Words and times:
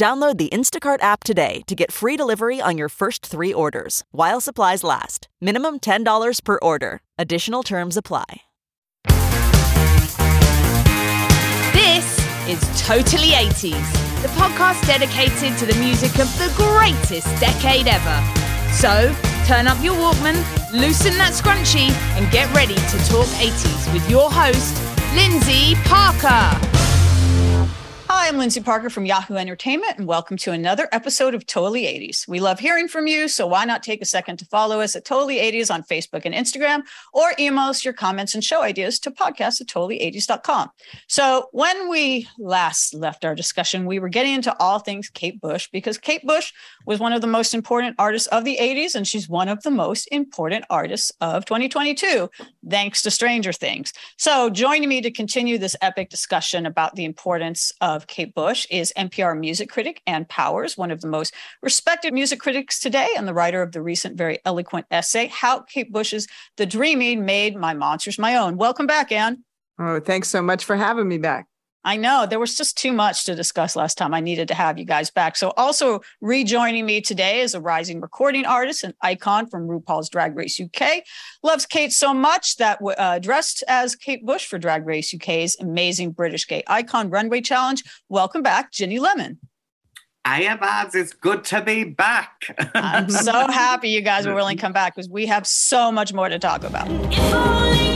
Download 0.00 0.38
the 0.38 0.48
Instacart 0.48 1.02
app 1.02 1.24
today 1.24 1.60
to 1.66 1.74
get 1.74 1.92
free 1.92 2.16
delivery 2.16 2.58
on 2.58 2.78
your 2.78 2.88
first 2.88 3.26
three 3.26 3.52
orders 3.52 4.02
while 4.12 4.40
supplies 4.40 4.82
last. 4.82 5.28
Minimum 5.42 5.80
$10 5.80 6.42
per 6.42 6.58
order. 6.62 7.02
Additional 7.18 7.62
terms 7.62 7.98
apply. 7.98 8.24
This 11.74 12.18
is 12.48 12.80
Totally 12.80 13.32
80s, 13.32 14.22
the 14.22 14.28
podcast 14.28 14.86
dedicated 14.86 15.58
to 15.58 15.66
the 15.66 15.78
music 15.78 16.18
of 16.18 16.32
the 16.38 16.50
greatest 16.56 17.28
decade 17.38 17.86
ever. 17.86 18.24
So, 18.72 19.14
turn 19.44 19.66
up 19.66 19.84
your 19.84 19.96
Walkman, 19.96 20.40
loosen 20.72 21.12
that 21.18 21.34
scrunchie, 21.34 21.90
and 22.16 22.32
get 22.32 22.50
ready 22.54 22.76
to 22.76 22.98
talk 23.04 23.28
80s 23.36 23.92
with 23.92 24.08
your 24.08 24.30
host, 24.30 24.76
Lyndsey 25.12 25.74
Parker. 25.84 26.89
Hi, 28.12 28.26
I'm 28.26 28.38
Lyndsey 28.38 28.64
Parker 28.64 28.90
from 28.90 29.06
Yahoo 29.06 29.36
Entertainment, 29.36 29.96
and 29.96 30.04
welcome 30.04 30.36
to 30.38 30.50
another 30.50 30.88
episode 30.90 31.32
of 31.32 31.46
Totally 31.46 31.84
80s. 31.84 32.26
We 32.26 32.40
love 32.40 32.58
hearing 32.58 32.88
from 32.88 33.06
you, 33.06 33.28
so 33.28 33.46
why 33.46 33.64
not 33.64 33.84
take 33.84 34.02
a 34.02 34.04
second 34.04 34.38
to 34.38 34.44
follow 34.46 34.80
us 34.80 34.96
at 34.96 35.04
Totally 35.04 35.36
80s 35.36 35.72
on 35.72 35.84
Facebook 35.84 36.22
and 36.24 36.34
Instagram, 36.34 36.82
or 37.12 37.34
email 37.38 37.66
us 37.66 37.84
your 37.84 37.94
comments 37.94 38.34
and 38.34 38.42
show 38.42 38.62
ideas 38.62 38.98
to 39.00 39.12
podcast 39.12 39.60
at 39.60 39.68
totally80s.com. 39.68 40.70
So, 41.06 41.50
when 41.52 41.88
we 41.88 42.26
last 42.36 42.94
left 42.94 43.24
our 43.24 43.36
discussion, 43.36 43.86
we 43.86 44.00
were 44.00 44.08
getting 44.08 44.34
into 44.34 44.56
all 44.58 44.80
things 44.80 45.08
Kate 45.08 45.40
Bush 45.40 45.68
because 45.70 45.96
Kate 45.96 46.26
Bush 46.26 46.52
was 46.86 46.98
one 46.98 47.12
of 47.12 47.20
the 47.20 47.28
most 47.28 47.54
important 47.54 47.94
artists 47.96 48.26
of 48.28 48.44
the 48.44 48.58
80s, 48.60 48.96
and 48.96 49.06
she's 49.06 49.28
one 49.28 49.48
of 49.48 49.62
the 49.62 49.70
most 49.70 50.08
important 50.10 50.64
artists 50.68 51.12
of 51.20 51.44
2022, 51.44 52.28
thanks 52.68 53.02
to 53.02 53.10
Stranger 53.12 53.52
Things. 53.52 53.92
So, 54.16 54.50
joining 54.50 54.88
me 54.88 55.00
to 55.00 55.12
continue 55.12 55.58
this 55.58 55.76
epic 55.80 56.10
discussion 56.10 56.66
about 56.66 56.96
the 56.96 57.04
importance 57.04 57.72
of 57.80 57.99
Kate 58.06 58.34
Bush 58.34 58.66
is 58.70 58.92
NPR 58.96 59.38
music 59.38 59.68
critic 59.68 60.02
Ann 60.06 60.24
Powers, 60.24 60.76
one 60.76 60.90
of 60.90 61.00
the 61.00 61.08
most 61.08 61.34
respected 61.62 62.14
music 62.14 62.40
critics 62.40 62.80
today, 62.80 63.08
and 63.16 63.26
the 63.28 63.34
writer 63.34 63.62
of 63.62 63.72
the 63.72 63.82
recent, 63.82 64.16
very 64.16 64.38
eloquent 64.44 64.86
essay, 64.90 65.26
How 65.26 65.60
Kate 65.60 65.92
Bush's 65.92 66.26
The 66.56 66.66
Dreaming 66.66 67.24
Made 67.24 67.56
My 67.56 67.74
Monsters 67.74 68.18
My 68.18 68.36
Own. 68.36 68.56
Welcome 68.56 68.86
back, 68.86 69.12
Ann. 69.12 69.44
Oh, 69.78 70.00
thanks 70.00 70.28
so 70.28 70.42
much 70.42 70.64
for 70.64 70.76
having 70.76 71.08
me 71.08 71.18
back. 71.18 71.46
I 71.84 71.96
know 71.96 72.26
there 72.26 72.38
was 72.38 72.56
just 72.56 72.76
too 72.76 72.92
much 72.92 73.24
to 73.24 73.34
discuss 73.34 73.74
last 73.74 73.96
time. 73.96 74.12
I 74.12 74.20
needed 74.20 74.48
to 74.48 74.54
have 74.54 74.78
you 74.78 74.84
guys 74.84 75.10
back. 75.10 75.36
So, 75.36 75.52
also 75.56 76.00
rejoining 76.20 76.84
me 76.84 77.00
today 77.00 77.40
is 77.40 77.54
a 77.54 77.60
rising 77.60 78.00
recording 78.00 78.44
artist 78.44 78.84
and 78.84 78.94
icon 79.00 79.46
from 79.46 79.66
RuPaul's 79.66 80.10
Drag 80.10 80.36
Race 80.36 80.60
UK. 80.60 81.04
Loves 81.42 81.64
Kate 81.64 81.92
so 81.92 82.12
much 82.12 82.56
that 82.56 82.80
uh, 82.98 83.18
dressed 83.18 83.64
as 83.66 83.96
Kate 83.96 84.24
Bush 84.24 84.46
for 84.46 84.58
Drag 84.58 84.86
Race 84.86 85.14
UK's 85.14 85.56
amazing 85.58 86.12
British 86.12 86.46
gay 86.46 86.62
icon 86.66 87.08
runway 87.08 87.40
challenge. 87.40 87.82
Welcome 88.08 88.42
back, 88.42 88.72
Ginny 88.72 88.98
Lemon. 88.98 89.38
Hiya, 90.26 90.58
Babs. 90.58 90.94
It's 90.94 91.14
good 91.14 91.44
to 91.44 91.62
be 91.62 91.84
back. 91.84 92.54
I'm 92.74 93.08
so 93.08 93.32
happy 93.50 93.88
you 93.88 94.02
guys 94.02 94.26
were 94.26 94.34
willing 94.34 94.58
to 94.58 94.60
come 94.62 94.74
back 94.74 94.94
because 94.94 95.08
we 95.08 95.26
have 95.26 95.46
so 95.46 95.90
much 95.90 96.12
more 96.12 96.28
to 96.28 96.38
talk 96.38 96.62
about. 96.62 97.89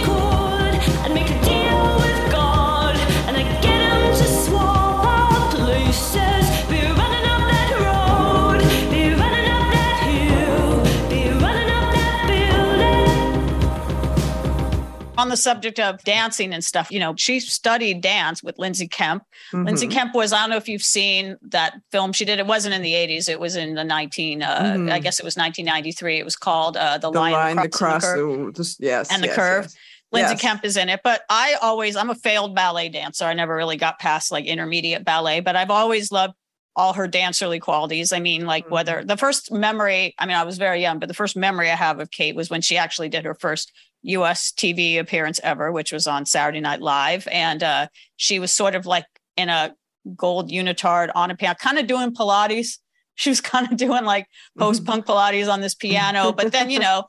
On 15.24 15.30
the 15.30 15.36
subject 15.38 15.80
of 15.80 16.04
dancing 16.04 16.52
and 16.52 16.62
stuff, 16.62 16.90
you 16.90 17.00
know, 17.00 17.14
she 17.16 17.40
studied 17.40 18.02
dance 18.02 18.42
with 18.42 18.58
Lindsay 18.58 18.86
Kemp. 18.86 19.24
Mm-hmm. 19.52 19.64
Lindsay 19.64 19.88
Kemp 19.88 20.14
was, 20.14 20.34
I 20.34 20.40
don't 20.40 20.50
know 20.50 20.56
if 20.56 20.68
you've 20.68 20.82
seen 20.82 21.38
that 21.48 21.80
film 21.90 22.12
she 22.12 22.26
did. 22.26 22.38
It 22.38 22.46
wasn't 22.46 22.74
in 22.74 22.82
the 22.82 22.92
80s. 22.92 23.30
It 23.30 23.40
was 23.40 23.56
in 23.56 23.74
the 23.74 23.84
19, 23.84 24.42
uh, 24.42 24.48
mm-hmm. 24.48 24.92
I 24.92 24.98
guess 24.98 25.18
it 25.18 25.24
was 25.24 25.36
1993. 25.36 26.18
It 26.18 26.24
was 26.24 26.36
called 26.36 26.76
uh, 26.76 26.98
The, 26.98 27.10
the 27.10 27.18
Line, 27.18 27.32
line 27.32 27.56
the 27.56 27.70
Cross, 27.70 28.02
the, 28.02 28.08
curve, 28.08 28.54
the, 28.54 28.76
yes, 28.80 29.10
and 29.10 29.22
the 29.22 29.28
yes, 29.28 29.36
Curve. 29.36 29.64
Yes. 29.64 29.76
Lindsay 30.12 30.34
yes. 30.34 30.42
Kemp 30.42 30.64
is 30.64 30.76
in 30.76 30.90
it, 30.90 31.00
but 31.02 31.22
I 31.30 31.56
always, 31.62 31.96
I'm 31.96 32.10
a 32.10 32.14
failed 32.14 32.54
ballet 32.54 32.90
dancer. 32.90 33.24
I 33.24 33.32
never 33.32 33.56
really 33.56 33.78
got 33.78 33.98
past 33.98 34.30
like 34.30 34.44
intermediate 34.44 35.04
ballet, 35.04 35.40
but 35.40 35.56
I've 35.56 35.70
always 35.70 36.12
loved 36.12 36.34
all 36.76 36.92
her 36.92 37.08
dancerly 37.08 37.60
qualities. 37.60 38.12
I 38.12 38.20
mean, 38.20 38.44
like 38.44 38.64
mm-hmm. 38.64 38.74
whether 38.74 39.04
the 39.04 39.16
first 39.16 39.50
memory, 39.50 40.14
I 40.18 40.26
mean, 40.26 40.36
I 40.36 40.44
was 40.44 40.58
very 40.58 40.82
young, 40.82 40.98
but 40.98 41.08
the 41.08 41.14
first 41.14 41.34
memory 41.34 41.70
I 41.70 41.76
have 41.76 41.98
of 41.98 42.10
Kate 42.10 42.36
was 42.36 42.50
when 42.50 42.60
she 42.60 42.76
actually 42.76 43.08
did 43.08 43.24
her 43.24 43.34
first 43.34 43.72
US 44.04 44.52
TV 44.52 44.98
appearance 44.98 45.40
ever, 45.42 45.72
which 45.72 45.92
was 45.92 46.06
on 46.06 46.26
Saturday 46.26 46.60
Night 46.60 46.80
Live. 46.80 47.26
And 47.30 47.62
uh, 47.62 47.88
she 48.16 48.38
was 48.38 48.52
sort 48.52 48.74
of 48.74 48.86
like 48.86 49.06
in 49.36 49.48
a 49.48 49.74
gold 50.14 50.50
unitard 50.50 51.10
on 51.14 51.30
a 51.30 51.36
piano, 51.36 51.56
kind 51.58 51.78
of 51.78 51.86
doing 51.86 52.14
Pilates. 52.14 52.78
She 53.16 53.30
was 53.30 53.40
kind 53.40 53.70
of 53.70 53.78
doing 53.78 54.04
like 54.04 54.26
post 54.58 54.84
punk 54.84 55.06
Pilates 55.06 55.48
on 55.48 55.60
this 55.60 55.76
piano. 55.76 56.32
But 56.36 56.50
then, 56.50 56.68
you 56.68 56.80
know, 56.80 57.04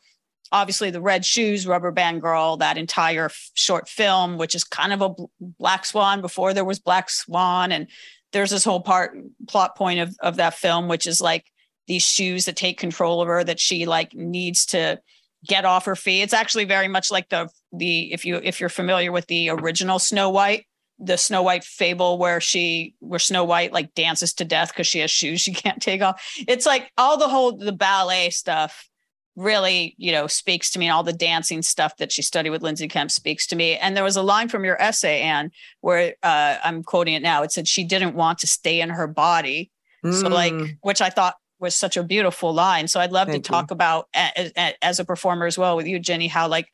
obviously 0.52 0.92
the 0.92 1.02
red 1.02 1.26
shoes, 1.26 1.66
rubber 1.66 1.92
band 1.92 2.22
girl, 2.22 2.58
that 2.58 2.78
entire 2.78 3.26
f- 3.26 3.50
short 3.56 3.90
film, 3.90 4.38
which 4.38 4.54
is 4.54 4.64
kind 4.64 4.94
of 4.94 5.02
a 5.02 5.10
bl- 5.10 5.26
black 5.40 5.84
swan 5.84 6.22
before 6.22 6.54
there 6.54 6.64
was 6.64 6.78
black 6.78 7.10
swan. 7.10 7.72
And 7.72 7.88
there's 8.34 8.52
this 8.52 8.64
whole 8.64 8.82
part 8.82 9.18
plot 9.48 9.76
point 9.76 10.00
of, 10.00 10.16
of 10.20 10.36
that 10.36 10.54
film, 10.54 10.88
which 10.88 11.08
is 11.08 11.22
like 11.22 11.48
these 11.88 12.04
shoes 12.04 12.46
that 12.46 12.56
take 12.56 12.80
control 12.80 13.20
of 13.20 13.28
her 13.28 13.44
that 13.44 13.60
she 13.60 13.88
like 13.88 14.14
needs 14.14 14.68
to 14.68 15.00
get 15.46 15.66
off 15.66 15.86
her 15.86 15.96
feet. 15.96 16.22
It's 16.22 16.34
actually 16.34 16.66
very 16.66 16.88
much 16.88 17.12
like 17.12 17.30
the 17.30 17.50
the 17.72 18.14
if 18.14 18.26
you 18.26 18.40
if 18.44 18.60
you're 18.60 18.70
familiar 18.70 19.12
with 19.12 19.28
the 19.28 19.50
original 19.50 20.00
Snow 20.00 20.30
White, 20.30 20.66
the 21.00 21.18
Snow 21.18 21.44
White 21.44 21.64
fable 21.64 22.18
where 22.18 22.40
she 22.40 22.96
where 23.00 23.20
Snow 23.20 23.44
White 23.44 23.74
like 23.74 23.94
dances 23.94 24.34
to 24.36 24.46
death 24.46 24.70
because 24.70 24.88
she 24.88 25.00
has 25.00 25.12
shoes 25.12 25.42
she 25.42 25.54
can't 25.54 25.82
take 25.82 26.02
off. 26.02 26.22
It's 26.48 26.66
like 26.66 26.92
all 26.98 27.18
the 27.18 27.30
whole 27.30 27.58
the 27.58 27.74
ballet 27.74 28.30
stuff 28.30 28.90
really, 29.36 29.96
you 29.98 30.12
know, 30.12 30.28
speaks 30.28 30.72
to 30.72 30.80
me. 30.80 30.86
And 30.86 30.94
All 30.94 31.04
the 31.04 31.14
dancing 31.14 31.62
stuff 31.62 31.98
that 31.98 32.12
she 32.12 32.22
studied 32.22 32.52
with 32.52 32.64
Lindsay 32.64 32.88
Kemp 32.88 33.12
speaks 33.12 33.46
to 33.48 33.56
me. 33.56 33.78
And 33.78 33.96
there 33.96 34.04
was 34.04 34.16
a 34.16 34.22
line 34.22 34.48
from 34.48 34.64
your 34.64 34.82
essay, 34.82 35.22
Ann, 35.22 35.52
where 35.82 36.16
uh, 36.24 36.58
I'm 36.64 36.84
quoting 36.84 37.14
it 37.14 37.22
now. 37.22 37.44
It 37.44 37.52
said 37.52 37.68
she 37.68 37.84
didn't 37.84 38.16
want 38.16 38.40
to 38.40 38.48
stay 38.48 38.82
in 38.82 38.90
her 38.90 39.08
body. 39.08 39.72
Mm. 40.06 40.22
So 40.22 40.30
like, 40.30 40.54
which 40.82 41.02
I 41.02 41.10
thought 41.10 41.36
was 41.60 41.76
such 41.76 41.98
a 41.98 42.04
beautiful 42.04 42.54
line. 42.54 42.88
So 42.88 43.00
I'd 43.00 43.12
love 43.12 43.28
Thank 43.28 43.44
to 43.44 43.50
talk 43.50 43.72
you. 43.72 43.74
about 43.74 44.08
as, 44.14 44.52
as 44.82 45.00
a 45.00 45.06
performer 45.06 45.46
as 45.46 45.58
well 45.58 45.76
with 45.76 45.88
you, 45.88 46.00
Ginny, 46.00 46.28
how 46.28 46.48
like 46.48 46.72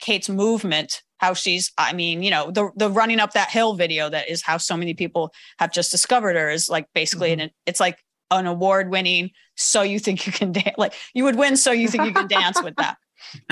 Kate's 0.00 0.28
movement, 0.28 1.02
how 1.18 1.34
she's, 1.34 1.72
I 1.78 1.92
mean, 1.92 2.22
you 2.22 2.30
know, 2.30 2.50
the 2.50 2.70
the 2.76 2.90
running 2.90 3.20
up 3.20 3.32
that 3.32 3.50
hill 3.50 3.74
video 3.74 4.08
that 4.10 4.28
is 4.28 4.42
how 4.42 4.58
so 4.58 4.76
many 4.76 4.94
people 4.94 5.32
have 5.58 5.72
just 5.72 5.90
discovered 5.90 6.36
her 6.36 6.50
is 6.50 6.68
like 6.68 6.86
basically 6.94 7.30
mm-hmm. 7.30 7.42
an 7.42 7.50
it's 7.66 7.80
like 7.80 7.98
an 8.30 8.46
award 8.46 8.90
winning 8.90 9.30
so 9.56 9.80
you 9.82 9.98
think 9.98 10.26
you 10.26 10.32
can 10.32 10.52
dance 10.52 10.74
like 10.78 10.94
you 11.14 11.24
would 11.24 11.36
win 11.36 11.56
so 11.56 11.72
you 11.72 11.88
think 11.88 12.04
you 12.04 12.12
can 12.12 12.28
dance 12.28 12.62
with 12.62 12.76
that. 12.76 12.96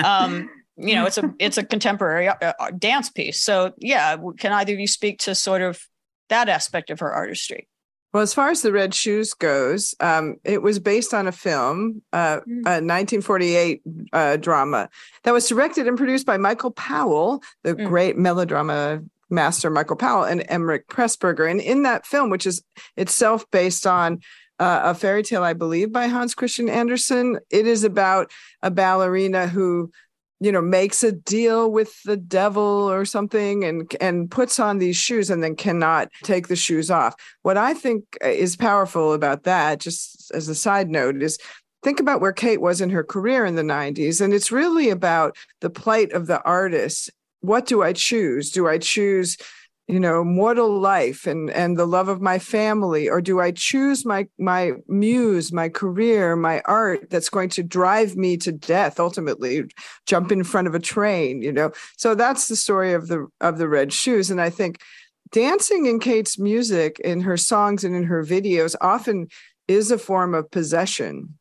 Um 0.03 0.49
you 0.77 0.93
know 0.93 1.05
it's 1.05 1.17
a 1.17 1.33
it's 1.39 1.57
a 1.57 1.63
contemporary 1.63 2.27
uh, 2.27 2.53
uh, 2.59 2.71
dance 2.77 3.09
piece. 3.09 3.41
So 3.41 3.73
yeah, 3.77 4.15
can 4.37 4.53
either 4.53 4.73
of 4.73 4.79
you 4.79 4.87
speak 4.87 5.19
to 5.19 5.35
sort 5.35 5.61
of 5.61 5.81
that 6.29 6.49
aspect 6.49 6.89
of 6.89 6.99
her 6.99 7.11
artistry? 7.13 7.67
Well, 8.13 8.23
as 8.23 8.33
far 8.33 8.49
as 8.49 8.61
the 8.61 8.71
Red 8.71 8.93
Shoes 8.93 9.33
goes, 9.33 9.93
um, 9.99 10.37
it 10.43 10.61
was 10.61 10.79
based 10.79 11.13
on 11.13 11.27
a 11.27 11.31
film, 11.31 12.01
uh, 12.13 12.39
mm. 12.39 12.61
a 12.65 12.81
1948 12.81 13.81
uh, 14.13 14.37
drama 14.37 14.89
that 15.23 15.33
was 15.33 15.47
directed 15.47 15.87
and 15.87 15.97
produced 15.97 16.25
by 16.25 16.37
Michael 16.37 16.71
Powell, 16.71 17.43
the 17.63 17.75
mm. 17.75 17.87
great 17.87 18.17
melodrama 18.17 19.01
master 19.29 19.69
Michael 19.69 19.97
Powell, 19.97 20.23
and 20.23 20.41
Emeric 20.47 20.87
Pressburger. 20.87 21.49
And 21.49 21.59
in 21.59 21.83
that 21.83 22.05
film, 22.05 22.29
which 22.29 22.45
is 22.45 22.63
itself 22.95 23.49
based 23.51 23.85
on 23.85 24.21
uh, 24.59 24.81
a 24.83 24.95
fairy 24.95 25.21
tale, 25.21 25.43
I 25.43 25.53
believe, 25.53 25.91
by 25.91 26.07
Hans 26.07 26.33
Christian 26.33 26.69
Andersen, 26.69 27.39
it 27.49 27.67
is 27.67 27.83
about 27.83 28.31
a 28.63 28.71
ballerina 28.71 29.47
who 29.47 29.91
you 30.39 30.51
know 30.51 30.61
makes 30.61 31.03
a 31.03 31.11
deal 31.11 31.71
with 31.71 32.01
the 32.03 32.17
devil 32.17 32.63
or 32.63 33.05
something 33.05 33.63
and 33.63 33.95
and 33.99 34.29
puts 34.29 34.59
on 34.59 34.77
these 34.77 34.95
shoes 34.95 35.29
and 35.29 35.43
then 35.43 35.55
cannot 35.55 36.09
take 36.23 36.47
the 36.47 36.55
shoes 36.55 36.91
off. 36.91 37.15
What 37.41 37.57
i 37.57 37.73
think 37.73 38.03
uh, 38.23 38.27
is 38.27 38.55
powerful 38.55 39.13
about 39.13 39.43
that 39.43 39.79
just 39.79 40.31
as 40.33 40.47
a 40.47 40.55
side 40.55 40.89
note 40.89 41.21
is 41.21 41.37
think 41.83 41.99
about 41.99 42.21
where 42.21 42.33
kate 42.33 42.61
was 42.61 42.81
in 42.81 42.89
her 42.89 43.03
career 43.03 43.45
in 43.45 43.55
the 43.55 43.61
90s 43.61 44.21
and 44.21 44.33
it's 44.33 44.51
really 44.51 44.89
about 44.89 45.35
the 45.61 45.69
plight 45.69 46.11
of 46.11 46.27
the 46.27 46.41
artist. 46.43 47.09
What 47.41 47.65
do 47.65 47.81
i 47.83 47.93
choose? 47.93 48.51
Do 48.51 48.67
i 48.67 48.77
choose 48.77 49.37
you 49.87 49.99
know 49.99 50.23
mortal 50.23 50.79
life 50.79 51.25
and 51.25 51.49
and 51.49 51.77
the 51.77 51.85
love 51.85 52.07
of 52.07 52.21
my 52.21 52.39
family? 52.39 53.09
Or 53.09 53.21
do 53.21 53.39
i 53.39 53.51
choose 53.51 54.05
my 54.05 54.27
my 54.37 54.73
muse 54.87 55.51
my 55.51 55.69
career 55.69 56.35
my 56.35 56.61
art 56.65 57.09
that's 57.09 57.29
going 57.29 57.49
to 57.49 57.63
drive 57.63 58.15
me 58.15 58.37
to 58.37 58.51
death 58.51 58.99
ultimately 58.99 59.63
jump 60.05 60.31
in 60.31 60.43
front 60.43 60.67
of 60.67 60.75
a 60.75 60.79
train 60.79 61.41
you 61.41 61.51
know? 61.51 61.71
So 61.97 62.15
that's 62.15 62.47
the 62.47 62.55
story 62.55 62.93
of 62.93 63.07
the 63.07 63.27
of 63.41 63.57
the 63.57 63.69
red 63.69 63.93
shoes. 63.93 64.29
And 64.29 64.41
i 64.41 64.49
think 64.49 64.81
dancing 65.31 65.85
in 65.85 65.99
kate's 65.99 66.37
music 66.37 66.99
in 66.99 67.21
her 67.21 67.37
songs 67.37 67.83
and 67.83 67.95
in 67.95 68.03
her 68.03 68.23
videos 68.23 68.75
often 68.81 69.27
is 69.67 69.91
a 69.91 69.97
form 69.97 70.33
of 70.33 70.49
possession. 70.49 71.37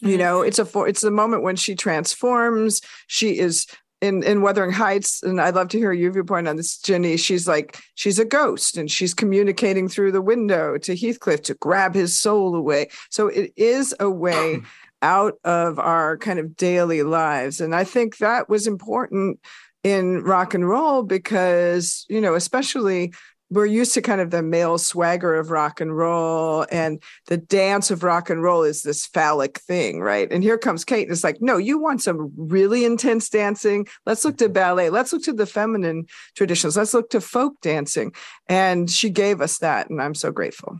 You 0.00 0.10
mm-hmm. 0.10 0.18
know 0.18 0.42
it's 0.42 0.58
a 0.58 0.64
for 0.64 0.86
it's 0.88 1.00
the 1.00 1.10
moment 1.10 1.42
when 1.42 1.56
she 1.56 1.74
transforms 1.74 2.80
she 3.08 3.38
is 3.38 3.66
in 4.00 4.22
in 4.22 4.42
Wuthering 4.42 4.72
Heights, 4.72 5.22
and 5.22 5.40
I'd 5.40 5.54
love 5.54 5.68
to 5.68 5.78
hear 5.78 5.92
your 5.92 6.12
viewpoint 6.12 6.48
on 6.48 6.56
this, 6.56 6.78
Ginny. 6.78 7.16
She's 7.16 7.48
like 7.48 7.78
she's 7.94 8.18
a 8.18 8.24
ghost, 8.24 8.76
and 8.76 8.90
she's 8.90 9.14
communicating 9.14 9.88
through 9.88 10.12
the 10.12 10.22
window 10.22 10.78
to 10.78 10.96
Heathcliff 10.96 11.42
to 11.42 11.54
grab 11.54 11.94
his 11.94 12.18
soul 12.18 12.54
away. 12.54 12.88
So 13.10 13.28
it 13.28 13.52
is 13.56 13.94
a 13.98 14.10
way 14.10 14.60
out 15.02 15.34
of 15.44 15.78
our 15.78 16.16
kind 16.18 16.38
of 16.38 16.56
daily 16.56 17.02
lives, 17.02 17.60
and 17.60 17.74
I 17.74 17.84
think 17.84 18.18
that 18.18 18.48
was 18.48 18.66
important 18.66 19.40
in 19.84 20.22
rock 20.22 20.54
and 20.54 20.68
roll 20.68 21.02
because 21.02 22.06
you 22.08 22.20
know, 22.20 22.34
especially 22.34 23.12
we're 23.50 23.66
used 23.66 23.94
to 23.94 24.02
kind 24.02 24.20
of 24.20 24.30
the 24.30 24.42
male 24.42 24.78
swagger 24.78 25.34
of 25.34 25.50
rock 25.50 25.80
and 25.80 25.96
roll 25.96 26.66
and 26.70 27.02
the 27.26 27.36
dance 27.36 27.90
of 27.90 28.02
rock 28.02 28.28
and 28.28 28.42
roll 28.42 28.62
is 28.62 28.82
this 28.82 29.06
phallic 29.06 29.58
thing 29.60 30.00
right? 30.00 30.30
And 30.30 30.42
here 30.42 30.58
comes 30.58 30.84
kate 30.84 31.04
and 31.04 31.12
it's 31.12 31.24
like 31.24 31.40
no 31.40 31.56
you 31.56 31.78
want 31.78 32.02
some 32.02 32.32
really 32.36 32.84
intense 32.84 33.28
dancing? 33.28 33.86
Let's 34.06 34.24
look 34.24 34.36
to 34.38 34.44
mm-hmm. 34.44 34.52
ballet. 34.52 34.90
Let's 34.90 35.12
look 35.12 35.22
to 35.24 35.32
the 35.32 35.46
feminine 35.46 36.06
traditions. 36.34 36.76
Let's 36.76 36.94
look 36.94 37.10
to 37.10 37.20
folk 37.20 37.60
dancing. 37.62 38.12
And 38.48 38.90
she 38.90 39.10
gave 39.10 39.40
us 39.40 39.58
that 39.58 39.88
and 39.90 40.00
i'm 40.00 40.14
so 40.14 40.30
grateful. 40.30 40.78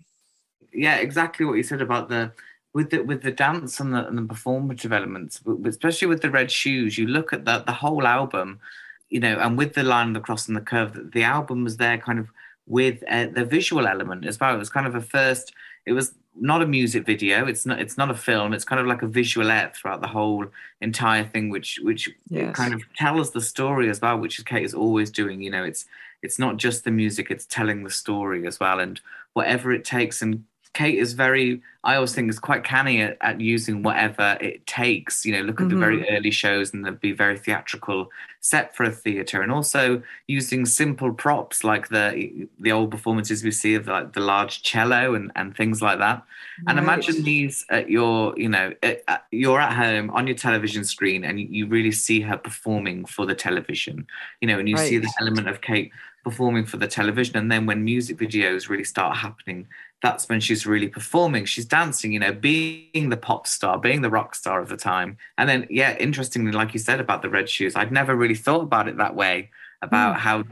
Yeah 0.73 0.97
exactly 0.97 1.47
what 1.47 1.55
you 1.55 1.63
said 1.63 1.83
about 1.83 2.09
the 2.09 2.33
with 2.75 2.91
the 2.91 2.99
with 3.01 3.23
the 3.23 3.33
dance 3.33 3.81
and 3.81 3.95
the, 3.95 4.07
and 4.07 4.19
the 4.19 4.23
performative 4.23 4.93
elements 4.93 5.41
especially 5.65 6.07
with 6.07 6.21
the 6.21 6.31
red 6.31 6.51
shoes 6.51 6.99
you 6.99 7.07
look 7.07 7.33
at 7.33 7.47
the 7.47 7.61
the 7.67 7.73
whole 7.73 8.07
album 8.07 8.61
you 9.09 9.19
know 9.19 9.39
and 9.39 9.57
with 9.57 9.73
the 9.73 9.83
line 9.83 10.13
the 10.13 10.21
cross 10.21 10.49
and 10.49 10.57
the 10.57 10.61
curve 10.61 11.13
the 11.13 11.23
album 11.23 11.65
was 11.65 11.79
there 11.79 11.97
kind 11.97 12.19
of 12.19 12.29
with 12.69 13.03
uh, 13.09 13.27
the 13.33 13.45
visual 13.45 13.87
element 13.87 14.27
as 14.27 14.39
well. 14.39 14.55
It 14.55 14.59
was 14.59 14.71
kind 14.71 14.87
of 14.87 14.95
a 14.95 15.01
first. 15.01 15.53
It 15.87 15.93
was 15.93 16.15
not 16.41 16.63
a 16.63 16.67
music 16.67 17.05
video. 17.05 17.47
It's 17.47 17.67
not. 17.67 17.81
It's 17.81 17.99
not 17.99 18.11
a 18.11 18.15
film. 18.15 18.53
It's 18.53 18.65
kind 18.65 18.81
of 18.81 18.87
like 18.87 19.03
a 19.03 19.07
visualette 19.07 19.75
throughout 19.75 20.01
the 20.01 20.09
whole 20.09 20.47
entire 20.81 21.25
thing, 21.25 21.51
which 21.51 21.81
which 21.83 22.09
yes. 22.29 22.55
kind 22.55 22.75
of 22.75 22.83
tells 22.95 23.33
the 23.33 23.41
story 23.41 23.91
as 23.91 24.01
well, 24.01 24.19
which 24.19 24.39
is 24.39 24.45
Kate 24.45 24.65
is 24.65 24.75
always 24.75 25.11
doing. 25.11 25.41
You 25.41 25.51
know, 25.51 25.65
it's 25.65 25.87
it's 26.23 26.39
not 26.39 26.57
just 26.57 26.85
the 26.85 26.91
music; 26.91 27.31
it's 27.31 27.47
telling 27.47 27.83
the 27.83 27.91
story 27.91 28.47
as 28.47 28.61
well, 28.61 28.79
and 28.79 29.01
whatever 29.33 29.73
it 29.73 29.85
takes. 29.85 30.23
And 30.23 30.45
Kate 30.79 30.97
is 30.97 31.13
very, 31.13 31.61
I 31.83 31.97
always 31.97 32.15
think, 32.15 32.31
is 32.31 32.39
quite 32.39 32.63
canny 32.63 33.03
at, 33.03 33.19
at 33.21 33.41
using 33.41 33.83
whatever 33.83 34.39
it 34.41 34.65
takes. 34.65 35.27
You 35.27 35.33
know, 35.33 35.41
look 35.41 35.61
at 35.61 35.67
mm-hmm. 35.67 35.75
the 35.75 35.81
very 35.81 35.97
mm-hmm. 35.99 36.15
early 36.15 36.31
shows 36.31 36.73
and 36.73 36.85
they'd 36.85 37.01
be 37.01 37.11
very 37.11 37.37
theatrical, 37.37 38.13
set 38.39 38.77
for 38.77 38.85
a 38.85 38.93
theatre, 38.93 39.43
and 39.43 39.51
also 39.51 40.01
using 40.29 40.65
simple 40.65 41.13
props 41.13 41.65
like 41.65 41.89
the 41.89 42.47
the 42.61 42.71
old 42.71 42.93
performances 42.93 43.43
we 43.43 43.51
see 43.51 43.75
of 43.75 43.89
like 43.89 44.13
the 44.13 44.21
large 44.21 44.63
cello 44.63 45.15
and, 45.17 45.33
and 45.35 45.57
things 45.57 45.83
like 45.83 45.99
that. 45.99 46.23
Right. 46.63 46.69
And 46.69 46.79
imagine 46.79 47.25
these 47.25 47.67
at 47.71 47.91
your, 47.91 48.39
you 48.39 48.49
know, 48.49 48.73
at, 48.85 49.03
at, 49.09 49.25
you're 49.33 49.61
at 49.61 49.73
home 49.73 50.11
on 50.11 50.29
your 50.29 50.37
television 50.37 50.85
screen 50.85 51.25
and 51.25 51.41
you, 51.41 51.49
you, 51.51 51.67
really 51.67 51.91
see 51.91 52.21
her 52.21 52.37
performing 52.37 53.05
for 53.05 53.27
the 53.27 53.35
television, 53.35 54.07
you 54.41 54.47
know, 54.47 54.61
and 54.61 54.69
you 54.69 54.77
right. 54.77 54.89
see 54.89 54.99
the 54.99 55.13
element 55.21 55.49
of 55.49 55.61
Kate 55.61 55.91
performing 56.23 56.67
for 56.67 56.77
the 56.77 56.87
television. 56.87 57.37
And 57.37 57.51
then 57.51 57.67
when 57.67 57.85
music 57.85 58.19
videos 58.19 58.69
really 58.69 58.85
start 58.85 59.17
happening, 59.17 59.67
that's 60.03 60.29
when 60.29 60.41
she's 60.41 60.67
really 60.67 60.89
performing. 60.89 61.45
She's 61.45 61.65
dancing, 61.65 62.13
you 62.13 62.21
know, 62.21 62.33
being 62.33 63.09
the 63.09 63.17
pop 63.17 63.47
star, 63.47 63.79
being 63.79 64.03
the 64.03 64.11
rock 64.11 64.35
star 64.35 64.61
of 64.61 64.69
the 64.69 64.77
time. 64.77 65.17
And 65.37 65.49
then, 65.49 65.67
yeah, 65.71 65.97
interestingly, 65.99 66.53
like 66.53 66.73
you 66.73 66.79
said 66.79 67.01
about 67.01 67.23
the 67.23 67.29
red 67.29 67.49
shoes, 67.49 67.75
I'd 67.75 67.91
never 67.91 68.15
really 68.15 68.37
thought 68.37 68.63
about 68.63 68.89
it 68.89 68.97
that 68.99 69.17
way, 69.17 69.51
about 69.83 70.17
mm. 70.17 70.21
how, 70.21 70.45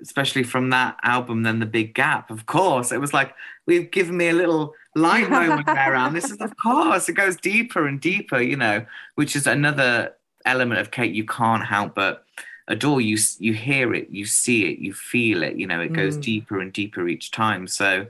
especially 0.00 0.44
from 0.44 0.70
that 0.70 0.98
album, 1.02 1.42
then 1.42 1.58
The 1.58 1.66
Big 1.66 1.94
Gap, 1.94 2.30
of 2.30 2.46
course, 2.46 2.92
it 2.92 3.00
was 3.00 3.12
like, 3.12 3.34
we've 3.66 3.90
given 3.90 4.16
me 4.16 4.28
a 4.28 4.34
little 4.34 4.74
light 4.94 5.28
moment 5.30 5.66
there, 5.66 5.96
and 5.96 6.14
this 6.14 6.30
is, 6.30 6.40
of 6.40 6.56
course, 6.56 7.08
it 7.08 7.14
goes 7.14 7.36
deeper 7.36 7.88
and 7.88 8.00
deeper, 8.00 8.40
you 8.40 8.56
know, 8.56 8.86
which 9.16 9.34
is 9.34 9.48
another 9.48 10.14
element 10.44 10.80
of 10.80 10.90
Kate 10.90 11.14
you 11.14 11.24
can't 11.24 11.64
help 11.64 11.94
but 11.94 12.24
adore 12.68 13.00
you 13.00 13.18
you 13.38 13.52
hear 13.52 13.92
it 13.94 14.08
you 14.10 14.24
see 14.24 14.70
it 14.70 14.78
you 14.78 14.92
feel 14.92 15.42
it 15.42 15.56
you 15.56 15.66
know 15.66 15.80
it 15.80 15.92
goes 15.92 16.16
mm. 16.16 16.22
deeper 16.22 16.60
and 16.60 16.72
deeper 16.72 17.08
each 17.08 17.30
time 17.30 17.66
so 17.66 18.06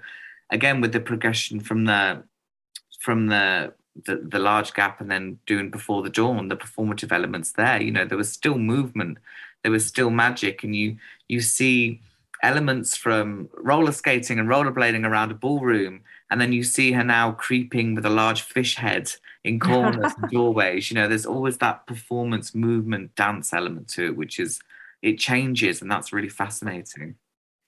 again 0.53 0.81
with 0.81 0.93
the 0.93 1.01
progression 1.01 1.61
from 1.61 1.85
the 1.85 2.23
from 3.01 3.27
the, 3.27 3.73
the 4.07 4.17
the 4.17 4.39
large 4.39 4.73
gap 4.75 5.01
and 5.01 5.11
then 5.11 5.39
doing 5.47 5.71
before 5.71 6.03
the 6.03 6.11
dawn 6.11 6.49
the 6.49 6.57
performative 6.57 7.13
elements 7.13 7.53
there 7.53 7.83
you 7.83 7.91
know 7.91 8.05
there 8.05 8.19
was 8.19 8.33
still 8.33 8.59
movement 8.59 9.19
there 9.63 9.73
was 9.73 9.85
still 9.85 10.11
magic 10.11 10.63
and 10.63 10.77
you 10.77 10.97
you 11.29 11.41
see 11.41 12.01
elements 12.43 12.97
from 12.97 13.49
roller 13.55 13.93
skating 13.93 14.39
and 14.39 14.49
rollerblading 14.49 15.07
around 15.07 15.31
a 15.31 15.35
ballroom 15.35 16.01
and 16.31 16.41
then 16.41 16.53
you 16.53 16.63
see 16.63 16.93
her 16.93 17.05
now 17.05 17.33
creeping 17.33 17.95
with 17.95 18.05
a 18.05 18.11
large 18.11 18.43
fish 18.43 18.77
head 18.77 19.13
in 19.45 19.59
corners 19.61 20.13
and 20.21 20.31
doorways 20.33 20.91
you 20.91 20.95
know 20.95 21.09
there's 21.09 21.27
always 21.27 21.59
that 21.59 21.87
performance 21.87 22.55
movement 22.55 23.15
dance 23.15 23.53
element 23.53 23.89
to 23.89 24.07
it 24.07 24.17
which 24.17 24.39
is 24.39 24.61
it 25.03 25.19
changes 25.19 25.83
and 25.83 25.91
that's 25.91 26.13
really 26.13 26.29
fascinating. 26.29 27.17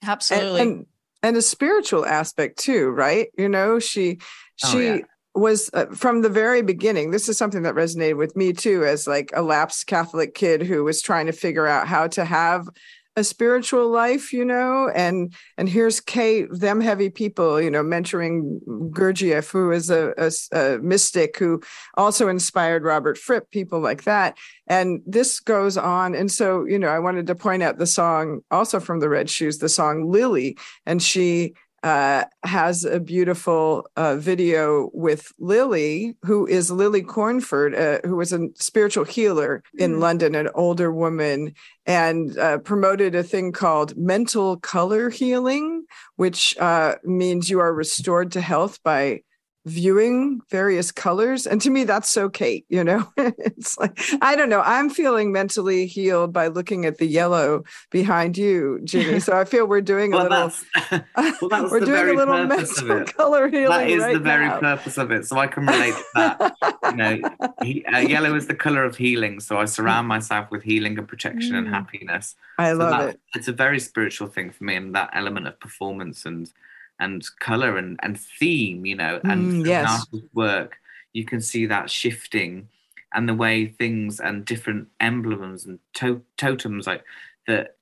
Absolutely. 0.03 0.61
And, 0.61 0.71
and 0.71 0.85
and 1.25 1.35
a 1.35 1.41
spiritual 1.41 2.05
aspect 2.05 2.59
too 2.59 2.89
right 2.89 3.29
you 3.35 3.49
know 3.49 3.79
she 3.79 4.19
oh, 4.63 4.71
she 4.71 4.85
yeah. 4.85 4.97
was 5.33 5.71
uh, 5.73 5.87
from 5.87 6.21
the 6.21 6.29
very 6.29 6.61
beginning 6.61 7.09
this 7.09 7.27
is 7.27 7.35
something 7.37 7.63
that 7.63 7.73
resonated 7.73 8.15
with 8.17 8.35
me 8.35 8.53
too 8.53 8.85
as 8.85 9.07
like 9.07 9.31
a 9.33 9.41
lapsed 9.41 9.87
catholic 9.87 10.35
kid 10.35 10.61
who 10.61 10.83
was 10.83 11.01
trying 11.01 11.25
to 11.25 11.31
figure 11.31 11.65
out 11.65 11.87
how 11.87 12.07
to 12.07 12.23
have 12.23 12.67
a 13.15 13.23
spiritual 13.23 13.89
life, 13.89 14.33
you 14.33 14.43
know, 14.43 14.89
and 14.93 15.33
and 15.57 15.69
here's 15.69 15.99
Kate, 16.01 16.47
them 16.51 16.81
heavy 16.81 17.09
people, 17.09 17.61
you 17.61 17.71
know, 17.71 17.83
mentoring 17.83 18.59
Gurdjieff, 18.91 19.51
who 19.51 19.71
is 19.71 19.89
a, 19.89 20.13
a, 20.17 20.31
a, 20.51 20.79
mystic 20.79 21.37
who 21.37 21.61
also 21.95 22.27
inspired 22.27 22.83
Robert 22.83 23.17
Fripp, 23.17 23.49
people 23.51 23.79
like 23.79 24.03
that. 24.03 24.37
And 24.67 25.01
this 25.05 25.39
goes 25.39 25.77
on. 25.77 26.15
And 26.15 26.31
so, 26.31 26.65
you 26.65 26.77
know, 26.77 26.89
I 26.89 26.99
wanted 26.99 27.27
to 27.27 27.35
point 27.35 27.63
out 27.63 27.77
the 27.77 27.87
song 27.87 28.41
also 28.51 28.79
from 28.79 28.99
the 28.99 29.09
Red 29.09 29.29
Shoes, 29.29 29.59
the 29.59 29.69
song 29.69 30.11
Lily, 30.11 30.57
and 30.85 31.01
she 31.01 31.53
uh, 31.85 32.25
has 32.43 32.83
a 32.83 32.99
beautiful 32.99 33.87
uh, 33.95 34.15
video 34.15 34.89
with 34.91 35.31
Lily, 35.37 36.17
who 36.23 36.47
is 36.47 36.71
Lily 36.71 37.03
Cornford, 37.03 37.75
uh, 37.75 37.99
who 38.07 38.15
was 38.15 38.33
a 38.33 38.47
spiritual 38.55 39.03
healer 39.03 39.61
in 39.77 39.93
mm. 39.93 39.99
London, 39.99 40.33
an 40.33 40.49
older 40.55 40.91
woman, 40.91 41.53
and 41.85 42.35
uh, 42.39 42.57
promoted 42.57 43.13
a 43.13 43.21
thing 43.21 43.51
called 43.51 43.95
mental 43.95 44.57
color 44.57 45.11
healing, 45.11 45.85
which 46.15 46.57
uh, 46.57 46.95
means 47.03 47.51
you 47.51 47.59
are 47.59 47.71
restored 47.71 48.31
to 48.31 48.41
health 48.41 48.81
by 48.81 49.21
viewing 49.65 50.41
various 50.49 50.91
colors. 50.91 51.47
And 51.47 51.59
to 51.61 51.69
me 51.69 51.83
that's 51.83 52.09
so 52.09 52.29
kate 52.29 52.65
you 52.69 52.83
know? 52.83 53.07
It's 53.57 53.77
like 53.77 53.99
i 54.21 54.35
don't 54.35 54.49
know. 54.49 54.61
I'm 54.61 54.89
feeling 54.89 55.31
mentally 55.31 55.87
healed 55.87 56.31
by 56.33 56.47
looking 56.47 56.85
at 56.85 56.97
the 56.97 57.05
yellow 57.05 57.63
behind 57.91 58.37
you 58.37 58.79
Ginny. 58.83 59.19
so 59.19 59.37
i 59.37 59.45
feel 59.45 59.65
we're 59.65 59.81
doing 59.81 60.13
a 60.13 60.17
little 60.17 60.51
well, 60.91 61.49
that's 61.49 61.71
we're 61.71 61.79
doing 61.79 62.09
a 62.09 62.13
little 62.13 62.45
mental 62.45 63.05
color 63.05 63.47
healing 63.47 63.69
that 63.69 63.89
is 63.89 64.01
right 64.01 64.13
the 64.13 64.19
very 64.19 64.47
now. 64.47 64.59
purpose 64.59 64.97
of 64.97 65.11
it. 65.11 65.25
So 65.25 65.37
i 65.37 65.47
can 65.47 65.65
relate 65.65 65.93
to 65.93 66.05
that. 66.15 66.55
You 66.91 66.95
know 66.95 67.21
he, 67.63 67.85
uh, 67.85 67.99
yellow 67.99 68.35
is 68.35 68.47
the 68.47 68.55
color 68.55 68.83
of 68.83 68.95
healing. 68.95 69.39
So 69.39 69.57
i 69.57 69.65
surround 69.65 70.07
myself 70.07 70.51
with 70.51 70.63
healing 70.63 70.97
and 70.97 71.07
protection 71.07 71.53
mm. 71.53 71.59
and 71.59 71.67
happiness. 71.67 72.35
I 72.57 72.71
so 72.71 72.77
love 72.77 72.91
that, 72.91 73.09
it. 73.09 73.19
it's 73.35 73.47
a 73.47 73.53
very 73.53 73.79
spiritual 73.79 74.27
thing 74.27 74.51
for 74.51 74.63
me 74.63 74.75
and 74.75 74.95
that 74.95 75.09
element 75.13 75.47
of 75.47 75.59
performance 75.59 76.25
and 76.25 76.51
and 76.99 77.25
color 77.39 77.77
and, 77.77 77.99
and 78.03 78.19
theme, 78.19 78.85
you 78.85 78.95
know, 78.95 79.19
and 79.23 79.51
mm, 79.51 79.65
yes. 79.65 80.05
work, 80.33 80.77
you 81.13 81.25
can 81.25 81.41
see 81.41 81.65
that 81.65 81.89
shifting 81.89 82.67
and 83.13 83.27
the 83.29 83.33
way 83.33 83.67
things 83.67 84.19
and 84.19 84.45
different 84.45 84.87
emblems 84.99 85.65
and 85.65 85.79
to- 85.93 86.23
totems 86.37 86.85
like 86.85 87.03
that 87.47 87.75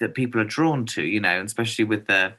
that 0.00 0.14
people 0.14 0.40
are 0.40 0.44
drawn 0.44 0.84
to, 0.86 1.02
you 1.02 1.20
know, 1.20 1.42
especially 1.42 1.84
with 1.84 2.06
the 2.06 2.34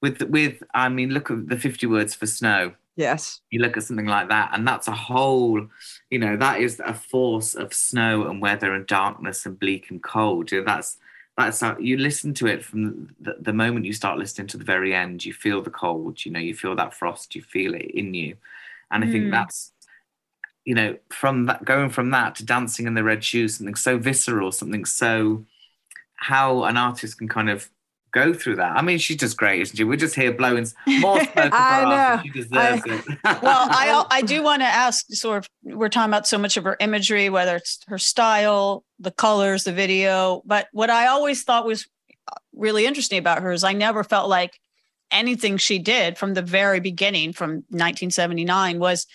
with 0.00 0.22
with 0.22 0.62
I 0.74 0.88
mean, 0.88 1.10
look 1.10 1.30
at 1.30 1.48
the 1.48 1.56
fifty 1.56 1.86
words 1.86 2.14
for 2.14 2.26
snow. 2.26 2.72
Yes, 2.96 3.40
you 3.50 3.60
look 3.60 3.76
at 3.76 3.84
something 3.84 4.06
like 4.06 4.28
that, 4.28 4.50
and 4.52 4.66
that's 4.66 4.88
a 4.88 4.92
whole, 4.92 5.68
you 6.10 6.18
know, 6.18 6.36
that 6.36 6.60
is 6.60 6.80
a 6.84 6.94
force 6.94 7.54
of 7.54 7.72
snow 7.72 8.26
and 8.26 8.42
weather 8.42 8.74
and 8.74 8.86
darkness 8.86 9.46
and 9.46 9.58
bleak 9.58 9.90
and 9.90 10.02
cold. 10.02 10.50
You 10.50 10.60
know, 10.60 10.64
that's 10.64 10.98
that's 11.38 11.60
how 11.60 11.78
you 11.78 11.96
listen 11.96 12.34
to 12.34 12.46
it 12.46 12.64
from 12.64 13.14
the, 13.20 13.36
the, 13.40 13.52
moment 13.52 13.86
you 13.86 13.92
start 13.92 14.18
listening 14.18 14.48
to 14.48 14.56
the 14.56 14.64
very 14.64 14.94
end 14.94 15.24
you 15.24 15.32
feel 15.32 15.62
the 15.62 15.70
cold 15.70 16.24
you 16.24 16.32
know 16.32 16.40
you 16.40 16.54
feel 16.54 16.74
that 16.74 16.92
frost 16.92 17.34
you 17.34 17.42
feel 17.42 17.74
it 17.74 17.90
in 17.92 18.12
you 18.12 18.36
and 18.90 19.04
i 19.04 19.06
think 19.06 19.26
mm. 19.26 19.30
that's 19.30 19.72
you 20.64 20.74
know 20.74 20.96
from 21.10 21.46
that 21.46 21.64
going 21.64 21.88
from 21.88 22.10
that 22.10 22.34
to 22.34 22.44
dancing 22.44 22.86
in 22.86 22.94
the 22.94 23.04
red 23.04 23.22
shoes 23.22 23.56
something 23.56 23.76
so 23.76 23.96
visceral 23.96 24.52
something 24.52 24.84
so 24.84 25.44
how 26.16 26.64
an 26.64 26.76
artist 26.76 27.18
can 27.18 27.28
kind 27.28 27.48
of 27.48 27.70
go 28.12 28.32
through 28.32 28.56
that. 28.56 28.76
I 28.76 28.82
mean, 28.82 28.98
she's 28.98 29.16
just 29.16 29.36
great, 29.36 29.60
isn't 29.62 29.76
she? 29.76 29.84
We're 29.84 29.96
just 29.96 30.14
here 30.14 30.32
blowing 30.32 30.66
more 30.86 31.20
smoke 31.20 31.36
I 31.36 31.46
up 31.46 31.52
her 31.52 32.16
know. 32.16 32.22
She 32.24 32.30
deserves 32.30 32.82
I- 32.86 32.94
it. 32.94 33.04
well, 33.42 33.68
I 33.70 34.04
I 34.10 34.22
do 34.22 34.42
want 34.42 34.62
to 34.62 34.66
ask 34.66 35.06
sort 35.10 35.38
of 35.38 35.48
we're 35.62 35.88
talking 35.88 36.10
about 36.10 36.26
so 36.26 36.38
much 36.38 36.56
of 36.56 36.64
her 36.64 36.76
imagery, 36.80 37.28
whether 37.30 37.56
it's 37.56 37.80
her 37.88 37.98
style, 37.98 38.84
the 38.98 39.10
colors, 39.10 39.64
the 39.64 39.72
video. 39.72 40.42
But 40.44 40.68
what 40.72 40.90
I 40.90 41.06
always 41.08 41.42
thought 41.44 41.66
was 41.66 41.86
uh, 42.30 42.36
really 42.54 42.86
interesting 42.86 43.18
about 43.18 43.42
her 43.42 43.52
is 43.52 43.64
I 43.64 43.72
never 43.72 44.02
felt 44.04 44.28
like 44.28 44.58
anything 45.10 45.56
she 45.56 45.78
did 45.78 46.18
from 46.18 46.34
the 46.34 46.42
very 46.42 46.80
beginning, 46.80 47.32
from 47.32 47.50
1979, 47.70 48.78
was 48.78 49.06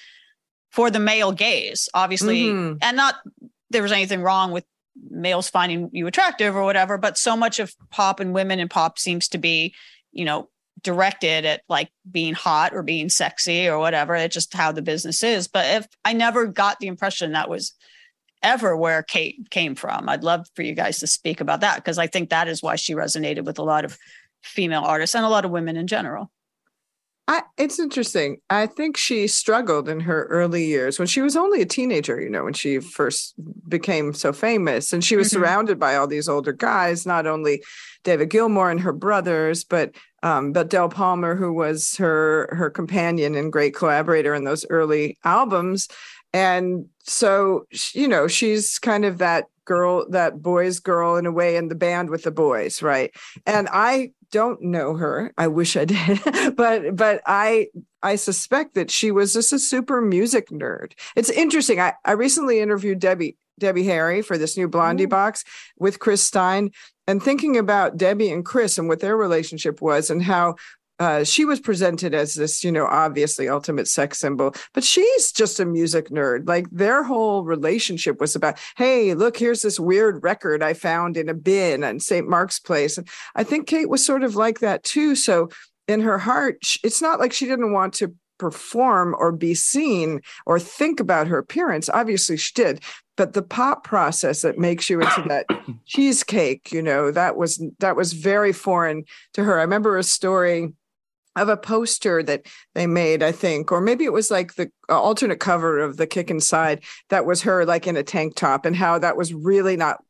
for 0.72 0.90
the 0.90 1.00
male 1.00 1.32
gaze, 1.32 1.88
obviously, 1.94 2.46
Mhm. 2.46 2.80
and 2.82 2.98
not 2.98 3.16
there 3.70 3.84
was 3.84 3.92
anything 3.92 4.22
wrong 4.24 4.52
with 4.52 4.66
males 5.10 5.50
finding 5.50 5.90
you 5.92 6.08
attractive 6.08 6.56
or 6.56 6.64
whatever, 6.64 6.98
but 6.98 7.18
so 7.18 7.36
much 7.36 7.60
of 7.60 7.74
pop 7.90 8.20
and 8.20 8.34
women 8.34 8.60
and 8.60 8.70
pop 8.70 9.00
seems 9.00 9.28
to 9.30 9.38
be, 9.38 9.74
you 10.12 10.26
know, 10.26 10.50
directed 10.82 11.46
at 11.46 11.62
like 11.70 11.90
being 12.10 12.34
hot 12.34 12.74
or 12.74 12.84
being 12.84 13.10
sexy 13.10 13.68
or 13.68 13.80
whatever. 13.80 14.16
It's 14.16 14.34
just 14.34 14.54
how 14.54 14.72
the 14.72 14.82
business 14.82 15.24
is. 15.24 15.48
But 15.48 15.66
if 15.66 15.88
I 16.04 16.14
never 16.14 16.46
got 16.46 16.80
the 16.80 16.88
impression 16.88 17.32
that 17.32 17.50
was 17.50 17.74
ever 18.42 18.76
where 18.76 19.02
Kate 19.04 19.50
came 19.50 19.76
from, 19.76 20.10
I'd 20.10 20.24
love 20.24 20.48
for 20.56 20.64
you 20.64 20.74
guys 20.74 21.00
to 21.00 21.08
speak 21.08 21.42
about 21.42 21.62
that 21.62 21.78
because 21.78 21.98
I 21.98 22.08
think 22.08 22.30
that 22.30 22.48
is 22.48 22.62
why 22.62 22.76
she 22.76 22.94
resonated 22.94 23.46
with 23.46 23.60
a 23.60 23.64
lot 23.64 23.86
of 23.86 23.98
female 24.44 24.84
artists 24.84 25.16
and 25.16 25.26
a 25.26 25.30
lot 25.30 25.46
of 25.46 25.52
women 25.52 25.78
in 25.78 25.88
general. 25.88 26.30
I, 27.28 27.44
it's 27.58 27.80
interesting. 27.80 28.38
I 28.50 28.66
think 28.68 28.98
she 28.98 29.28
struggled 29.28 29.88
in 29.88 30.02
her 30.02 30.26
early 30.26 30.66
years 30.66 31.00
when 31.00 31.08
she 31.08 31.22
was 31.22 31.38
only 31.38 31.62
a 31.62 31.66
teenager, 31.66 32.20
you 32.20 32.30
know, 32.30 32.44
when 32.44 32.54
she 32.54 32.80
first 32.80 33.34
became 33.70 34.14
so 34.14 34.34
famous. 34.34 34.92
And 34.92 35.02
she 35.04 35.16
was 35.16 35.30
Mhm. 35.30 35.32
surrounded 35.32 35.80
by 35.80 35.96
all 35.96 36.06
these 36.08 36.28
older 36.28 36.52
guys, 36.52 37.06
not 37.06 37.26
only 37.26 37.64
David 38.04 38.30
Gilmour 38.30 38.70
and 38.70 38.80
her 38.82 38.92
brothers, 38.94 39.64
but 39.64 39.92
um, 40.22 40.54
but 40.54 40.70
Del 40.70 40.88
Palmer, 40.90 41.36
who 41.36 41.52
was 41.54 41.98
her 41.98 42.50
her 42.54 42.70
companion 42.70 43.36
and 43.36 43.52
great 43.52 43.76
collaborator 43.76 44.34
in 44.34 44.44
those 44.46 44.66
early 44.70 45.18
albums. 45.26 45.88
And 46.34 46.86
so, 47.04 47.66
you 47.94 48.08
know, 48.08 48.28
she's 48.28 48.80
kind 48.80 49.04
of 49.06 49.18
that 49.20 49.46
girl, 49.66 50.06
that 50.10 50.42
boys' 50.42 50.80
girl 50.80 51.16
in 51.18 51.26
a 51.26 51.32
way 51.32 51.56
in 51.58 51.68
the 51.68 51.76
band 51.76 52.10
with 52.10 52.24
the 52.24 52.32
boys, 52.32 52.82
right? 52.82 53.12
And 53.46 53.68
I 53.72 54.12
don't 54.34 54.64
know 54.64 54.96
her. 54.96 55.32
I 55.38 55.48
wish 55.48 55.78
I 55.78 55.86
did, 55.86 56.20
but 56.56 56.96
but 56.96 57.22
I 57.26 57.68
I 58.02 58.16
suspect 58.16 58.74
that 58.74 58.90
she 58.90 59.12
was 59.12 59.34
just 59.34 59.54
a 59.54 59.60
super 59.60 60.02
music 60.02 60.50
nerd. 60.50 60.94
It's 61.16 61.30
interesting. 61.30 61.80
I, 61.80 61.94
I 62.04 62.14
recently 62.14 62.60
interviewed 62.60 63.00
Debbie 63.00 63.38
Debbie 63.60 63.84
Harry 63.86 64.24
for 64.24 64.36
this 64.36 64.58
new 64.58 64.68
Blondie 64.68 65.04
Ooh. 65.04 65.08
box 65.08 65.46
with 65.78 66.00
Chris 66.00 66.24
Stein, 66.24 66.72
and 67.08 67.22
thinking 67.22 67.58
about 67.58 67.96
Debbie 67.96 68.32
and 68.32 68.44
Chris 68.44 68.80
and 68.80 68.90
what 68.90 69.02
their 69.02 69.16
relationship 69.16 69.82
was 69.82 70.10
and 70.10 70.24
how 70.24 70.56
uh, 71.00 71.24
she 71.24 71.44
was 71.44 71.60
presented 71.60 72.14
as 72.14 72.36
this, 72.36 72.64
you 72.64 72.72
know, 72.72 72.86
obviously 72.86 73.50
ultimate 73.50 73.88
sex 73.88 74.20
symbol, 74.20 74.54
but 74.74 74.84
she's 74.84 75.32
just 75.32 75.60
a 75.60 75.66
music 75.66 76.10
nerd. 76.10 76.48
Like 76.48 76.68
their 76.72 77.04
whole 77.04 77.44
relationship 77.44 78.22
was 78.22 78.36
about, 78.36 78.60
hey, 78.78 79.14
look, 79.14 79.38
here's 79.38 79.64
this 79.64 79.80
weird 79.80 80.24
record 80.24 80.62
I 80.62 80.74
found 80.74 81.18
in 81.18 81.30
a 81.30 81.34
bin 81.34 81.84
on 81.84 82.00
St. 82.00 82.28
Mark's 82.28 82.60
Place. 82.60 82.98
And 82.98 83.08
I 83.36 83.44
think 83.44 83.68
Kate 83.68 83.90
was 83.90 84.06
sort 84.06 84.24
of 84.24 84.36
like 84.36 84.60
that 84.60 84.84
too. 84.84 85.16
So 85.16 85.50
in 85.88 86.02
her 86.02 86.20
heart, 86.20 86.60
it's 86.84 87.02
not 87.02 87.20
like 87.20 87.34
she 87.34 87.46
didn't 87.46 87.74
want 87.74 87.94
to 87.96 88.14
perform 88.38 89.16
or 89.18 89.32
be 89.32 89.54
seen 89.54 90.22
or 90.46 90.60
think 90.60 91.00
about 91.00 91.28
her 91.28 91.38
appearance. 91.38 91.90
Obviously, 91.90 92.38
she 92.38 92.52
did. 92.54 92.84
But 93.16 93.34
the 93.34 93.44
pop 93.44 93.84
process 93.84 94.42
that 94.42 94.58
makes 94.58 94.90
you 94.90 95.00
into 95.00 95.24
that 95.28 95.46
cheesecake, 95.86 96.72
you 96.72 96.82
know, 96.82 97.12
that 97.12 97.38
was 97.38 97.64
that 97.80 97.96
was 97.96 98.14
very 98.14 98.52
foreign 98.52 99.04
to 99.34 99.44
her. 99.44 99.60
I 99.60 99.64
remember 99.64 99.98
a 99.98 100.04
story 100.04 100.74
of 101.36 101.50
a 101.50 101.58
poster 101.58 102.22
that 102.24 102.46
they 102.76 102.88
made, 102.88 103.24
I 103.24 103.32
think, 103.32 103.72
or 103.72 103.82
maybe 103.82 104.06
it 104.06 104.14
was 104.14 104.30
like 104.30 104.56
the 104.56 104.72
uh, 104.90 105.02
alternate 105.02 105.40
cover 105.40 105.80
of 105.80 105.98
the 105.98 106.08
Kick 106.08 106.30
Inside 106.30 106.84
that 107.10 107.26
was 107.26 107.42
her 107.42 107.66
like 107.66 107.88
in 107.88 107.98
a 107.98 108.04
tank 108.04 108.36
top 108.36 108.66
and 108.66 108.76
how 108.76 109.00
that 109.00 109.18
was 109.18 109.34
really 109.34 109.76
not 109.76 110.04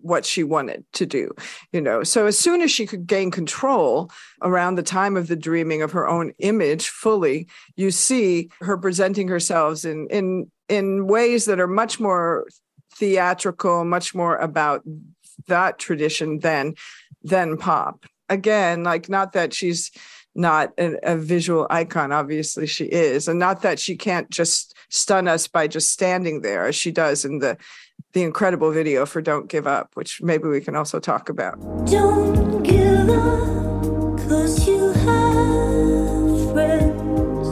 what 0.00 0.24
she 0.24 0.42
wanted 0.42 0.84
to 0.92 1.06
do 1.06 1.30
you 1.72 1.80
know? 1.80 2.02
So 2.02 2.26
as 2.26 2.38
soon 2.38 2.62
as 2.62 2.70
she 2.70 2.86
could 2.86 3.06
gain 3.06 3.30
control 3.30 4.10
around 4.42 4.76
the 4.76 4.82
time 4.82 5.16
of 5.16 5.28
the 5.28 5.36
dreaming 5.36 5.82
of 5.82 5.92
her 5.92 6.08
own 6.08 6.32
image 6.38 6.88
fully 6.88 7.48
you 7.76 7.90
see 7.90 8.48
her 8.60 8.76
presenting 8.76 9.28
herself 9.28 9.84
in 9.84 10.08
in 10.10 10.50
in 10.68 11.06
ways 11.06 11.44
that 11.46 11.60
are 11.60 11.68
much 11.68 12.00
more 12.00 12.46
theatrical 12.94 13.84
much 13.84 14.14
more 14.14 14.36
about 14.36 14.82
that 15.46 15.78
tradition 15.78 16.38
than 16.40 16.74
than 17.22 17.56
pop. 17.56 18.06
Again 18.28 18.84
like 18.84 19.08
not 19.08 19.32
that 19.32 19.52
she's 19.52 19.90
not 20.34 20.72
a, 20.78 20.96
a 21.02 21.16
visual 21.16 21.66
icon 21.70 22.12
obviously 22.12 22.66
she 22.66 22.84
is 22.84 23.28
and 23.28 23.38
not 23.38 23.62
that 23.62 23.78
she 23.78 23.96
can't 23.96 24.30
just 24.30 24.74
stun 24.88 25.26
us 25.28 25.48
by 25.48 25.66
just 25.66 25.90
standing 25.90 26.42
there 26.42 26.66
as 26.66 26.76
she 26.76 26.90
does 26.90 27.24
in 27.24 27.38
the 27.38 27.56
the 28.12 28.22
incredible 28.22 28.70
video 28.70 29.04
for 29.06 29.20
don't 29.20 29.48
give 29.48 29.66
up 29.66 29.90
which 29.94 30.22
maybe 30.22 30.48
we 30.48 30.60
can 30.60 30.76
also 30.76 31.00
talk 31.00 31.28
about 31.28 31.58
Don't 31.86 32.62
give 32.62 33.08
up, 33.08 34.18
cause 34.28 34.68
you 34.68 34.92
have 34.92 36.52
friends. 36.52 37.48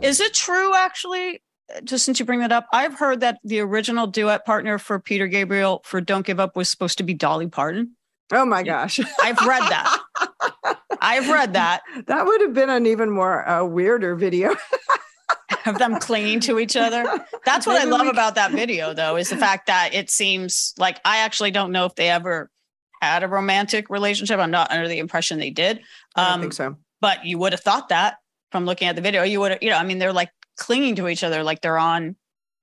Is 0.01 0.19
it 0.19 0.33
true, 0.33 0.74
actually? 0.75 1.42
Just 1.84 2.05
since 2.05 2.20
you 2.20 2.25
bring 2.25 2.39
that 2.41 2.51
up, 2.51 2.67
I've 2.74 2.96
heard 3.00 3.22
that 3.22 3.39
the 3.43 3.60
original 3.62 4.05
duet 4.08 4.46
partner 4.46 4.77
for 4.77 5.00
Peter 5.00 5.27
Gabriel 5.27 5.82
for 5.86 6.01
"Don't 6.01 6.25
Give 6.25 6.39
Up" 6.39 6.55
was 6.55 6.70
supposed 6.70 6.98
to 7.00 7.03
be 7.03 7.13
Dolly 7.13 7.48
Parton. 7.48 7.96
oh 8.32 8.46
my 8.46 8.63
gosh 8.63 9.00
I've 9.22 9.39
read 9.46 9.62
that. 9.70 10.00
I've 11.01 11.29
read 11.29 11.53
that 11.53 11.82
that 12.08 12.25
would 12.25 12.41
have 12.41 12.53
been 12.53 12.70
an 12.70 12.86
even 12.86 13.10
more 13.10 13.48
uh, 13.48 13.63
weirder 13.63 14.15
video 14.15 14.55
of 15.65 15.77
them 15.79 16.00
clinging 16.00 16.39
to 16.41 16.60
each 16.60 16.75
other. 16.75 17.05
That's 17.46 17.65
what 17.65 17.82
I 17.82 17.86
love 17.86 18.01
we- 18.01 18.10
about 18.10 18.36
that 18.36 18.51
video, 18.51 18.93
though, 18.93 19.15
is 19.17 19.29
the 19.29 19.38
fact 19.38 19.67
that 19.67 19.93
it 19.93 20.10
seems 20.10 20.74
like 20.77 21.00
I 21.05 21.20
actually 21.20 21.51
don't 21.51 21.72
know 21.72 21.86
if 21.86 21.96
they 21.96 22.10
ever 22.10 22.50
had 23.01 23.24
a 23.24 23.27
romantic 23.27 23.89
relationship. 23.89 24.39
I'm 24.39 24.51
not 24.51 24.72
under 24.72 24.88
the 24.88 25.00
impression 25.00 25.39
they 25.39 25.50
did. 25.50 25.82
i 26.15 26.24
don't 26.25 26.34
Um, 26.36 26.41
think 26.41 26.53
so 26.53 26.75
but 27.01 27.25
you 27.25 27.38
would 27.38 27.51
have 27.51 27.60
thought 27.62 27.89
that 27.89 28.15
from 28.51 28.65
looking 28.65 28.88
at 28.88 28.96
the 28.96 29.01
video. 29.01 29.24
You 29.24 29.41
would 29.41 29.51
have, 29.51 29.62
you 29.63 29.70
know, 29.72 29.77
I 29.77 29.84
mean, 29.84 30.00
they're 30.00 30.13
like 30.13 30.29
clinging 30.57 30.95
to 30.95 31.07
each 31.07 31.24
other 31.24 31.43
like 31.43 31.62
they're 31.62 31.77
on 31.77 32.15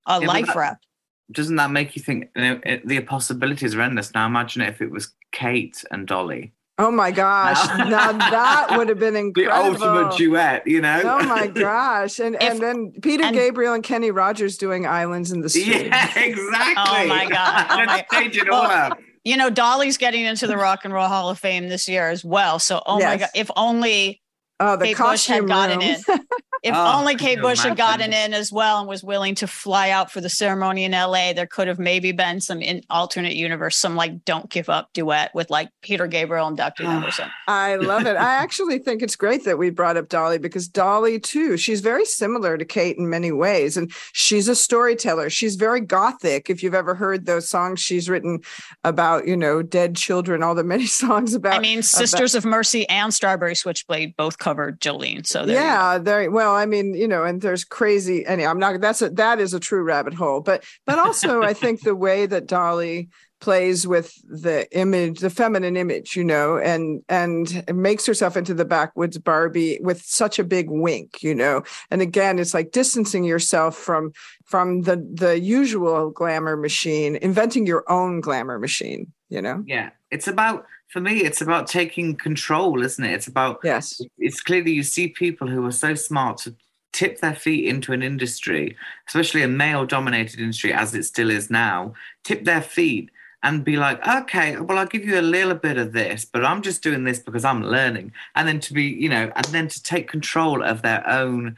a 0.07 0.19
but 0.19 0.27
life 0.27 0.47
that- 0.47 0.55
raft. 0.55 0.87
Doesn't 1.31 1.55
that 1.55 1.71
make 1.71 1.95
you 1.95 2.01
think 2.01 2.27
you 2.35 2.41
know, 2.41 2.59
it, 2.65 2.85
the 2.85 2.99
possibilities 2.99 3.73
are 3.73 3.81
endless? 3.81 4.13
Now 4.13 4.25
imagine 4.25 4.63
if 4.63 4.81
it 4.81 4.91
was 4.91 5.13
Kate 5.31 5.81
and 5.89 6.05
Dolly, 6.05 6.51
oh 6.77 6.91
my 6.91 7.09
gosh 7.11 7.65
No. 7.77 7.85
now 7.89 8.11
that 8.31 8.75
would 8.77 8.89
have 8.89 8.99
been 8.99 9.15
incredible. 9.15 9.63
the 9.63 9.69
incredible 9.69 9.97
ultimate 9.99 10.17
duet. 10.17 10.67
You 10.67 10.81
know? 10.81 11.01
Oh 11.05 11.25
my 11.25 11.47
gosh. 11.67 12.19
And 12.19 12.35
If- 12.35 12.41
and 12.41 12.59
then 12.59 12.91
Peter 13.01 13.23
and- 13.23 13.33
Gabriel 13.35 13.73
and 13.73 13.81
Kenny 13.83 14.11
Rogers 14.11 14.57
doing 14.57 14.85
Islands 14.85 15.31
in 15.31 15.39
the 15.39 15.47
Stream. 15.49 15.85
Yeah, 15.85 16.19
exactly. 16.19 16.83
Oh 16.85 17.07
my 17.07 17.27
God. 17.29 17.67
Oh 17.69 17.85
my- 17.85 18.05
Let's 18.11 18.37
it 18.37 18.49
all 18.49 18.63
up. 18.63 18.99
You 19.23 19.37
know, 19.37 19.49
Dolly's 19.49 19.97
getting 19.97 20.25
into 20.25 20.47
the 20.47 20.57
Rock 20.57 20.79
and 20.83 20.93
Roll 20.93 21.07
Hall 21.07 21.29
of 21.29 21.39
Fame 21.39 21.69
this 21.69 21.87
year 21.87 22.09
as 22.09 22.25
well. 22.25 22.59
So, 22.59 22.81
oh 22.85 22.99
my 22.99 23.17
God, 23.17 23.29
if 23.35 23.49
only 23.55 24.20
Oh, 24.61 24.77
the 24.77 24.85
Kate 24.85 24.97
Bush 24.97 25.25
had 25.25 25.39
costume 25.41 25.45
gotten 25.47 25.79
room. 25.79 25.95
in. 26.09 26.19
If 26.63 26.75
Oh, 26.75 26.99
only 26.99 27.15
Kate 27.15 27.37
you 27.37 27.41
Bush 27.41 27.61
had 27.63 27.75
gotten 27.75 28.09
imagine? 28.13 28.33
in 28.33 28.39
as 28.39 28.51
well 28.51 28.77
and 28.77 28.87
was 28.87 29.03
willing 29.03 29.33
to 29.33 29.47
fly 29.47 29.89
out 29.89 30.11
for 30.11 30.21
the 30.21 30.29
ceremony 30.29 30.83
in 30.83 30.91
LA, 30.91 31.33
there 31.33 31.47
could 31.47 31.67
have 31.67 31.79
maybe 31.79 32.11
been 32.11 32.39
some 32.39 32.61
in 32.61 32.83
alternate 32.87 33.33
universe, 33.33 33.75
some 33.77 33.95
like 33.95 34.23
"Don't 34.25 34.47
Give 34.51 34.69
Up" 34.69 34.93
duet 34.93 35.33
with 35.33 35.49
like 35.49 35.69
Peter 35.81 36.05
Gabriel 36.05 36.45
and 36.45 36.55
Dr. 36.55 36.83
Ah, 36.85 36.97
Anderson. 36.97 37.31
I 37.47 37.77
love 37.77 38.05
it. 38.05 38.15
I 38.15 38.35
actually 38.43 38.77
think 38.77 39.01
it's 39.01 39.15
great 39.15 39.43
that 39.45 39.57
we 39.57 39.71
brought 39.71 39.97
up 39.97 40.07
Dolly 40.07 40.37
because 40.37 40.67
Dolly, 40.67 41.19
too, 41.19 41.57
she's 41.57 41.81
very 41.81 42.05
similar 42.05 42.59
to 42.59 42.63
Kate 42.65 42.95
in 42.95 43.09
many 43.09 43.31
ways. 43.31 43.75
And 43.75 43.91
she's 44.13 44.47
a 44.47 44.55
storyteller. 44.55 45.31
She's 45.31 45.55
very 45.55 45.81
gothic. 45.81 46.47
If 46.51 46.61
you've 46.61 46.75
ever 46.75 46.93
heard 46.93 47.25
those 47.25 47.49
songs 47.49 47.79
she's 47.79 48.07
written 48.07 48.39
about, 48.83 49.25
you 49.27 49.35
know, 49.35 49.63
dead 49.63 49.95
children, 49.95 50.43
all 50.43 50.53
the 50.53 50.63
many 50.63 50.85
songs 51.01 51.33
about. 51.33 51.55
I 51.55 51.59
mean, 51.59 51.81
Sisters 51.81 52.35
of 52.35 52.45
Mercy 52.45 52.87
and 52.87 53.11
Strawberry 53.11 53.55
Switchblade 53.55 54.15
both 54.15 54.37
covered 54.37 54.50
Jolene. 54.55 55.25
So 55.25 55.45
there 55.45 55.55
yeah, 55.55 55.97
very 55.99 56.27
well. 56.27 56.55
I 56.55 56.65
mean, 56.65 56.93
you 56.93 57.07
know, 57.07 57.23
and 57.23 57.41
there's 57.41 57.63
crazy. 57.63 58.25
Anyway, 58.25 58.47
I'm 58.47 58.59
not. 58.59 58.81
That's 58.81 59.01
a 59.01 59.09
that 59.11 59.39
is 59.39 59.53
a 59.53 59.59
true 59.59 59.83
rabbit 59.83 60.13
hole. 60.13 60.41
But 60.41 60.63
but 60.85 60.99
also, 60.99 61.41
I 61.51 61.53
think 61.53 61.81
the 61.81 61.95
way 61.95 62.25
that 62.25 62.47
Dolly 62.47 63.09
plays 63.41 63.85
with 63.85 64.13
the 64.23 64.67
image, 64.77 65.19
the 65.19 65.29
feminine 65.29 65.75
image, 65.75 66.15
you 66.15 66.23
know, 66.23 66.57
and 66.57 67.03
and 67.09 67.63
makes 67.73 68.05
herself 68.05 68.37
into 68.37 68.53
the 68.53 68.63
backwoods 68.63 69.17
Barbie 69.17 69.79
with 69.81 70.01
such 70.03 70.39
a 70.39 70.43
big 70.43 70.69
wink, 70.69 71.21
you 71.21 71.35
know. 71.35 71.63
And 71.89 72.01
again, 72.01 72.39
it's 72.39 72.53
like 72.53 72.71
distancing 72.71 73.25
yourself 73.25 73.75
from 73.75 74.13
from 74.45 74.83
the 74.83 75.05
the 75.13 75.39
usual 75.39 76.11
glamour 76.11 76.55
machine, 76.55 77.17
inventing 77.17 77.65
your 77.65 77.83
own 77.91 78.21
glamour 78.21 78.59
machine, 78.59 79.11
you 79.29 79.41
know. 79.41 79.63
Yeah, 79.67 79.89
it's 80.11 80.27
about 80.27 80.65
for 80.91 80.99
me. 80.99 81.23
It's 81.23 81.41
about 81.41 81.67
taking 81.67 82.15
control, 82.15 82.83
isn't 82.83 83.03
it? 83.03 83.13
It's 83.13 83.27
about 83.27 83.59
Yes. 83.63 84.01
it's 84.17 84.41
clearly 84.41 84.71
you 84.71 84.83
see 84.83 85.07
people 85.07 85.47
who 85.47 85.65
are 85.65 85.71
so 85.71 85.95
smart 85.95 86.37
to 86.39 86.55
tip 86.93 87.19
their 87.19 87.35
feet 87.35 87.67
into 87.67 87.93
an 87.93 88.03
industry, 88.03 88.75
especially 89.07 89.41
a 89.43 89.47
male 89.47 89.85
dominated 89.85 90.39
industry 90.39 90.73
as 90.73 90.93
it 90.93 91.03
still 91.03 91.31
is 91.31 91.49
now, 91.49 91.93
tip 92.23 92.43
their 92.43 92.61
feet 92.61 93.09
and 93.43 93.63
be 93.63 93.77
like, 93.77 94.05
okay, 94.07 94.57
well, 94.59 94.77
I'll 94.77 94.85
give 94.85 95.05
you 95.05 95.19
a 95.19 95.21
little 95.21 95.55
bit 95.55 95.77
of 95.77 95.93
this, 95.93 96.25
but 96.25 96.45
I'm 96.45 96.61
just 96.61 96.83
doing 96.83 97.05
this 97.05 97.19
because 97.19 97.43
I'm 97.43 97.63
learning. 97.63 98.11
And 98.35 98.47
then 98.47 98.59
to 98.59 98.73
be, 98.73 98.83
you 98.83 99.09
know, 99.09 99.31
and 99.35 99.45
then 99.45 99.67
to 99.69 99.81
take 99.81 100.07
control 100.07 100.61
of 100.61 100.81
their 100.83 101.07
own 101.09 101.57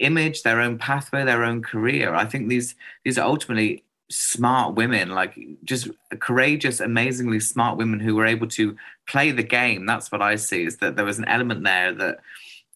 image, 0.00 0.42
their 0.42 0.60
own 0.60 0.78
pathway, 0.78 1.24
their 1.24 1.44
own 1.44 1.62
career. 1.62 2.14
I 2.14 2.24
think 2.24 2.48
these 2.48 2.74
these 3.04 3.18
are 3.18 3.26
ultimately 3.26 3.82
smart 4.14 4.74
women, 4.74 5.10
like 5.10 5.38
just 5.64 5.88
courageous, 6.20 6.80
amazingly 6.80 7.40
smart 7.40 7.76
women 7.76 7.98
who 7.98 8.14
were 8.14 8.26
able 8.26 8.46
to 8.46 8.76
play 9.06 9.32
the 9.32 9.42
game. 9.42 9.86
That's 9.86 10.12
what 10.12 10.22
I 10.22 10.36
see 10.36 10.64
is 10.64 10.76
that 10.78 10.96
there 10.96 11.04
was 11.04 11.18
an 11.18 11.26
element 11.26 11.64
there 11.64 11.92
that 11.92 12.18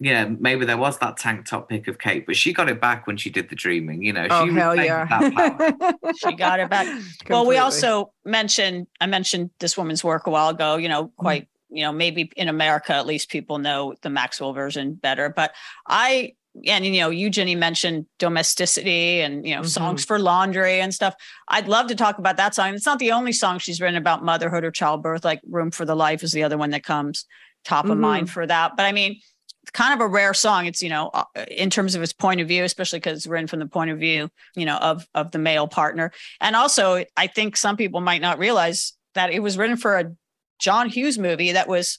yeah, 0.01 0.27
maybe 0.27 0.65
there 0.65 0.77
was 0.77 0.99
that 0.99 1.17
tank 1.17 1.45
top 1.45 1.69
pick 1.69 1.89
of 1.89 1.99
Kate, 1.99 2.25
but 2.25 2.37
she 2.37 2.53
got 2.53 2.69
it 2.69 2.81
back 2.81 3.09
when 3.09 3.17
she 3.17 3.31
did 3.31 3.49
the 3.49 3.57
dreaming. 3.57 4.03
You 4.05 4.13
know, 4.13 4.29
Oh 4.31 4.47
she 4.47 4.53
hell 4.53 4.71
reclaimed 4.71 5.11
that 5.11 5.35
power. 5.35 5.93
yeah! 6.05 6.13
she 6.17 6.37
got 6.37 6.61
it 6.61 6.71
back. 6.71 6.87
Well, 7.29 7.47
we 7.47 7.57
also 7.57 8.13
mentioned 8.25 8.87
I 9.01 9.07
mentioned 9.07 9.51
this 9.59 9.77
woman's 9.77 10.05
work 10.05 10.27
a 10.27 10.31
while 10.31 10.51
ago. 10.51 10.77
You 10.77 10.89
know, 10.89 11.05
mm-hmm. 11.05 11.21
quite 11.21 11.49
you 11.69 11.83
know 11.83 11.93
maybe 11.93 12.31
in 12.37 12.49
America 12.49 12.95
at 12.95 13.07
least 13.07 13.29
people 13.29 13.59
know 13.59 13.95
the 14.03 14.11
Maxwell 14.11 14.53
version 14.53 14.95
better. 14.95 15.29
But 15.29 15.53
I 15.87 16.35
and 16.67 16.85
you 16.85 17.01
know 17.01 17.11
you 17.11 17.31
Ginny 17.31 17.55
mentioned 17.55 18.07
domesticity 18.19 19.21
and 19.21 19.47
you 19.47 19.55
know 19.55 19.63
songs 19.63 20.05
for 20.05 20.19
laundry 20.19 20.81
and 20.81 20.93
stuff. 20.93 21.15
I'd 21.49 21.69
love 21.69 21.89
to 21.89 21.95
talk 21.95 22.19
about 22.19 22.37
that 22.37 22.55
song. 22.55 22.75
It's 22.75 22.87
not 22.87 22.99
the 22.99 23.13
only 23.13 23.33
song 23.33 23.59
she's 23.59 23.81
written 23.81 23.97
about 23.97 24.25
motherhood 24.25 24.65
or 24.65 24.71
childbirth. 24.71 25.25
Like 25.25 25.41
"Room 25.49 25.71
for 25.71 25.85
the 25.85 25.95
Life" 25.95 26.23
is 26.23 26.33
the 26.33 26.43
other 26.43 26.59
one 26.59 26.71
that 26.71 26.85
comes 26.85 27.27
top 27.65 27.87
of 27.87 27.97
Mhm. 27.99 28.01
mind 28.01 28.31
for 28.31 28.47
that. 28.47 28.77
But 28.77 28.87
I 28.87 28.93
mean. 28.93 29.21
It's 29.65 29.73
kind 29.73 29.93
of 29.93 30.01
a 30.01 30.09
rare 30.09 30.33
song. 30.33 30.65
It's 30.65 30.81
you 30.83 30.89
know, 30.89 31.11
uh, 31.13 31.25
in 31.51 31.69
terms 31.69 31.95
of 31.95 32.03
its 32.03 32.15
point 32.15 32.41
of 32.41 32.49
view, 32.49 32.65
especially 32.65 33.01
because 33.01 33.19
it's 33.19 33.27
written 33.27 33.47
from 33.49 33.59
the 33.59 33.67
point 33.67 33.91
of 33.91 33.99
view, 33.99 34.31
you 34.57 34.65
know, 34.65 34.77
of 34.79 35.07
of 35.15 35.31
the 35.31 35.39
male 35.39 35.69
partner. 35.69 36.11
And 36.41 36.57
also, 36.57 37.05
I 37.19 37.27
think 37.27 37.55
some 37.55 37.77
people 37.77 38.01
might 38.01 38.23
not 38.23 38.39
realize 38.39 38.95
that 39.15 39.31
it 39.31 39.41
was 39.41 39.59
written 39.59 39.77
for 39.77 39.99
a 39.99 40.13
John 40.59 40.89
Hughes 40.89 41.19
movie 41.19 41.53
that 41.53 41.69
was 41.69 41.99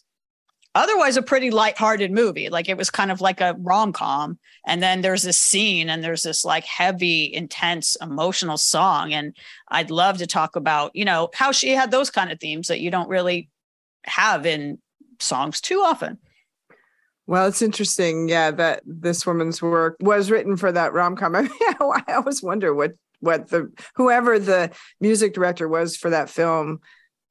otherwise 0.80 1.18
a 1.18 1.22
pretty 1.22 1.52
lighthearted 1.52 2.10
movie. 2.12 2.50
Like 2.50 2.70
it 2.70 2.78
was 2.78 2.90
kind 2.90 3.12
of 3.12 3.20
like 3.20 3.42
a 3.42 3.56
rom 3.60 3.92
com. 3.92 4.40
And 4.66 4.82
then 4.82 5.02
there's 5.02 5.24
this 5.24 5.38
scene 5.38 5.90
and 5.90 6.02
there's 6.02 6.24
this 6.24 6.46
like 6.46 6.64
heavy, 6.64 7.34
intense, 7.34 7.98
emotional 8.02 8.58
song. 8.58 9.12
And 9.12 9.36
I'd 9.68 9.92
love 9.92 10.20
to 10.20 10.28
talk 10.28 10.56
about, 10.56 10.96
you 10.96 11.04
know, 11.04 11.30
how 11.34 11.52
she 11.52 11.72
had 11.72 11.92
those 11.92 12.10
kind 12.10 12.32
of 12.32 12.40
themes 12.40 12.68
that 12.68 12.80
you 12.80 12.92
don't 12.92 13.10
really 13.10 13.50
have 14.06 14.46
in 14.46 14.80
songs 15.20 15.60
too 15.60 15.80
often. 15.80 16.18
Well, 17.28 17.48
it's 17.48 17.62
interesting, 17.62 18.30
yeah, 18.30 18.50
that 18.52 18.82
this 18.86 19.26
woman's 19.26 19.62
work 19.62 19.98
was 20.00 20.32
written 20.32 20.56
for 20.56 20.72
that 20.72 20.94
rom 20.94 21.16
com. 21.18 21.36
I, 21.36 21.42
mean, 21.42 21.52
I 21.62 22.14
always 22.14 22.42
wonder 22.42 22.74
what 22.74 22.94
what 23.20 23.50
the 23.50 23.70
whoever 23.96 24.40
the 24.40 24.72
music 25.02 25.34
director 25.34 25.68
was 25.68 25.98
for 25.98 26.10
that 26.10 26.30
film 26.30 26.80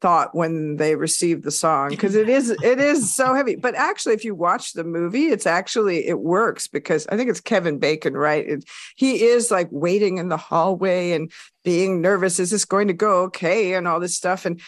thought 0.01 0.35
when 0.35 0.77
they 0.77 0.95
received 0.95 1.45
the 1.45 1.51
song 1.51 1.91
because 1.91 2.15
it 2.15 2.29
is 2.29 2.51
it 2.51 2.79
is 2.79 3.15
so 3.15 3.35
heavy. 3.37 3.57
But 3.57 3.75
actually, 3.75 4.15
if 4.15 4.25
you 4.25 4.35
watch 4.35 4.73
the 4.73 4.85
movie, 4.85 5.27
it's 5.27 5.47
actually 5.47 6.07
it 6.07 6.21
works 6.21 6.69
because 6.69 7.07
I 7.09 7.17
think 7.17 7.31
it's 7.31 7.41
Kevin 7.41 7.79
Bacon, 7.79 8.15
right? 8.15 8.47
It, 8.47 8.65
he 8.97 9.25
is 9.25 9.51
like 9.51 9.69
waiting 9.71 10.19
in 10.19 10.29
the 10.29 10.37
hallway 10.37 11.13
and 11.13 11.33
being 11.65 12.01
nervous. 12.01 12.39
Is 12.39 12.51
this 12.51 12.65
going 12.65 12.89
to 12.89 12.95
go 12.95 13.23
okay? 13.25 13.75
And 13.75 13.89
all 13.89 14.01
this 14.01 14.17
stuff 14.17 14.47
and. 14.47 14.61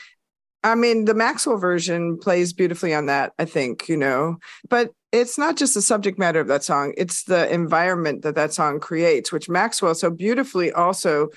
I 0.63 0.75
mean, 0.75 1.07
the 1.07 1.15
Maxwell 1.15 1.57
version 1.57 2.19
plays 2.19 2.53
beautifully 2.53 2.93
on 2.93 3.07
that, 3.07 3.33
I 3.39 3.47
think, 3.47 3.89
you 3.89 3.97
know, 3.97 4.37
but 4.69 4.91
it's 5.11 5.39
not 5.39 5.57
just 5.57 5.73
the 5.73 5.81
subject 5.81 6.19
matter 6.19 6.39
of 6.39 6.49
that 6.49 6.63
song, 6.63 6.93
it's 6.99 7.25
the 7.25 7.51
environment 7.51 8.21
that 8.25 8.35
that 8.35 8.53
song 8.53 8.79
creates, 8.79 9.33
which 9.33 9.49
Maxwell 9.49 9.95
so 9.95 10.11
beautifully 10.11 10.71
also 10.71 11.31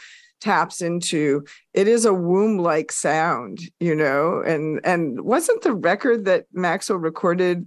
taps 0.43 0.81
into. 0.81 1.45
It 1.73 1.87
is 1.87 2.05
a 2.05 2.13
womb 2.13 2.57
like 2.57 2.91
sound, 2.91 3.59
you 3.79 3.95
know, 3.95 4.41
and 4.45 4.81
and 4.83 5.21
wasn't 5.21 5.61
the 5.61 5.73
record 5.73 6.25
that 6.25 6.45
Maxwell 6.53 6.99
recorded 6.99 7.65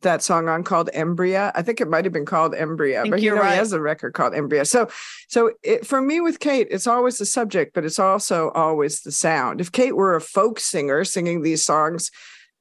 that 0.00 0.22
song 0.22 0.48
on 0.48 0.64
called 0.64 0.88
Embrya? 0.94 1.52
I 1.54 1.62
think 1.62 1.80
it 1.80 1.88
might 1.88 2.04
have 2.04 2.12
been 2.12 2.24
called 2.24 2.54
Embrya, 2.54 3.10
but 3.10 3.20
you 3.20 3.34
know 3.34 3.40
right. 3.40 3.52
he 3.52 3.58
has 3.58 3.72
a 3.72 3.80
record 3.80 4.14
called 4.14 4.32
Embrya. 4.32 4.66
So 4.66 4.88
so 5.28 5.52
it, 5.62 5.86
for 5.86 6.00
me 6.00 6.20
with 6.20 6.40
Kate, 6.40 6.68
it's 6.70 6.86
always 6.86 7.18
the 7.18 7.26
subject, 7.26 7.74
but 7.74 7.84
it's 7.84 7.98
also 7.98 8.50
always 8.50 9.02
the 9.02 9.12
sound. 9.12 9.60
If 9.60 9.72
Kate 9.72 9.96
were 9.96 10.14
a 10.14 10.20
folk 10.20 10.60
singer 10.60 11.04
singing 11.04 11.42
these 11.42 11.62
songs, 11.62 12.10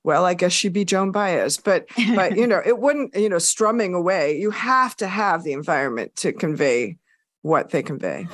well, 0.04 0.26
I 0.26 0.34
guess 0.34 0.52
she'd 0.52 0.74
be 0.74 0.84
Joan 0.84 1.12
Baez, 1.12 1.58
but 1.58 1.88
but 2.16 2.36
you 2.36 2.48
know, 2.48 2.62
it 2.66 2.80
wouldn't, 2.80 3.16
you 3.16 3.30
know, 3.30 3.40
strumming 3.40 3.94
away. 3.94 4.38
You 4.38 4.52
have 4.52 4.96
to 4.98 5.08
have 5.08 5.44
the 5.44 5.54
environment 5.54 6.16
to 6.18 6.34
convey 6.34 6.98
what 7.44 7.70
they 7.70 7.84
convey. 7.84 8.28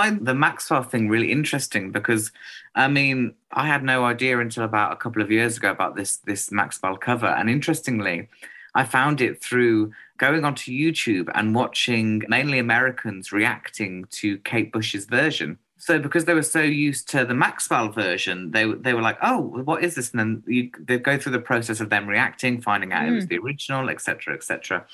Find 0.00 0.26
the 0.26 0.34
Maxwell 0.34 0.82
thing 0.82 1.08
really 1.08 1.30
interesting 1.30 1.90
because, 1.90 2.32
I 2.74 2.88
mean, 2.88 3.34
I 3.52 3.66
had 3.66 3.82
no 3.82 4.04
idea 4.04 4.38
until 4.38 4.64
about 4.64 4.92
a 4.92 4.96
couple 4.96 5.20
of 5.20 5.30
years 5.30 5.56
ago 5.58 5.70
about 5.70 5.94
this 5.96 6.16
this 6.30 6.50
Maxwell 6.50 6.96
cover, 6.96 7.26
and 7.26 7.50
interestingly, 7.50 8.28
I 8.74 8.84
found 8.84 9.20
it 9.20 9.42
through 9.42 9.92
going 10.16 10.44
onto 10.44 10.72
YouTube 10.72 11.28
and 11.34 11.54
watching 11.54 12.22
mainly 12.28 12.58
Americans 12.58 13.32
reacting 13.32 14.06
to 14.20 14.38
Kate 14.38 14.72
Bush's 14.72 15.06
version. 15.06 15.58
So 15.76 15.98
because 15.98 16.26
they 16.26 16.34
were 16.34 16.50
so 16.58 16.60
used 16.60 17.08
to 17.10 17.24
the 17.24 17.34
Maxwell 17.34 17.88
version, 17.90 18.50
they 18.52 18.64
they 18.86 18.94
were 18.94 19.06
like, 19.08 19.18
"Oh, 19.22 19.38
what 19.70 19.82
is 19.84 19.94
this?" 19.96 20.10
And 20.12 20.20
then 20.20 20.42
you, 20.46 20.70
they 20.78 20.98
go 20.98 21.18
through 21.18 21.32
the 21.32 21.48
process 21.50 21.80
of 21.80 21.90
them 21.90 22.06
reacting, 22.06 22.62
finding 22.62 22.92
out 22.92 23.08
it 23.08 23.12
was 23.12 23.24
hmm. 23.24 23.32
the 23.32 23.38
original, 23.38 23.90
etc., 23.90 24.34
etc 24.34 24.86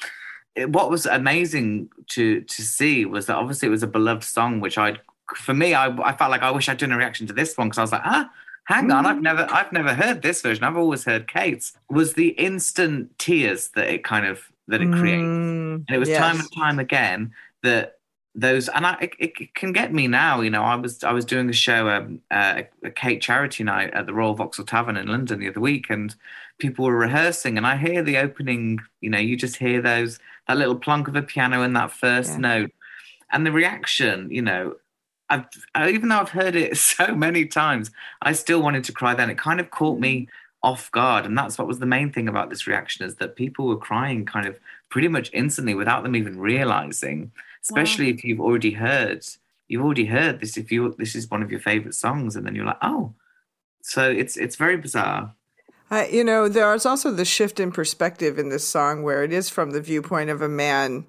it- 0.57 0.71
what 0.71 0.91
was 0.91 1.07
amazing 1.07 1.91
to 2.09 2.41
to 2.41 2.63
see 2.63 3.05
was 3.05 3.27
that 3.27 3.37
obviously 3.37 3.69
it 3.69 3.71
was 3.71 3.83
a 3.83 3.87
beloved 3.87 4.25
song, 4.25 4.61
which 4.61 4.79
I, 4.79 4.97
for 5.37 5.55
me, 5.55 5.75
I, 5.75 5.87
I 6.03 6.13
felt 6.17 6.31
like 6.31 6.43
I 6.43 6.51
wish 6.51 6.69
I'd 6.69 6.79
done 6.79 6.93
a 6.93 6.97
reaction 6.97 7.27
to 7.29 7.33
this 7.33 7.57
one 7.57 7.69
because 7.69 7.79
I 7.79 7.83
was 7.83 7.93
like, 7.93 8.03
ah, 8.05 8.31
hang 8.65 8.91
on, 8.91 9.07
I've 9.07 9.21
never 9.23 9.47
I've 9.51 9.73
never 9.73 9.95
heard 9.95 10.23
this 10.23 10.43
version. 10.43 10.65
I've 10.65 10.77
always 10.77 11.05
heard 11.05 11.29
Kate's. 11.29 11.73
Was 11.91 12.15
the 12.15 12.29
instant 12.31 13.19
tears 13.19 13.69
that 13.77 13.89
it 13.89 14.03
kind 14.05 14.27
of 14.27 14.41
that 14.69 14.81
it 14.83 14.91
creates, 14.93 15.23
Mm, 15.23 15.85
and 15.87 15.91
it 15.97 15.99
was 15.99 16.09
time 16.19 16.41
and 16.41 16.49
time 16.57 16.79
again 16.79 17.33
that 17.63 17.93
those 18.35 18.69
and 18.69 18.85
I 18.87 18.97
it, 19.01 19.33
it 19.39 19.55
can 19.55 19.73
get 19.73 19.93
me 19.93 20.09
now. 20.09 20.41
You 20.43 20.51
know, 20.51 20.63
I 20.63 20.75
was 20.77 21.03
I 21.05 21.13
was 21.13 21.25
doing 21.25 21.49
a 21.49 21.55
show, 21.55 21.89
um, 21.89 22.21
uh, 22.31 22.63
a 22.85 22.91
Kate 22.91 23.21
charity 23.23 23.65
night 23.65 23.95
at 23.95 24.07
the 24.07 24.13
Royal 24.15 24.35
Vauxhall 24.35 24.67
Tavern 24.67 24.97
in 24.97 25.07
London 25.09 25.41
the 25.41 25.49
other 25.49 25.61
week, 25.61 25.87
and 25.89 26.15
people 26.59 26.85
were 26.85 26.97
rehearsing, 26.97 27.57
and 27.57 27.67
I 27.67 27.77
hear 27.77 28.03
the 28.03 28.19
opening. 28.19 28.81
You 29.01 29.11
know, 29.11 29.19
you 29.19 29.37
just 29.37 29.57
hear 29.57 29.81
those 29.81 30.19
that 30.49 30.57
little 30.57 30.77
plonk 30.77 31.09
of 31.09 31.17
a 31.17 31.23
piano 31.23 31.63
in 31.63 31.73
that 31.75 31.93
first 31.93 32.33
Yeah. 32.33 32.39
note, 32.39 32.73
and 33.31 33.45
the 33.47 33.53
reaction. 33.53 34.31
You 34.31 34.43
know, 34.43 34.77
I've 35.29 35.47
I, 35.75 35.91
even 35.91 36.09
though 36.09 36.21
I've 36.21 36.31
heard 36.31 36.57
it 36.57 36.77
so 36.93 37.15
many 37.15 37.47
times, 37.47 37.91
I 38.23 38.33
still 38.33 38.63
wanted 38.63 38.85
to 38.85 38.93
cry. 38.93 39.15
Then 39.15 39.31
it 39.31 39.39
kind 39.39 39.61
of 39.61 39.71
caught 39.71 39.99
me 39.99 40.29
off 40.63 40.91
guard, 40.91 41.27
and 41.27 41.37
that's 41.37 41.59
what 41.59 41.69
was 41.69 41.79
the 41.79 41.87
main 41.87 42.13
thing 42.13 42.29
about 42.29 42.51
this 42.51 42.67
reaction 42.67 43.05
is 43.07 43.17
that 43.17 43.37
people 43.37 43.67
were 43.67 43.77
crying 43.77 44.25
kind 44.25 44.47
of 44.47 44.59
pretty 44.89 45.09
much 45.09 45.31
instantly 45.33 45.75
without 45.75 46.03
them 46.03 46.17
even 46.17 46.39
realizing. 46.39 47.31
Especially 47.63 48.11
if 48.11 48.25
you've 48.25 48.41
already 48.41 48.71
heard, 48.73 49.27
you've 49.69 49.83
already 49.85 50.07
heard 50.07 50.41
this. 50.41 50.57
If 50.57 50.71
you 50.71 50.95
this 50.99 51.15
is 51.17 51.31
one 51.31 51.43
of 51.43 51.51
your 51.51 51.61
favorite 51.61 51.95
songs, 51.95 52.37
and 52.37 52.47
then 52.47 52.55
you're 52.55 52.65
like, 52.65 52.79
oh, 52.83 53.13
so 53.83 54.11
it's 54.11 54.37
it's 54.37 54.57
very 54.57 54.77
bizarre. 54.77 55.35
Uh, 55.91 56.07
you 56.11 56.25
know, 56.25 56.49
there's 56.49 56.87
also 56.87 57.11
the 57.11 57.25
shift 57.25 57.61
in 57.61 57.71
perspective 57.71 58.39
in 58.39 58.49
this 58.49 58.67
song 58.67 59.03
where 59.03 59.23
it 59.23 59.33
is 59.33 59.49
from 59.49 59.71
the 59.71 59.81
viewpoint 59.81 60.31
of 60.31 60.43
a 60.43 60.49
man 60.49 61.07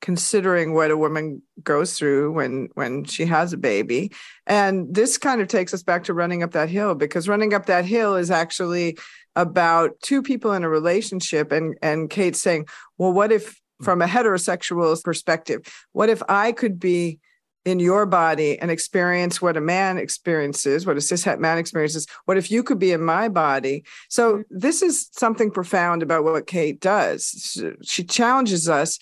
considering 0.00 0.74
what 0.74 0.90
a 0.90 0.96
woman 0.96 1.42
goes 1.62 1.98
through 1.98 2.32
when 2.32 2.68
when 2.74 3.04
she 3.04 3.24
has 3.24 3.52
a 3.52 3.56
baby. 3.56 4.12
And 4.46 4.92
this 4.94 5.18
kind 5.18 5.40
of 5.40 5.48
takes 5.48 5.74
us 5.74 5.82
back 5.82 6.04
to 6.04 6.14
running 6.14 6.42
up 6.42 6.52
that 6.52 6.68
hill 6.68 6.94
because 6.94 7.28
running 7.28 7.54
up 7.54 7.66
that 7.66 7.84
hill 7.84 8.16
is 8.16 8.30
actually 8.30 8.98
about 9.36 9.98
two 10.00 10.22
people 10.22 10.52
in 10.52 10.64
a 10.64 10.68
relationship 10.68 11.52
and 11.52 11.76
and 11.82 12.10
Kate 12.10 12.36
saying 12.36 12.66
well 12.96 13.12
what 13.12 13.30
if 13.30 13.60
from 13.82 14.02
a 14.02 14.06
heterosexual 14.06 15.00
perspective 15.02 15.62
what 15.92 16.08
if 16.08 16.22
I 16.28 16.50
could 16.50 16.80
be 16.80 17.20
in 17.64 17.80
your 17.80 18.06
body 18.06 18.58
and 18.58 18.70
experience 18.70 19.42
what 19.42 19.56
a 19.56 19.60
man 19.60 19.98
experiences, 19.98 20.86
what 20.86 20.96
a 20.96 21.00
cishet 21.00 21.38
man 21.38 21.58
experiences. 21.58 22.06
What 22.24 22.36
if 22.36 22.50
you 22.50 22.62
could 22.62 22.78
be 22.78 22.92
in 22.92 23.02
my 23.02 23.28
body? 23.28 23.84
So 24.08 24.38
mm-hmm. 24.38 24.42
this 24.50 24.82
is 24.82 25.08
something 25.12 25.50
profound 25.50 26.02
about 26.02 26.24
what 26.24 26.46
Kate 26.46 26.80
does. 26.80 27.60
She- 27.82 28.04
challenges 28.04 28.68
us 28.68 28.98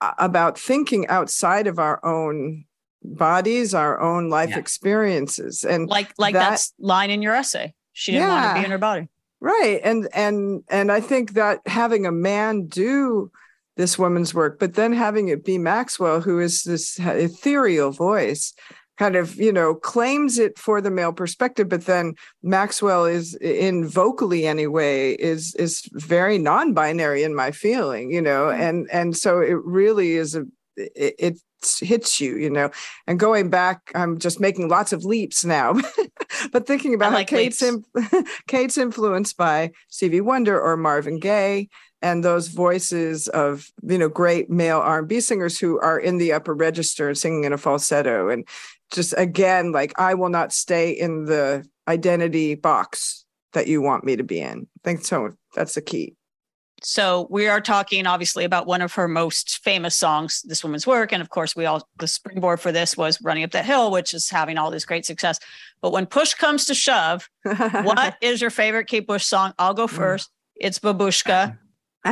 uh, 0.00 0.12
about 0.18 0.58
thinking 0.58 1.08
outside 1.08 1.66
of 1.66 1.78
our 1.78 2.04
own 2.04 2.64
bodies, 3.02 3.74
our 3.74 4.00
own 4.00 4.30
life 4.30 4.50
Yeah. 4.50 4.58
experiences, 4.58 5.64
and 5.64 5.88
Like 5.88 6.12
like 6.18 6.34
That- 6.34 6.50
that 6.50 6.68
line 6.78 7.10
in 7.10 7.22
your 7.22 7.34
essay. 7.34 7.74
She 7.92 8.12
didn't 8.12 8.28
want 8.28 8.56
to 8.56 8.60
be 8.60 8.64
in 8.64 8.70
her 8.70 8.78
body. 8.78 9.08
right 9.40 9.80
and 9.84 10.08
and 10.14 10.62
and 10.70 10.90
i 10.90 10.98
think 11.00 11.32
that 11.34 11.60
having 11.66 12.06
a 12.06 12.12
man 12.12 12.66
do 12.66 13.30
this 13.76 13.98
woman's 13.98 14.34
work, 14.34 14.58
but 14.58 14.74
then 14.74 14.92
having 14.92 15.28
it 15.28 15.44
be 15.44 15.58
Maxwell, 15.58 16.20
who 16.20 16.40
is 16.40 16.62
this 16.62 16.98
ethereal 16.98 17.90
voice, 17.90 18.54
kind 18.96 19.16
of 19.16 19.36
you 19.36 19.52
know 19.52 19.74
claims 19.74 20.38
it 20.38 20.58
for 20.58 20.80
the 20.80 20.90
male 20.90 21.12
perspective 21.12 21.68
but 21.68 21.86
then 21.86 22.14
maxwell 22.42 23.04
is 23.04 23.34
in 23.36 23.86
vocally 23.86 24.46
anyway 24.46 25.12
is 25.12 25.54
is 25.56 25.88
very 25.92 26.38
non-binary 26.38 27.22
in 27.22 27.34
my 27.34 27.50
feeling 27.50 28.10
you 28.10 28.22
know 28.22 28.46
mm-hmm. 28.46 28.62
and 28.62 28.88
and 28.92 29.16
so 29.16 29.40
it 29.40 29.58
really 29.64 30.14
is 30.14 30.34
a 30.34 30.44
it, 30.76 31.14
it 31.18 31.38
hits 31.80 32.20
you 32.20 32.36
you 32.36 32.50
know. 32.50 32.70
And 33.06 33.18
going 33.18 33.50
back 33.50 33.90
i'm 33.94 34.18
just 34.18 34.40
making 34.40 34.68
lots 34.68 34.92
of 34.92 35.04
leaps 35.04 35.44
now 35.44 35.74
but 36.52 36.66
thinking 36.66 36.94
about 36.94 37.12
like 37.12 37.30
how 37.30 37.36
kate's 37.36 37.62
in, 37.62 37.84
kate's 38.46 38.78
influenced 38.78 39.36
by 39.36 39.72
stevie 39.88 40.20
wonder 40.20 40.60
or 40.60 40.76
marvin 40.76 41.18
gaye 41.18 41.68
and 42.02 42.24
those 42.24 42.48
voices 42.48 43.28
of 43.28 43.70
you 43.82 43.98
know 43.98 44.08
great 44.08 44.50
male 44.50 44.78
r&b 44.78 45.20
singers 45.20 45.58
who 45.58 45.78
are 45.80 45.98
in 45.98 46.18
the 46.18 46.32
upper 46.32 46.54
register 46.54 47.14
singing 47.14 47.44
in 47.44 47.52
a 47.52 47.58
falsetto 47.58 48.28
and 48.28 48.46
just 48.92 49.14
again 49.16 49.72
like 49.72 49.98
i 49.98 50.14
will 50.14 50.28
not 50.28 50.52
stay 50.52 50.90
in 50.90 51.24
the 51.24 51.66
identity 51.88 52.54
box 52.54 53.24
that 53.52 53.66
you 53.66 53.80
want 53.80 54.04
me 54.04 54.16
to 54.16 54.24
be 54.24 54.40
in 54.40 54.66
i 54.78 54.80
think 54.84 55.04
so 55.04 55.30
that's 55.54 55.74
the 55.74 55.82
key 55.82 56.14
So 56.82 57.26
we 57.30 57.48
are 57.48 57.60
talking 57.60 58.06
obviously 58.06 58.44
about 58.44 58.66
one 58.66 58.82
of 58.82 58.92
her 58.94 59.08
most 59.08 59.64
famous 59.64 59.94
songs, 59.94 60.42
This 60.42 60.62
Woman's 60.62 60.86
Work. 60.86 61.10
And 61.10 61.22
of 61.22 61.30
course, 61.30 61.56
we 61.56 61.64
all 61.64 61.88
the 61.96 62.06
springboard 62.06 62.60
for 62.60 62.70
this 62.70 62.98
was 62.98 63.18
Running 63.22 63.44
Up 63.44 63.52
That 63.52 63.64
Hill, 63.64 63.90
which 63.90 64.12
is 64.12 64.28
having 64.28 64.58
all 64.58 64.70
this 64.70 64.84
great 64.84 65.06
success. 65.06 65.40
But 65.80 65.92
when 65.92 66.04
push 66.04 66.34
comes 66.34 66.66
to 66.66 66.74
shove, 66.74 67.30
what 67.42 68.16
is 68.20 68.42
your 68.42 68.50
favorite 68.50 68.88
Kate 68.88 69.06
Bush 69.06 69.24
song? 69.24 69.54
I'll 69.58 69.72
go 69.72 69.86
mm. 69.86 69.90
first. 69.90 70.30
It's 70.54 70.78
Babushka, 70.78 71.56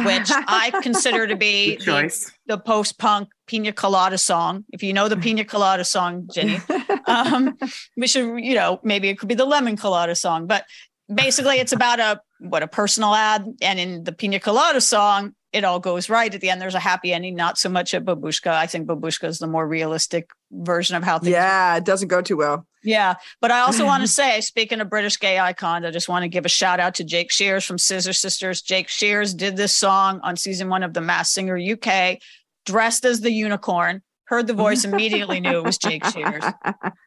which 0.04 0.30
I 0.30 0.72
consider 0.82 1.26
to 1.26 1.36
be 1.36 1.76
the, 1.76 2.30
the 2.46 2.58
post-punk 2.58 3.28
Pina 3.46 3.72
Colada 3.72 4.18
song. 4.18 4.64
If 4.72 4.82
you 4.82 4.92
know 4.92 5.08
the 5.08 5.16
Pina 5.16 5.44
Colada 5.44 5.84
song, 5.84 6.28
Ginny, 6.32 6.58
um, 7.06 7.56
we 7.96 8.06
should, 8.06 8.38
you 8.38 8.54
know, 8.54 8.80
maybe 8.82 9.08
it 9.08 9.18
could 9.18 9.28
be 9.28 9.34
the 9.34 9.44
Lemon 9.44 9.76
Colada 9.76 10.14
song. 10.14 10.46
But 10.46 10.64
basically, 11.12 11.58
it's 11.58 11.72
about 11.72 12.00
a 12.00 12.20
what 12.40 12.62
a 12.62 12.68
personal 12.68 13.14
ad, 13.14 13.46
and 13.62 13.78
in 13.78 14.04
the 14.04 14.12
Pina 14.12 14.40
Colada 14.40 14.80
song, 14.80 15.34
it 15.52 15.64
all 15.64 15.80
goes 15.80 16.08
right 16.10 16.34
at 16.34 16.40
the 16.40 16.50
end. 16.50 16.60
There's 16.60 16.74
a 16.74 16.80
happy 16.80 17.12
ending, 17.12 17.36
not 17.36 17.58
so 17.58 17.68
much 17.68 17.94
at 17.94 18.04
Babushka. 18.04 18.50
I 18.50 18.66
think 18.66 18.88
Babushka 18.88 19.28
is 19.28 19.38
the 19.38 19.46
more 19.46 19.66
realistic 19.66 20.30
version 20.50 20.96
of 20.96 21.02
how 21.02 21.18
things 21.18 21.32
yeah 21.32 21.76
it 21.76 21.84
doesn't 21.84 22.08
go 22.08 22.22
too 22.22 22.36
well 22.36 22.66
yeah, 22.84 23.14
but 23.40 23.50
I 23.50 23.60
also 23.60 23.84
want 23.84 24.02
to 24.02 24.08
say, 24.22 24.40
speaking 24.40 24.80
of 24.80 24.90
British 24.90 25.18
gay 25.18 25.38
icons, 25.38 25.84
I 25.84 25.90
just 25.90 26.08
want 26.08 26.22
to 26.22 26.28
give 26.28 26.44
a 26.44 26.48
shout 26.48 26.80
out 26.80 26.94
to 26.96 27.04
Jake 27.04 27.32
Shears 27.32 27.64
from 27.64 27.78
Scissor 27.78 28.12
Sisters. 28.12 28.62
Jake 28.62 28.88
Shears 28.88 29.34
did 29.34 29.56
this 29.56 29.74
song 29.74 30.20
on 30.22 30.36
season 30.36 30.68
one 30.68 30.82
of 30.82 30.94
The 30.94 31.00
Masked 31.00 31.34
Singer 31.34 31.58
UK, 31.58 32.18
dressed 32.66 33.04
as 33.04 33.20
the 33.20 33.32
unicorn. 33.32 34.02
Heard 34.26 34.46
the 34.46 34.54
voice, 34.54 34.84
immediately 34.84 35.38
knew 35.40 35.58
it 35.58 35.64
was 35.64 35.76
Jake 35.76 36.04
Shears. 36.06 36.44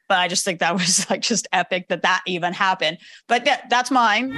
But 0.09 0.19
I 0.19 0.27
just 0.27 0.45
think 0.45 0.59
that 0.59 0.73
was 0.73 1.09
like 1.09 1.21
just 1.21 1.47
epic 1.51 1.87
that 1.89 2.03
that 2.03 2.21
even 2.27 2.53
happened. 2.53 2.99
But 3.27 3.45
yeah, 3.45 3.61
that's 3.69 3.91
mine. 3.91 4.37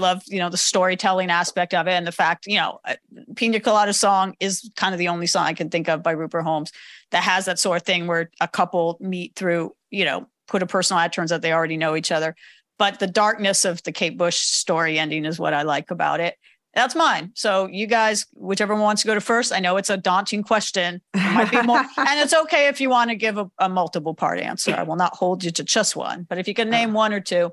Love, 0.00 0.22
you 0.26 0.38
know, 0.38 0.50
the 0.50 0.56
storytelling 0.56 1.30
aspect 1.30 1.74
of 1.74 1.86
it 1.86 1.92
and 1.92 2.06
the 2.06 2.12
fact, 2.12 2.46
you 2.46 2.56
know, 2.56 2.80
uh, 2.84 2.96
Pina 3.36 3.60
Colada 3.60 3.92
song 3.92 4.34
is 4.40 4.70
kind 4.76 4.94
of 4.94 4.98
the 4.98 5.08
only 5.08 5.26
song 5.26 5.44
I 5.44 5.52
can 5.52 5.70
think 5.70 5.88
of 5.88 6.02
by 6.02 6.10
Rupert 6.10 6.42
Holmes 6.42 6.72
that 7.12 7.22
has 7.22 7.44
that 7.44 7.58
sort 7.58 7.76
of 7.76 7.82
thing 7.84 8.06
where 8.06 8.30
a 8.40 8.48
couple 8.48 8.96
meet 9.00 9.34
through, 9.36 9.74
you 9.90 10.04
know, 10.04 10.26
put 10.48 10.62
a 10.62 10.66
personal 10.66 11.00
ad, 11.00 11.12
turns 11.12 11.30
out 11.30 11.42
they 11.42 11.52
already 11.52 11.76
know 11.76 11.94
each 11.94 12.10
other. 12.10 12.34
But 12.78 12.98
the 12.98 13.06
darkness 13.06 13.64
of 13.64 13.82
the 13.82 13.92
Kate 13.92 14.16
Bush 14.16 14.38
story 14.38 14.98
ending 14.98 15.24
is 15.24 15.38
what 15.38 15.54
I 15.54 15.62
like 15.62 15.90
about 15.90 16.20
it. 16.20 16.36
That's 16.74 16.94
mine. 16.94 17.32
So 17.34 17.66
you 17.66 17.86
guys, 17.86 18.26
whichever 18.34 18.74
one 18.74 18.82
wants 18.82 19.02
to 19.02 19.08
go 19.08 19.14
to 19.14 19.20
first, 19.20 19.52
I 19.52 19.58
know 19.58 19.76
it's 19.76 19.90
a 19.90 19.96
daunting 19.96 20.42
question. 20.44 21.00
It 21.14 21.34
might 21.34 21.50
be 21.50 21.60
more, 21.62 21.78
and 21.96 22.20
it's 22.20 22.32
okay 22.32 22.68
if 22.68 22.80
you 22.80 22.88
want 22.88 23.10
to 23.10 23.16
give 23.16 23.38
a, 23.38 23.50
a 23.58 23.68
multiple 23.68 24.14
part 24.14 24.38
answer. 24.38 24.74
I 24.74 24.84
will 24.84 24.96
not 24.96 25.14
hold 25.16 25.42
you 25.42 25.50
to 25.50 25.64
just 25.64 25.96
one. 25.96 26.26
But 26.28 26.38
if 26.38 26.46
you 26.46 26.54
can 26.54 26.70
name 26.70 26.92
one 26.92 27.12
or 27.12 27.20
two, 27.20 27.52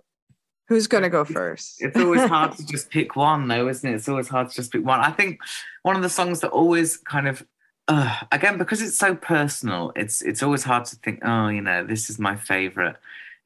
who's 0.68 0.88
going 0.88 1.04
to 1.04 1.10
go 1.10 1.24
first 1.24 1.82
It's 1.82 1.98
always 1.98 2.28
hard 2.28 2.56
to 2.58 2.66
just 2.74 2.90
pick 2.90 3.16
one, 3.16 3.48
though, 3.48 3.68
isn't 3.68 3.90
it? 3.90 3.96
It's 3.96 4.10
always 4.10 4.28
hard 4.28 4.50
to 4.50 4.56
just 4.56 4.72
pick 4.72 4.86
one. 4.86 5.00
I 5.00 5.12
think 5.12 5.40
one 5.84 5.96
of 5.96 6.02
the 6.02 6.10
songs 6.10 6.42
that 6.42 6.50
always 6.50 6.98
kind 6.98 7.28
of, 7.28 7.46
uh, 7.88 8.20
again, 8.32 8.58
because 8.58 8.82
it's 8.82 8.98
so 8.98 9.16
personal, 9.16 9.92
it's 9.96 10.22
it's 10.22 10.44
always 10.44 10.64
hard 10.64 10.86
to 10.86 10.96
think, 10.98 11.20
oh, 11.24 11.48
you 11.48 11.62
know, 11.62 11.86
this 11.86 12.10
is 12.10 12.20
my 12.20 12.36
favorite. 12.36 12.98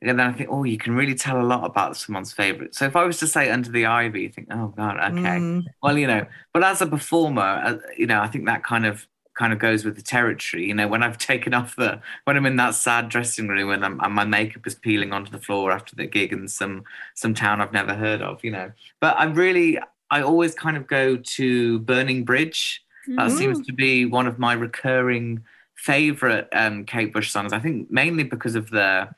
And 0.02 0.18
then 0.18 0.28
I 0.28 0.32
think, 0.32 0.50
oh, 0.52 0.64
you 0.64 0.80
can 0.80 0.96
really 0.96 1.14
tell 1.14 1.40
a 1.40 1.46
lot 1.46 1.64
about 1.64 1.96
someone's 1.96 2.34
favorite. 2.34 2.74
So 2.74 2.86
if 2.86 2.96
I 2.96 3.04
was 3.04 3.20
to 3.20 3.28
say 3.28 3.52
Under 3.52 3.70
the 3.70 3.86
Ivy, 3.86 4.22
you 4.22 4.30
think, 4.30 4.48
oh 4.50 4.74
God, 4.76 4.98
okay. 4.98 5.38
Mm. 5.38 5.64
Well, 5.84 5.96
you 5.96 6.08
know, 6.08 6.26
but 6.54 6.64
as 6.64 6.82
a 6.82 6.88
performer, 6.88 7.62
uh, 7.64 7.78
you 7.96 8.08
know, 8.08 8.20
I 8.20 8.28
think 8.28 8.48
that 8.48 8.64
kind 8.64 8.88
of 8.88 9.08
kind 9.34 9.54
of 9.54 9.60
goes 9.60 9.86
with 9.86 9.96
the 9.96 10.02
territory. 10.02 10.68
You 10.68 10.74
know, 10.74 10.88
when 10.88 11.04
I've 11.04 11.18
taken 11.32 11.54
off 11.54 11.76
the 11.76 12.02
when 12.26 12.38
I'm 12.38 12.46
in 12.46 12.56
that 12.58 12.76
sad 12.76 13.10
dressing 13.10 13.48
room 13.48 13.72
and, 13.72 13.86
I'm, 13.86 14.00
and 14.02 14.14
my 14.14 14.26
makeup 14.26 14.66
is 14.68 14.76
peeling 14.76 15.14
onto 15.14 15.32
the 15.32 15.40
floor 15.40 15.72
after 15.72 15.96
the 15.96 16.06
gig 16.06 16.34
in 16.34 16.48
some 16.48 16.84
some 17.16 17.34
town 17.34 17.62
I've 17.62 17.74
never 17.74 17.94
heard 17.94 18.22
of. 18.22 18.44
You 18.44 18.52
know, 18.52 18.72
but 19.00 19.18
I 19.18 19.26
really 19.26 19.80
I 20.10 20.22
always 20.22 20.54
kind 20.54 20.78
of 20.78 20.88
go 20.88 21.18
to 21.18 21.80
Burning 21.80 22.24
Bridge. 22.24 22.84
That 23.08 23.32
seems 23.32 23.66
to 23.66 23.74
be 23.74 24.06
one 24.06 24.28
of 24.28 24.38
my 24.38 24.54
recurring 24.54 25.44
favorite 25.76 26.48
um, 26.54 26.86
Kate 26.86 27.12
Bush 27.12 27.32
songs. 27.32 27.52
I 27.52 27.60
think 27.60 27.90
mainly 27.90 28.24
because 28.24 28.56
of 28.56 28.70
the 28.70 29.10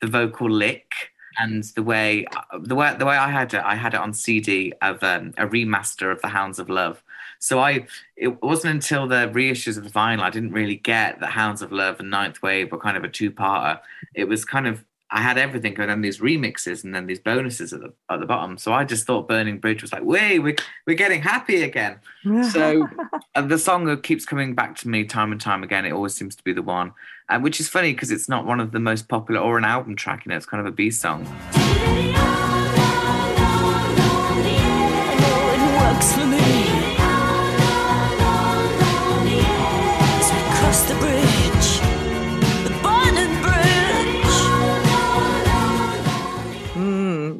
the 0.00 0.06
vocal 0.06 0.50
lick 0.50 0.92
and 1.38 1.64
the 1.74 1.82
way 1.82 2.26
the 2.60 2.74
way 2.74 2.94
the 2.96 3.06
way 3.06 3.16
I 3.16 3.30
had 3.30 3.54
it, 3.54 3.62
I 3.64 3.74
had 3.74 3.94
it 3.94 4.00
on 4.00 4.12
CD 4.12 4.72
of 4.82 5.02
um, 5.02 5.34
a 5.36 5.46
remaster 5.46 6.12
of 6.12 6.20
the 6.22 6.28
Hounds 6.28 6.58
of 6.58 6.68
Love. 6.68 7.02
So 7.44 7.60
I 7.60 7.86
it 8.16 8.42
wasn't 8.42 8.72
until 8.76 9.06
the 9.06 9.28
reissues 9.28 9.76
of 9.76 9.84
the 9.84 9.90
vinyl 9.90 10.20
I 10.20 10.30
didn't 10.30 10.52
really 10.52 10.76
get 10.76 11.20
that 11.20 11.32
Hounds 11.32 11.60
of 11.60 11.72
Love 11.72 12.00
and 12.00 12.08
Ninth 12.08 12.40
Wave 12.40 12.72
were 12.72 12.78
kind 12.78 12.96
of 12.96 13.04
a 13.04 13.08
two-parter. 13.08 13.80
It 14.14 14.24
was 14.24 14.46
kind 14.46 14.66
of 14.66 14.82
I 15.10 15.20
had 15.20 15.36
everything 15.36 15.78
and 15.78 15.90
then 15.90 16.00
these 16.00 16.20
remixes 16.20 16.84
and 16.84 16.94
then 16.94 17.06
these 17.06 17.18
bonuses 17.18 17.74
at 17.74 17.80
the 17.80 17.92
at 18.08 18.20
the 18.20 18.24
bottom. 18.24 18.56
So 18.56 18.72
I 18.72 18.84
just 18.84 19.06
thought 19.06 19.28
Burning 19.28 19.58
Bridge 19.58 19.82
was 19.82 19.92
like, 19.92 20.04
wait, 20.04 20.38
we're, 20.38 20.56
we're 20.86 20.96
getting 20.96 21.20
happy 21.20 21.62
again. 21.62 21.98
So 22.50 22.88
and 23.34 23.50
the 23.50 23.58
song 23.58 23.84
that 23.84 24.02
keeps 24.02 24.24
coming 24.24 24.54
back 24.54 24.74
to 24.76 24.88
me 24.88 25.04
time 25.04 25.30
and 25.30 25.40
time 25.40 25.62
again. 25.62 25.84
It 25.84 25.92
always 25.92 26.14
seems 26.14 26.34
to 26.36 26.42
be 26.42 26.54
the 26.54 26.62
one, 26.62 26.94
and 27.28 27.44
which 27.44 27.60
is 27.60 27.68
funny 27.68 27.92
because 27.92 28.10
it's 28.10 28.28
not 28.28 28.46
one 28.46 28.58
of 28.58 28.72
the 28.72 28.80
most 28.80 29.06
popular 29.08 29.42
or 29.42 29.58
an 29.58 29.64
album 29.66 29.96
track. 29.96 30.24
You 30.24 30.30
know, 30.30 30.36
it's 30.36 30.46
kind 30.46 30.62
of 30.62 30.66
a 30.66 30.74
B 30.74 30.90
song. 30.90 31.26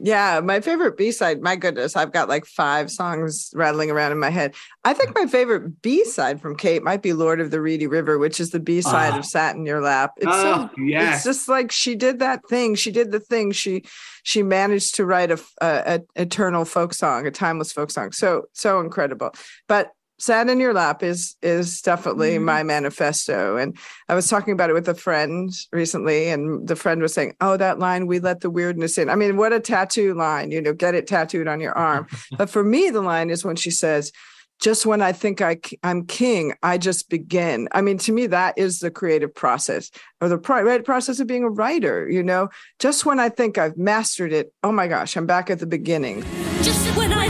Yeah, 0.04 0.40
my 0.44 0.60
favorite 0.60 0.98
B 0.98 1.10
side. 1.10 1.40
My 1.40 1.56
goodness, 1.56 1.96
I've 1.96 2.12
got 2.12 2.28
like 2.28 2.44
five 2.44 2.90
songs 2.90 3.50
rattling 3.54 3.90
around 3.90 4.12
in 4.12 4.18
my 4.18 4.28
head. 4.28 4.54
I 4.84 4.92
think 4.92 5.14
my 5.14 5.24
favorite 5.26 5.80
B 5.80 6.04
side 6.04 6.42
from 6.42 6.56
Kate 6.56 6.82
might 6.82 7.00
be 7.00 7.14
"Lord 7.14 7.40
of 7.40 7.50
the 7.50 7.60
Reedy 7.60 7.86
River," 7.86 8.18
which 8.18 8.38
is 8.38 8.50
the 8.50 8.60
B 8.60 8.82
side 8.82 9.14
Ah. 9.14 9.18
of 9.18 9.24
"Sat 9.24 9.56
in 9.56 9.64
Your 9.64 9.80
Lap." 9.80 10.12
It's 10.18 10.26
Oh, 10.30 10.70
so, 10.76 10.82
yes. 10.82 11.16
it's 11.16 11.24
just 11.24 11.48
like 11.48 11.72
she 11.72 11.94
did 11.94 12.18
that 12.18 12.40
thing. 12.50 12.74
She 12.74 12.90
did 12.90 13.12
the 13.12 13.20
thing. 13.20 13.52
She 13.52 13.84
she 14.22 14.42
managed 14.42 14.94
to 14.96 15.06
write 15.06 15.30
a, 15.30 15.40
a- 15.62 16.00
a 16.16 16.22
eternal 16.22 16.64
folk 16.66 16.92
song, 16.92 17.26
a 17.26 17.30
timeless 17.30 17.72
folk 17.72 17.90
song. 17.90 18.12
So 18.12 18.44
so 18.52 18.80
incredible. 18.80 19.30
But 19.68 19.90
"Sat 20.24 20.48
in 20.48 20.58
Your 20.58 20.72
Lap" 20.72 21.02
is 21.02 21.37
is 21.42 21.82
definitely 21.82 22.37
Mhm. 22.38 22.42
my 22.44 22.62
manifesto. 22.62 23.56
And 23.56 23.76
I 24.08 24.14
was 24.14 24.28
talking 24.28 24.52
about 24.54 24.70
it 24.70 24.72
with 24.74 24.88
a 24.88 24.94
friend 24.94 25.50
recently, 25.72 26.28
and 26.30 26.66
the 26.66 26.76
friend 26.76 27.02
was 27.02 27.12
saying, 27.12 27.34
"Oh, 27.40 27.56
that 27.58 27.78
line, 27.78 28.06
we 28.06 28.18
let 28.20 28.40
the 28.40 28.48
weirdness 28.50 28.96
in." 28.96 29.10
I 29.10 29.16
mean, 29.16 29.37
what 29.37 29.52
a 29.52 29.60
tattoo 29.60 30.14
line! 30.14 30.50
You 30.50 30.62
know, 30.62 30.72
get 30.72 30.94
it 30.94 31.06
tattooed 31.06 31.46
on 31.48 31.60
your 31.60 31.76
arm. 31.76 32.06
but 32.38 32.48
for 32.48 32.64
me, 32.64 32.88
the 32.90 33.02
line 33.02 33.28
is 33.28 33.44
when 33.44 33.56
she 33.56 33.70
says, 33.70 34.12
"Just 34.60 34.87
when 34.87 35.02
I 35.02 35.12
think 35.12 35.40
I, 35.42 35.58
I'm 35.82 36.06
king, 36.06 36.54
I 36.62 36.78
just 36.78 37.10
begin." 37.10 37.68
I 37.72 37.82
mean, 37.82 37.98
to 37.98 38.12
me, 38.12 38.26
that 38.28 38.54
is 38.56 38.78
the 38.78 38.90
creative 38.90 39.34
process 39.34 39.90
or 40.22 40.28
the 40.30 40.38
pri- 40.38 40.62
right 40.62 40.84
process 40.84 41.20
of 41.20 41.26
being 41.26 41.44
a 41.44 41.50
writer. 41.50 42.08
You 42.08 42.22
know, 42.22 42.48
just 42.78 43.04
when 43.04 43.20
I 43.20 43.28
think 43.28 43.58
I've 43.58 43.76
mastered 43.76 44.32
it, 44.32 44.52
oh 44.62 44.72
my 44.72 44.87
gosh, 44.88 45.16
I'm 45.16 45.26
back 45.26 45.50
at 45.50 45.58
the 45.58 45.66
beginning. 45.66 46.24
Just 46.62 46.87
when 46.96 47.12
I 47.12 47.23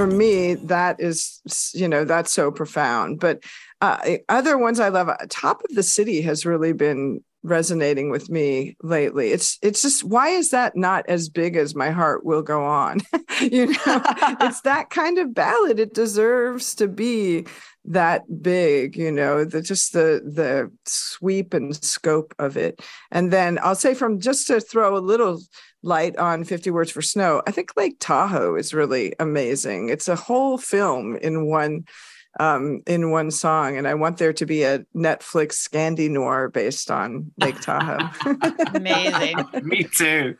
for 0.00 0.06
me 0.06 0.54
that 0.54 0.98
is 0.98 1.42
you 1.74 1.86
know 1.86 2.06
that's 2.06 2.32
so 2.32 2.50
profound 2.50 3.20
but 3.20 3.44
uh, 3.82 4.16
other 4.30 4.56
ones 4.56 4.80
i 4.80 4.88
love 4.88 5.10
uh, 5.10 5.16
top 5.28 5.62
of 5.68 5.76
the 5.76 5.82
city 5.82 6.22
has 6.22 6.46
really 6.46 6.72
been 6.72 7.22
resonating 7.42 8.10
with 8.10 8.28
me 8.28 8.76
lately. 8.82 9.32
It's 9.32 9.58
it's 9.62 9.82
just 9.82 10.04
why 10.04 10.28
is 10.28 10.50
that 10.50 10.76
not 10.76 11.08
as 11.08 11.28
big 11.28 11.56
as 11.56 11.74
my 11.74 11.90
heart 11.90 12.24
will 12.24 12.42
go 12.42 12.64
on? 12.64 13.00
you 13.40 13.68
know, 13.68 13.76
it's 13.86 14.60
that 14.62 14.90
kind 14.90 15.18
of 15.18 15.34
ballad. 15.34 15.80
It 15.80 15.94
deserves 15.94 16.74
to 16.76 16.88
be 16.88 17.46
that 17.86 18.42
big, 18.42 18.96
you 18.96 19.10
know, 19.10 19.44
the 19.44 19.62
just 19.62 19.92
the 19.92 20.20
the 20.24 20.70
sweep 20.84 21.54
and 21.54 21.74
scope 21.82 22.34
of 22.38 22.56
it. 22.56 22.80
And 23.10 23.32
then 23.32 23.58
I'll 23.62 23.74
say 23.74 23.94
from 23.94 24.20
just 24.20 24.46
to 24.48 24.60
throw 24.60 24.96
a 24.96 25.00
little 25.00 25.40
light 25.82 26.16
on 26.16 26.44
50 26.44 26.70
words 26.70 26.90
for 26.90 27.02
snow, 27.02 27.42
I 27.46 27.50
think 27.50 27.76
Lake 27.76 27.96
Tahoe 28.00 28.54
is 28.56 28.74
really 28.74 29.14
amazing. 29.18 29.88
It's 29.88 30.08
a 30.08 30.16
whole 30.16 30.58
film 30.58 31.16
in 31.16 31.46
one 31.46 31.84
um, 32.38 32.82
in 32.86 33.10
one 33.10 33.32
song, 33.32 33.76
and 33.76 33.88
I 33.88 33.94
want 33.94 34.18
there 34.18 34.32
to 34.32 34.46
be 34.46 34.62
a 34.62 34.84
Netflix 34.94 35.54
Scandi 35.68 36.08
Noir 36.08 36.48
based 36.48 36.88
on 36.88 37.32
Lake 37.38 37.60
Tahoe. 37.60 37.98
Amazing. 38.74 39.36
Me 39.64 39.82
too. 39.82 40.36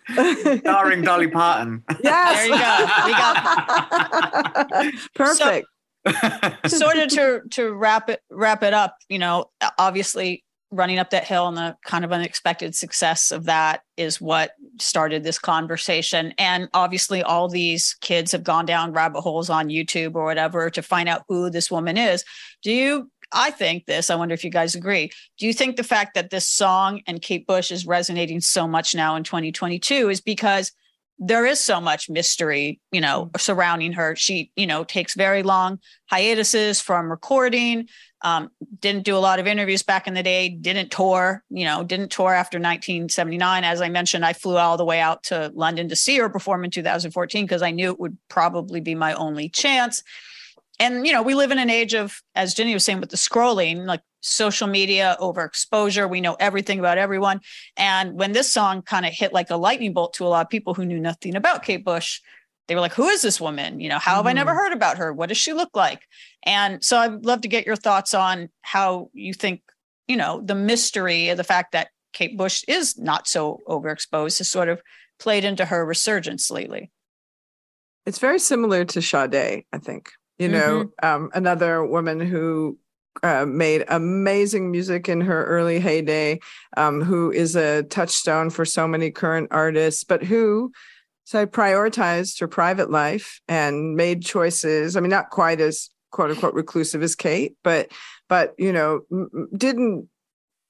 Starring 0.59 1.03
Dolly 1.03 1.27
Parton. 1.27 1.83
yes, 2.01 2.47
There 2.47 2.47
you 2.47 3.19
go. 4.85 4.93
We 4.93 4.93
perfect. 5.17 5.67
sort 6.69 6.97
of 6.97 7.09
to 7.11 7.41
to 7.51 7.73
wrap 7.75 8.09
it 8.09 8.23
wrap 8.31 8.63
it 8.63 8.73
up 8.73 8.97
you 9.09 9.19
know 9.19 9.51
obviously 9.79 10.43
running 10.71 10.99
up 10.99 11.11
that 11.11 11.25
hill 11.25 11.49
and 11.49 11.57
the 11.57 11.77
kind 11.85 12.05
of 12.05 12.13
unexpected 12.13 12.75
success 12.75 13.33
of 13.33 13.45
that 13.45 13.83
is 13.97 14.21
what 14.21 14.53
started 14.79 15.25
this 15.25 15.39
conversation. 15.39 16.33
And 16.39 16.69
obviously 16.75 17.23
all 17.23 17.49
these 17.49 17.97
kids 18.01 18.33
have 18.33 18.45
gone 18.45 18.67
down 18.67 18.93
rabbit 18.93 19.21
holes 19.21 19.51
on 19.51 19.69
youtube 19.69 20.15
or 20.15 20.25
whatever 20.25 20.71
to 20.71 20.83
find 20.83 21.09
out 21.09 21.25
who 21.29 21.51
this 21.51 21.71
woman 21.71 21.97
is. 21.97 22.25
Do 22.63 22.73
you 22.73 23.11
i 23.33 23.49
think 23.49 23.87
this 23.87 24.11
i 24.11 24.15
wonder 24.17 24.35
if 24.35 24.43
you 24.43 24.51
guys 24.51 24.75
agree 24.75 25.09
do 25.39 25.47
you 25.47 25.53
think 25.53 25.77
the 25.77 25.85
fact 25.85 26.15
that 26.15 26.31
this 26.31 26.49
song 26.49 27.01
and 27.07 27.23
kate 27.23 27.47
bush 27.47 27.71
is 27.71 27.87
resonating 27.87 28.41
so 28.41 28.67
much 28.67 28.93
now 28.93 29.15
in 29.15 29.23
2022 29.23 30.09
is 30.09 30.21
because 30.21 30.73
there 31.23 31.45
is 31.45 31.61
so 31.61 31.83
much 31.83 32.09
mystery, 32.09 32.81
you 32.91 33.01
know, 33.01 33.31
surrounding 33.37 33.93
her. 33.93 34.17
She, 34.17 34.51
you 34.57 34.67
know, 34.67 34.85
takes 34.85 35.15
very 35.15 35.43
long 35.43 35.79
hiatuses 36.07 36.81
from 36.81 37.11
recording. 37.11 37.89
Um, 38.23 38.51
didn't 38.81 39.05
do 39.05 39.17
a 39.17 39.19
lot 39.19 39.39
of 39.39 39.47
interviews 39.47 39.83
back 39.83 40.07
in 40.07 40.15
the 40.15 40.23
day. 40.23 40.49
Didn't 40.49 40.91
tour, 40.91 41.45
you 41.51 41.67
know, 41.67 41.85
didn't 41.85 42.11
tour 42.11 42.33
after 42.33 42.57
1979. 42.57 43.65
As 43.65 43.83
I 43.83 43.91
mentioned, 43.91 44.25
I 44.25 44.33
flew 44.33 44.57
all 44.57 44.79
the 44.79 44.85
way 44.85 44.99
out 44.99 45.23
to 45.25 45.53
London 45.55 45.91
to 45.91 45.97
see 45.97 46.17
her 46.19 46.31
perform 46.31 46.65
in 46.65 46.71
2014 46.71 47.45
because 47.45 47.63
I 47.63 47.71
knew 47.71 47.91
it 47.91 48.01
would 48.01 48.17
probably 48.29 48.81
be 48.81 48.95
my 48.95 49.13
only 49.13 49.51
chance. 49.51 50.03
And 50.79 51.07
you 51.07 51.13
know, 51.13 51.23
we 51.23 51.35
live 51.35 51.51
in 51.51 51.59
an 51.59 51.69
age 51.69 51.93
of, 51.93 52.23
as 52.35 52.55
Ginny 52.55 52.73
was 52.73 52.85
saying, 52.85 53.01
with 53.01 53.11
the 53.11 53.19
scrolling, 53.19 53.85
like 53.85 54.01
social 54.21 54.69
media 54.69 55.17
overexposure. 55.21 56.09
We 56.09 56.21
know 56.21 56.37
everything 56.39 56.79
about 56.79 56.99
everyone. 56.99 57.41
And 57.77 58.15
when 58.15 58.33
this 58.33 58.53
song 58.53 58.83
kind 58.83 59.07
of 59.07 59.13
hit 59.13 59.33
like 59.33 59.51
a 59.51 59.57
lightning 59.57 59.93
bolt 59.93 60.15
to 60.15 60.27
a 60.27 60.29
lot 60.29 60.47
of 60.47 60.51
people 60.51 60.75
who 60.75 60.85
knew 60.85 61.01
nothing 61.01 61.37
about 61.37 61.63
Kate 61.63 61.85
Bush, 61.85 62.21
they 62.69 62.75
were 62.75 62.81
like, 62.81 62.95
who 62.95 63.09
is 63.09 63.23
this 63.23 63.41
woman? 63.41 63.81
You 63.81 63.89
know, 63.89 63.99
how 63.99 64.17
have 64.17 64.27
I 64.27 64.33
never 64.33 64.55
heard 64.55 64.73
about 64.73 64.99
her? 64.99 65.13
What 65.13 65.29
does 65.29 65.39
she 65.39 65.53
look 65.53 65.71
like? 65.75 66.03
And 66.45 66.85
so 66.85 66.99
I'd 66.99 67.25
love 67.25 67.41
to 67.41 67.49
get 67.49 67.67
your 67.67 67.77
thoughts 67.77 68.15
on 68.15 68.49
how 68.63 69.11
you 69.13 69.35
think, 69.35 69.63
you 70.07 70.17
know, 70.17 70.41
the 70.41 70.55
mystery 70.55 71.31
of 71.31 71.37
the 71.37 71.45
fact 71.45 71.73
that 71.73 71.89
Kate 72.13 72.37
Bush 72.37 72.63
is 72.69 72.97
not 72.97 73.27
so 73.27 73.61
overexposed 73.67 74.39
has 74.39 74.51
sort 74.51 74.69
of 74.69 74.81
played 75.19 75.45
into 75.45 75.65
her 75.65 75.85
resurgence 75.85 76.51
lately. 76.51 76.91
It's 78.07 78.19
very 78.19 78.39
similar 78.39 78.85
to 78.85 79.03
Sade, 79.03 79.65
I 79.73 79.79
think. 79.79 80.11
You 80.39 80.49
know, 80.49 80.91
um, 81.03 81.31
another 81.35 81.85
woman 81.85 82.19
who 82.19 82.79
uh, 83.23 83.47
made 83.47 83.85
amazing 83.89 84.71
music 84.71 85.09
in 85.09 85.21
her 85.21 85.45
early 85.47 85.81
heyday, 85.81 86.41
um, 86.77 87.01
who 87.01 87.31
is 87.31 87.57
a 87.57 87.85
touchstone 87.85 88.51
for 88.51 88.65
so 88.65 88.87
many 88.87 89.11
current 89.11 89.49
artists, 89.51 90.05
but 90.05 90.23
who 90.23 90.73
so 91.31 91.41
I 91.41 91.47
prioritized 91.47 92.41
her 92.41 92.49
private 92.49 92.91
life 92.91 93.41
and 93.47 93.95
made 93.95 94.25
choices. 94.25 94.97
I 94.97 95.01
mean, 95.01 95.11
not 95.11 95.31
quite 95.31 95.61
as 95.61 95.89
quote 96.11 96.31
unquote 96.31 96.55
reclusive 96.55 97.05
as 97.05 97.15
Kate, 97.15 97.55
but 97.63 97.93
but 98.29 98.53
you 98.59 98.73
know, 98.73 99.03
didn't 99.57 100.09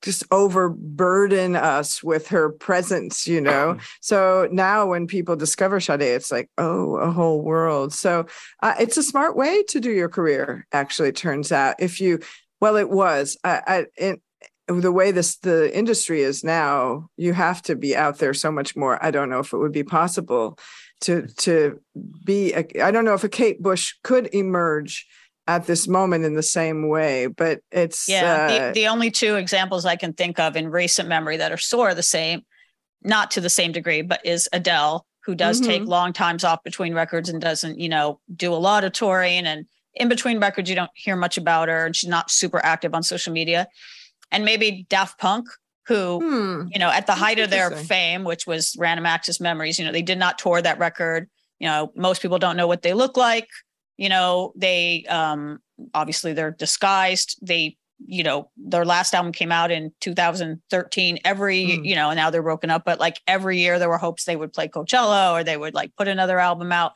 just 0.02 0.24
overburden 0.30 1.56
us 1.56 2.02
with 2.02 2.28
her 2.28 2.50
presence, 2.50 3.26
you 3.26 3.40
know. 3.40 3.78
So 4.00 4.48
now 4.50 4.86
when 4.86 5.06
people 5.06 5.36
discover 5.36 5.80
Sade, 5.80 6.02
it's 6.02 6.32
like, 6.32 6.48
oh, 6.58 6.96
a 6.96 7.10
whole 7.10 7.42
world. 7.42 7.92
So 7.92 8.26
uh, 8.62 8.74
it's 8.78 8.96
a 8.96 9.02
smart 9.02 9.36
way 9.36 9.62
to 9.64 9.80
do 9.80 9.90
your 9.90 10.08
career, 10.08 10.66
actually, 10.72 11.12
turns 11.12 11.52
out. 11.52 11.76
If 11.78 12.00
you, 12.00 12.20
well, 12.60 12.76
it 12.76 12.90
was. 12.90 13.36
I, 13.44 13.62
I 13.66 13.86
it, 13.96 14.20
the 14.66 14.92
way 14.92 15.10
this 15.10 15.36
the 15.38 15.76
industry 15.76 16.22
is 16.22 16.44
now, 16.44 17.08
you 17.16 17.32
have 17.32 17.60
to 17.62 17.74
be 17.74 17.96
out 17.96 18.18
there 18.18 18.34
so 18.34 18.52
much 18.52 18.76
more. 18.76 19.04
I 19.04 19.10
don't 19.10 19.28
know 19.28 19.40
if 19.40 19.52
it 19.52 19.58
would 19.58 19.72
be 19.72 19.82
possible 19.82 20.58
to 21.02 21.26
to 21.38 21.80
be. 22.24 22.52
A, 22.52 22.64
I 22.80 22.90
don't 22.90 23.04
know 23.04 23.14
if 23.14 23.24
a 23.24 23.28
Kate 23.28 23.60
Bush 23.60 23.94
could 24.04 24.32
emerge 24.32 25.06
at 25.50 25.66
this 25.66 25.88
moment 25.88 26.24
in 26.24 26.34
the 26.34 26.44
same 26.44 26.88
way, 26.88 27.26
but 27.26 27.60
it's 27.72 28.08
Yeah, 28.08 28.46
uh, 28.48 28.66
the, 28.68 28.72
the 28.72 28.86
only 28.86 29.10
two 29.10 29.34
examples 29.34 29.84
I 29.84 29.96
can 29.96 30.12
think 30.12 30.38
of 30.38 30.54
in 30.54 30.70
recent 30.70 31.08
memory 31.08 31.36
that 31.38 31.50
are 31.50 31.58
sort 31.58 31.90
of 31.90 31.96
the 31.96 32.04
same, 32.04 32.42
not 33.02 33.32
to 33.32 33.40
the 33.40 33.50
same 33.50 33.72
degree, 33.72 34.02
but 34.02 34.24
is 34.24 34.48
Adele, 34.52 35.04
who 35.24 35.34
does 35.34 35.60
take 35.60 35.82
long 35.82 36.12
times 36.12 36.44
off 36.44 36.62
between 36.62 36.94
records 36.94 37.28
and 37.28 37.40
doesn't, 37.40 37.80
you 37.80 37.88
know, 37.88 38.20
do 38.36 38.54
a 38.54 38.54
lot 38.54 38.84
of 38.84 38.92
touring. 38.92 39.44
And 39.44 39.66
in 39.94 40.08
between 40.08 40.38
records, 40.38 40.70
you 40.70 40.76
don't 40.76 40.90
hear 40.94 41.16
much 41.16 41.36
about 41.36 41.68
her, 41.68 41.84
and 41.84 41.96
she's 41.96 42.08
not 42.08 42.30
super 42.30 42.64
active 42.64 42.94
on 42.94 43.02
social 43.02 43.32
media. 43.32 43.66
And 44.30 44.44
maybe 44.44 44.86
Daft 44.88 45.18
Punk, 45.18 45.48
who, 45.86 46.20
hmm. 46.20 46.68
you 46.72 46.78
know, 46.78 46.90
at 46.90 47.08
the 47.08 47.14
height 47.16 47.40
of 47.40 47.50
their 47.50 47.72
fame, 47.72 48.22
which 48.22 48.46
was 48.46 48.76
Random 48.78 49.04
Access 49.04 49.40
Memories, 49.40 49.80
you 49.80 49.84
know, 49.84 49.90
they 49.90 50.02
did 50.02 50.18
not 50.18 50.38
tour 50.38 50.62
that 50.62 50.78
record. 50.78 51.28
You 51.58 51.66
know, 51.66 51.92
most 51.96 52.22
people 52.22 52.38
don't 52.38 52.56
know 52.56 52.68
what 52.68 52.82
they 52.82 52.94
look 52.94 53.16
like 53.16 53.48
you 54.00 54.08
know 54.08 54.52
they 54.56 55.04
um 55.08 55.58
obviously 55.94 56.32
they're 56.32 56.50
disguised 56.50 57.38
they 57.42 57.76
you 58.06 58.22
know 58.24 58.50
their 58.56 58.86
last 58.86 59.14
album 59.14 59.30
came 59.30 59.52
out 59.52 59.70
in 59.70 59.92
2013 60.00 61.18
every 61.24 61.60
Mm. 61.64 61.84
you 61.84 61.94
know 61.94 62.08
and 62.10 62.16
now 62.16 62.30
they're 62.30 62.42
broken 62.42 62.70
up 62.70 62.82
but 62.84 62.98
like 62.98 63.20
every 63.26 63.58
year 63.58 63.78
there 63.78 63.90
were 63.90 63.98
hopes 63.98 64.24
they 64.24 64.36
would 64.36 64.52
play 64.54 64.68
coachella 64.68 65.32
or 65.34 65.44
they 65.44 65.56
would 65.56 65.74
like 65.74 65.94
put 65.96 66.08
another 66.08 66.38
album 66.38 66.72
out 66.72 66.92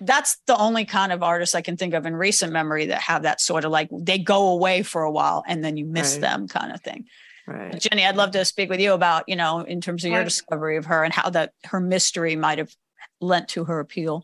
that's 0.00 0.38
the 0.46 0.56
only 0.56 0.84
kind 0.84 1.10
of 1.12 1.24
artist 1.24 1.56
i 1.56 1.60
can 1.60 1.76
think 1.76 1.92
of 1.92 2.06
in 2.06 2.14
recent 2.14 2.52
memory 2.52 2.86
that 2.86 3.00
have 3.00 3.22
that 3.24 3.40
sort 3.40 3.64
of 3.64 3.72
like 3.72 3.88
they 3.92 4.18
go 4.18 4.48
away 4.50 4.82
for 4.84 5.02
a 5.02 5.10
while 5.10 5.42
and 5.48 5.64
then 5.64 5.76
you 5.76 5.84
miss 5.84 6.14
Right. 6.14 6.20
them 6.20 6.46
kind 6.46 6.72
of 6.72 6.80
thing 6.82 7.06
right. 7.48 7.80
ginny 7.80 8.04
i'd 8.06 8.16
love 8.16 8.30
to 8.30 8.44
speak 8.44 8.70
with 8.70 8.80
you 8.80 8.92
about 8.92 9.24
you 9.28 9.34
know 9.36 9.60
in 9.62 9.80
terms 9.80 10.04
of 10.04 10.10
your 10.12 10.20
Right. 10.20 10.28
discovery 10.28 10.76
of 10.76 10.86
her 10.86 11.02
and 11.02 11.12
how 11.12 11.30
that 11.30 11.52
her 11.64 11.80
mystery 11.80 12.36
might 12.36 12.58
have 12.58 12.72
lent 13.20 13.48
to 13.48 13.64
her 13.64 13.80
appeal 13.80 14.22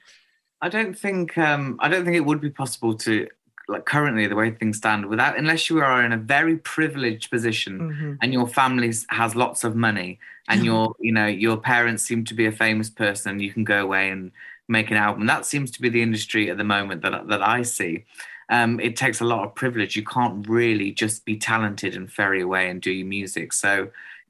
I 0.64 0.68
don't 0.70 0.96
think 0.98 1.37
um, 1.37 1.79
I 1.85 1.88
don't 1.90 2.05
think 2.05 2.16
it 2.16 2.24
would 2.24 2.40
be 2.40 2.48
possible 2.48 2.94
to 3.07 3.29
like 3.68 3.85
currently 3.85 4.27
the 4.27 4.35
way 4.40 4.50
things 4.50 4.79
stand 4.79 5.07
without 5.07 5.38
unless 5.38 5.68
you 5.68 5.79
are 5.81 6.03
in 6.05 6.12
a 6.12 6.16
very 6.16 6.57
privileged 6.57 7.31
position 7.31 7.74
Mhm. 7.81 8.18
and 8.22 8.33
your 8.33 8.46
family 8.46 8.90
has 9.20 9.35
lots 9.35 9.62
of 9.64 9.72
money 9.77 10.18
and 10.48 10.64
your 10.64 10.94
you 11.07 11.12
know 11.12 11.27
your 11.27 11.59
parents 11.72 12.03
seem 12.03 12.24
to 12.24 12.35
be 12.40 12.46
a 12.46 12.53
famous 12.64 12.88
person 13.05 13.40
you 13.40 13.53
can 13.53 13.64
go 13.64 13.79
away 13.83 14.05
and 14.14 14.33
make 14.68 14.90
an 14.90 14.96
album. 14.96 15.27
That 15.27 15.44
seems 15.44 15.70
to 15.72 15.83
be 15.83 15.90
the 15.90 16.00
industry 16.09 16.50
at 16.50 16.57
the 16.57 16.68
moment 16.77 17.03
that 17.03 17.29
that 17.33 17.42
I 17.57 17.61
see. 17.62 18.05
Um, 18.48 18.81
it 18.81 18.94
takes 18.96 19.20
a 19.20 19.24
lot 19.33 19.44
of 19.44 19.55
privilege. 19.55 19.96
You 20.00 20.05
can't 20.16 20.48
really 20.48 20.90
just 20.92 21.24
be 21.31 21.37
talented 21.37 21.92
and 21.98 22.11
ferry 22.18 22.40
away 22.48 22.64
and 22.70 22.81
do 22.81 22.92
your 23.00 23.07
music. 23.18 23.53
So 23.53 23.72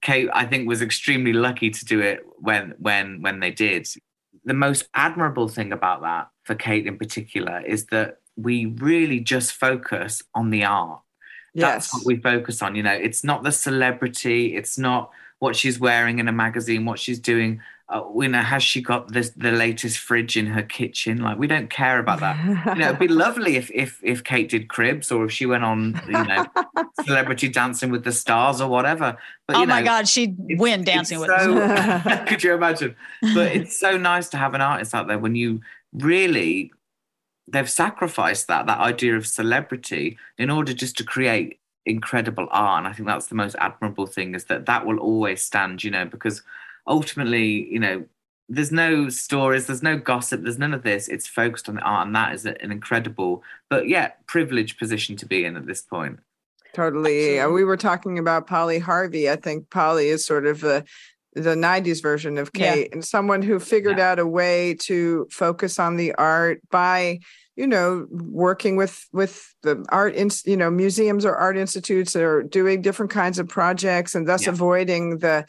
Kate 0.01 0.29
I 0.43 0.45
think 0.51 0.69
was 0.69 0.83
extremely 0.83 1.33
lucky 1.33 1.71
to 1.79 1.83
do 1.95 1.99
it 2.11 2.19
when 2.49 2.75
when 2.87 3.23
when 3.25 3.37
they 3.41 3.53
did 3.67 3.85
the 4.45 4.55
most 4.55 4.89
admirable 4.95 5.49
thing 5.49 5.73
about 5.73 6.03
that 6.03 6.29
for 6.45 6.55
Kate 6.55 6.87
in 6.87 6.99
particular 6.99 7.61
is 7.67 7.87
that 7.87 8.19
we 8.37 8.67
really 8.67 9.21
just 9.21 9.53
focus 9.53 10.23
on 10.35 10.51
the 10.51 10.65
art. 10.65 11.01
That's 11.55 11.87
Yes. 11.87 11.95
what 11.95 12.05
we 12.07 12.17
focus 12.21 12.63
on 12.63 12.75
you 12.75 12.83
know. 12.83 12.93
It's 12.93 13.23
not 13.25 13.43
the 13.45 13.53
celebrity 13.53 14.57
it's 14.57 14.77
not 14.79 15.11
what 15.39 15.57
she's 15.57 15.79
wearing 15.79 16.19
in 16.19 16.29
a 16.29 16.33
magazine 16.33 16.85
what 16.85 16.99
she's 16.99 17.19
doing 17.21 17.61
uh, 17.95 18.03
you 18.21 18.29
know 18.29 18.41
has 18.41 18.63
she 18.63 18.83
got 18.83 19.13
this 19.13 19.31
the 19.31 19.53
latest 19.53 19.99
fridge 19.99 20.37
in 20.37 20.47
her 20.47 20.63
kitchen? 20.63 21.19
Like 21.19 21.39
we 21.39 21.47
don't 21.47 21.71
care 21.71 22.01
about 22.01 22.19
that. 22.21 22.37
You 22.45 22.81
know 22.81 22.89
it'd 22.89 22.99
be 22.99 23.09
lovely 23.25 23.55
if 23.55 23.71
if 23.71 24.01
if 24.03 24.25
kate 24.25 24.49
did 24.49 24.69
cribs 24.69 25.13
or 25.13 25.27
if 25.27 25.33
she 25.33 25.47
went 25.47 25.63
on 25.63 26.01
you 26.07 26.25
know 26.25 26.45
celebrity 27.05 27.49
dancing 27.49 27.91
with 27.91 28.03
the 28.03 28.11
stars 28.11 28.61
or 28.61 28.69
whatever. 28.69 29.17
But 29.47 29.57
oh 29.57 29.61
you 29.61 29.67
know, 29.67 29.75
my 29.75 29.83
god 29.83 30.09
she'd 30.09 30.37
win 30.59 30.83
dancing 30.83 31.21
with 31.21 31.31
so, 31.39 31.55
the 31.55 32.01
Stars. 32.01 32.21
could 32.29 32.43
you 32.43 32.53
imagine? 32.53 32.97
But 33.23 33.55
it's 33.55 33.79
so 33.79 33.97
nice 33.97 34.29
to 34.31 34.39
have 34.39 34.55
an 34.55 34.61
artist 34.61 34.93
out 34.93 35.07
there 35.07 35.19
when 35.19 35.37
you 35.37 35.61
really 35.93 36.73
they've 37.47 37.71
sacrificed 37.71 38.49
that 38.49 38.67
that 38.67 38.81
idea 38.81 39.17
of 39.17 39.25
celebrity 39.25 40.19
in 40.37 40.51
order 40.51 40.75
just 40.75 40.97
to 40.99 41.05
create 41.05 41.61
incredible 41.87 42.49
art. 42.51 42.79
And 42.79 42.89
i 42.89 42.93
think 42.93 43.07
that's 43.07 43.27
the 43.27 43.37
most 43.37 43.55
admirable 43.61 44.07
thing 44.07 44.35
is 44.35 44.47
that 44.47 44.67
that 44.67 44.85
will 44.85 44.99
always 44.99 45.43
stand 45.43 45.85
you 45.85 45.93
know 45.93 46.07
because 46.07 46.43
ultimately 46.87 47.71
you 47.71 47.79
know 47.79 48.05
there's 48.49 48.73
no 48.73 49.09
stories 49.09 49.67
there's 49.67 49.83
no 49.83 49.97
gossip 49.97 50.43
there's 50.43 50.59
none 50.59 50.75
of 50.75 50.83
this 50.83 51.09
it's 51.09 51.27
focused 51.27 51.69
on 51.69 51.77
the 51.77 51.81
art 51.81 52.07
and 52.07 52.15
that 52.15 52.35
is 52.35 52.45
an 52.45 52.71
incredible 52.71 53.43
but 53.71 53.89
yeah 53.89 54.11
privileged 54.27 54.79
position 54.79 55.17
to 55.17 55.27
be 55.27 55.45
in 55.45 55.57
at 55.57 55.67
this 55.67 55.83
point 55.83 56.19
Totally. 56.75 57.39
Uh, 57.39 57.49
we 57.51 57.63
were 57.63 57.77
talking 57.77 58.19
about 58.19 58.49
Polly 58.49 58.81
Harvey. 58.81 59.31
I 59.31 59.37
think 59.37 59.71
Polly 59.71 60.09
is 60.09 60.27
sort 60.27 60.45
of 60.45 60.61
the 60.61 60.85
the 61.35 61.55
90s 61.55 62.03
version 62.03 62.37
of 62.37 62.51
Yeah. 62.53 62.75
Kate 62.75 62.93
and 62.93 63.05
someone 63.05 63.43
who 63.43 63.61
figured 63.61 64.01
out 64.01 64.19
a 64.19 64.27
way 64.27 64.75
to 64.81 65.27
focus 65.31 65.79
on 65.79 65.97
the 65.97 66.13
art 66.15 66.61
by 66.71 67.21
you 67.55 67.69
know 67.69 68.07
working 68.11 68.75
with 68.75 69.07
with 69.13 69.55
the 69.63 69.85
art 69.91 70.15
in 70.17 70.31
you 70.47 70.57
know 70.57 70.69
museums 70.71 71.25
or 71.25 71.37
art 71.37 71.57
institutes 71.57 72.13
that 72.13 72.25
are 72.25 72.43
doing 72.43 72.83
different 72.83 73.13
kinds 73.13 73.39
of 73.39 73.49
projects 73.49 74.17
and 74.17 74.27
thus 74.27 74.43
Yeah. 74.43 74.51
avoiding 74.51 75.19
the 75.19 75.47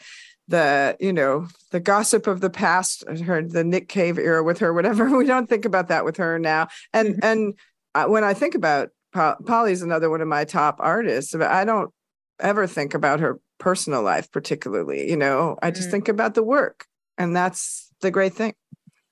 the 0.48 0.96
you 1.00 1.12
know 1.12 1.46
the 1.70 1.80
gossip 1.80 2.26
of 2.26 2.40
the 2.40 2.50
past 2.50 3.04
her 3.08 3.42
the 3.42 3.64
nick 3.64 3.88
cave 3.88 4.18
era 4.18 4.42
with 4.42 4.58
her 4.58 4.72
whatever 4.72 5.04
we 5.16 5.24
don't 5.26 5.48
think 5.48 5.64
about 5.64 5.88
that 5.88 6.04
with 6.04 6.16
her 6.16 6.38
now 6.38 6.68
and 6.92 7.14
Mhm. 7.16 7.18
and 7.22 7.54
uh, 7.94 8.06
when 8.06 8.24
i 8.24 8.34
think 8.34 8.54
about 8.54 8.90
Po- 9.12 9.36
polly's 9.46 9.82
another 9.82 10.10
one 10.10 10.20
of 10.20 10.28
my 10.28 10.44
top 10.44 10.76
artists 10.78 11.32
but 11.32 11.42
i 11.50 11.64
don't 11.64 11.90
ever 12.38 12.66
think 12.66 12.94
about 12.94 13.18
her 13.20 13.40
personal 13.58 14.02
life 14.02 14.30
particularly 14.30 15.08
you 15.08 15.16
know 15.16 15.56
i 15.62 15.70
just 15.70 15.88
Mm. 15.88 15.92
think 15.92 16.08
about 16.08 16.34
the 16.34 16.42
work 16.42 16.86
and 17.18 17.34
that's 17.34 17.90
the 18.00 18.10
great 18.10 18.34
thing 18.34 18.54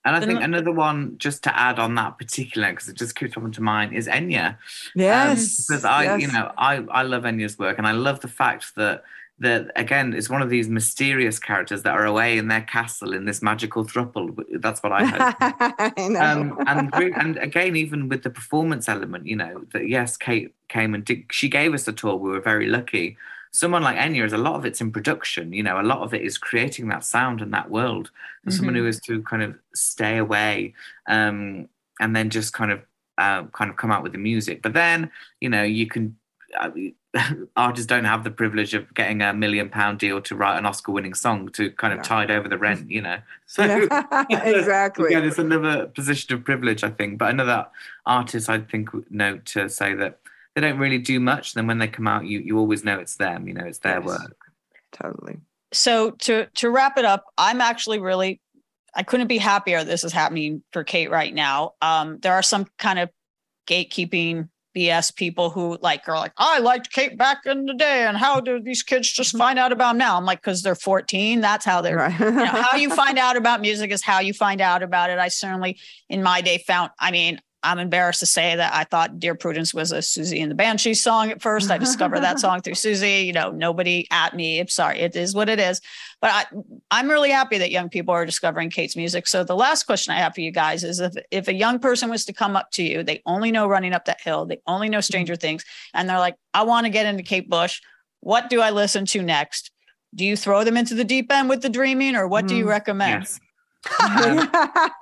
And 0.06 0.14
I 0.14 0.20
Then 0.20 0.28
think 0.28 0.40
what- 0.40 0.50
another 0.50 0.70
one, 0.88 1.16
just 1.16 1.42
to 1.44 1.58
add 1.58 1.78
on 1.78 1.94
that 1.94 2.18
particular, 2.18 2.68
because 2.68 2.88
it 2.90 2.96
just 3.02 3.14
keeps 3.16 3.32
coming 3.32 3.52
to 3.52 3.62
mind, 3.62 3.94
is 3.96 4.06
Enya. 4.06 4.46
Um, 4.50 4.56
yes 4.94 5.64
because 5.66 5.86
I, 5.86 6.16
you 6.22 6.28
know, 6.34 6.52
I 6.58 6.72
I 7.00 7.02
love 7.12 7.22
Enya's 7.24 7.56
work, 7.58 7.78
and 7.78 7.86
I 7.86 7.92
love 7.92 8.20
the 8.20 8.28
fact 8.28 8.74
that 8.76 9.02
that 9.38 9.70
again 9.74 10.14
is 10.14 10.30
one 10.30 10.42
of 10.42 10.48
these 10.48 10.68
mysterious 10.68 11.38
characters 11.40 11.82
that 11.82 11.92
are 11.92 12.06
away 12.06 12.38
in 12.38 12.48
their 12.48 12.62
castle 12.62 13.12
in 13.12 13.24
this 13.24 13.42
magical 13.42 13.84
thruple. 13.84 14.36
That's 14.60 14.82
what 14.82 14.92
I 14.92 15.04
hope. 15.04 15.36
I 15.98 16.08
know. 16.08 16.20
um, 16.20 16.58
and 16.66 16.94
and 16.94 17.36
again, 17.38 17.74
even 17.74 18.08
with 18.08 18.22
the 18.22 18.30
performance 18.30 18.88
element, 18.88 19.26
you 19.26 19.36
know, 19.36 19.64
that 19.72 19.88
yes, 19.88 20.16
Kate 20.16 20.54
came 20.68 20.94
and 20.94 21.04
did, 21.04 21.24
she 21.30 21.48
gave 21.48 21.74
us 21.74 21.88
a 21.88 21.92
tour. 21.92 22.16
We 22.16 22.30
were 22.30 22.40
very 22.40 22.68
lucky. 22.68 23.16
Someone 23.50 23.82
like 23.82 23.96
Enya 23.96 24.24
is 24.24 24.32
a 24.32 24.38
lot 24.38 24.54
of 24.54 24.64
it's 24.64 24.80
in 24.80 24.92
production. 24.92 25.52
You 25.52 25.62
know, 25.62 25.80
a 25.80 25.82
lot 25.82 26.00
of 26.00 26.14
it 26.14 26.22
is 26.22 26.38
creating 26.38 26.88
that 26.88 27.04
sound 27.04 27.40
and 27.40 27.52
that 27.54 27.70
world. 27.70 28.10
For 28.44 28.50
someone 28.50 28.74
who 28.74 28.86
is 28.86 29.00
to 29.02 29.22
kind 29.22 29.42
of 29.42 29.54
stay 29.74 30.18
away, 30.18 30.74
um, 31.08 31.68
and 32.00 32.14
then 32.14 32.30
just 32.30 32.52
kind 32.52 32.70
of 32.70 32.82
uh, 33.18 33.44
kind 33.44 33.70
of 33.70 33.76
come 33.76 33.90
out 33.90 34.02
with 34.02 34.12
the 34.12 34.18
music. 34.18 34.62
But 34.62 34.74
then, 34.74 35.10
you 35.40 35.48
know, 35.48 35.62
you 35.62 35.86
can. 35.86 36.16
Uh, 36.58 36.70
artists 37.56 37.86
don't 37.86 38.04
have 38.04 38.24
the 38.24 38.30
privilege 38.30 38.74
of 38.74 38.92
getting 38.94 39.22
a 39.22 39.32
million 39.32 39.68
pound 39.68 39.98
deal 39.98 40.20
to 40.20 40.34
write 40.34 40.58
an 40.58 40.66
Oscar 40.66 40.92
winning 40.92 41.14
song 41.14 41.48
to 41.50 41.70
kind 41.72 41.92
of 41.92 41.98
Yeah. 41.98 42.02
tide 42.02 42.30
over 42.30 42.48
the 42.48 42.58
rent, 42.58 42.90
you 42.90 43.00
know. 43.02 43.18
So 43.46 43.64
Yeah, 43.64 44.44
exactly 44.44 45.06
Again, 45.14 45.24
it's 45.24 45.38
another 45.38 45.86
position 45.86 46.34
of 46.34 46.44
privilege, 46.44 46.82
I 46.82 46.90
think. 46.90 47.18
But 47.18 47.30
another 47.30 47.66
artist, 48.06 48.48
I 48.48 48.58
think, 48.60 48.92
would 48.92 49.10
note 49.10 49.44
to 49.46 49.68
say 49.68 49.94
that 49.94 50.18
they 50.54 50.60
don't 50.60 50.78
really 50.78 50.98
do 50.98 51.20
much. 51.20 51.54
Then 51.54 51.66
when 51.66 51.78
they 51.78 51.88
come 51.88 52.08
out, 52.08 52.26
you 52.26 52.40
you 52.40 52.58
always 52.58 52.84
know 52.84 52.98
it's 52.98 53.16
them. 53.16 53.46
You 53.48 53.54
know, 53.54 53.64
it's 53.64 53.78
their 53.78 54.00
Yes. 54.00 54.06
work. 54.06 54.36
totally 54.92 55.38
so 55.72 56.12
to 56.12 56.46
to 56.54 56.70
wrap 56.70 56.96
it 56.98 57.04
up 57.04 57.24
i'm 57.36 57.60
actually 57.60 57.98
really 57.98 58.40
i 58.94 59.02
couldn't 59.02 59.26
be 59.26 59.38
happier 59.38 59.82
this 59.82 60.04
is 60.04 60.12
happening 60.12 60.62
for 60.72 60.84
kate 60.84 61.10
right 61.10 61.34
now 61.34 61.72
um 61.82 62.16
there 62.20 62.32
are 62.32 62.44
some 62.44 62.64
kind 62.78 63.00
of 63.00 63.10
gatekeeping 63.66 64.48
bs 64.74 65.14
people 65.14 65.50
who 65.50 65.78
like 65.80 66.08
are 66.08 66.16
like 66.16 66.32
i 66.38 66.58
liked 66.58 66.92
kate 66.92 67.16
back 67.16 67.38
in 67.46 67.66
the 67.66 67.74
day 67.74 68.04
and 68.06 68.16
how 68.16 68.40
do 68.40 68.60
these 68.60 68.82
kids 68.82 69.10
just 69.10 69.30
mm-hmm. 69.30 69.38
find 69.38 69.58
out 69.58 69.72
about 69.72 69.96
now 69.96 70.16
i'm 70.16 70.24
like 70.24 70.40
because 70.40 70.62
they're 70.62 70.74
14 70.74 71.40
that's 71.40 71.64
how 71.64 71.80
they're 71.80 71.96
right 71.96 72.18
you 72.18 72.30
know, 72.30 72.46
how 72.46 72.76
you 72.76 72.90
find 72.94 73.18
out 73.18 73.36
about 73.36 73.60
music 73.60 73.90
is 73.90 74.02
how 74.02 74.20
you 74.20 74.32
find 74.32 74.60
out 74.60 74.82
about 74.82 75.10
it. 75.10 75.18
I 75.18 75.28
certainly, 75.28 75.78
in 76.08 76.22
my 76.22 76.40
day, 76.40 76.58
found. 76.58 76.90
I 76.98 77.10
mean, 77.10 77.40
I'm 77.64 77.78
embarrassed 77.78 78.20
to 78.20 78.26
say 78.26 78.54
that 78.54 78.72
I 78.74 78.84
thought 78.84 79.18
"Dear 79.18 79.34
Prudence" 79.34 79.74
was 79.74 79.90
a 79.90 79.98
Siouxsie 79.98 80.40
and 80.42 80.50
the 80.50 80.54
Banshees 80.54 81.02
song 81.02 81.30
at 81.30 81.42
first. 81.42 81.70
I 81.70 81.78
discovered 81.78 82.20
that 82.20 82.38
song 82.38 82.60
through 82.60 82.74
Siouxsie. 82.74 83.26
You 83.26 83.32
know, 83.32 83.50
nobody 83.50 84.06
at 84.10 84.34
me. 84.36 84.60
I'm 84.60 84.68
sorry, 84.68 85.00
it 85.00 85.16
is 85.16 85.34
what 85.34 85.48
it 85.48 85.58
is. 85.58 85.80
But 86.20 86.30
I, 86.32 86.44
I'm 86.90 87.08
really 87.10 87.30
happy 87.30 87.58
that 87.58 87.70
young 87.70 87.88
people 87.88 88.14
are 88.14 88.24
discovering 88.26 88.70
Kate's 88.70 88.94
music. 88.96 89.26
So 89.26 89.42
the 89.42 89.56
last 89.56 89.84
question 89.84 90.14
I 90.14 90.18
have 90.18 90.34
for 90.34 90.42
you 90.42 90.50
guys 90.50 90.84
is: 90.84 91.00
if 91.00 91.14
if 91.30 91.48
a 91.48 91.54
young 91.54 91.78
person 91.78 92.10
was 92.10 92.24
to 92.26 92.32
come 92.32 92.54
up 92.54 92.70
to 92.72 92.82
you, 92.82 93.02
they 93.02 93.22
only 93.26 93.50
know 93.50 93.66
"Running 93.66 93.94
Up 93.94 94.04
That 94.04 94.20
Hill," 94.20 94.46
they 94.46 94.60
only 94.66 94.88
know 94.88 95.00
"Stranger 95.00 95.34
Things," 95.34 95.64
and 95.94 96.08
they're 96.08 96.18
like, 96.18 96.36
"I 96.52 96.62
want 96.62 96.84
to 96.84 96.90
get 96.90 97.06
into 97.06 97.22
Kate 97.22 97.48
Bush. 97.48 97.80
What 98.20 98.50
do 98.50 98.60
I 98.60 98.70
listen 98.70 99.06
to 99.06 99.22
next?" 99.22 99.70
Do 100.14 100.24
you 100.24 100.36
throw 100.36 100.62
them 100.62 100.76
into 100.76 100.94
the 100.94 101.02
deep 101.02 101.32
end 101.32 101.48
with 101.48 101.62
the 101.62 101.68
dreaming, 101.68 102.14
or 102.14 102.28
what 102.28 102.46
do 102.46 102.54
you 102.54 102.66
Mm, 102.66 102.68
recommend? 102.68 103.22
Yes. 103.22 103.40
Um, 104.00 104.48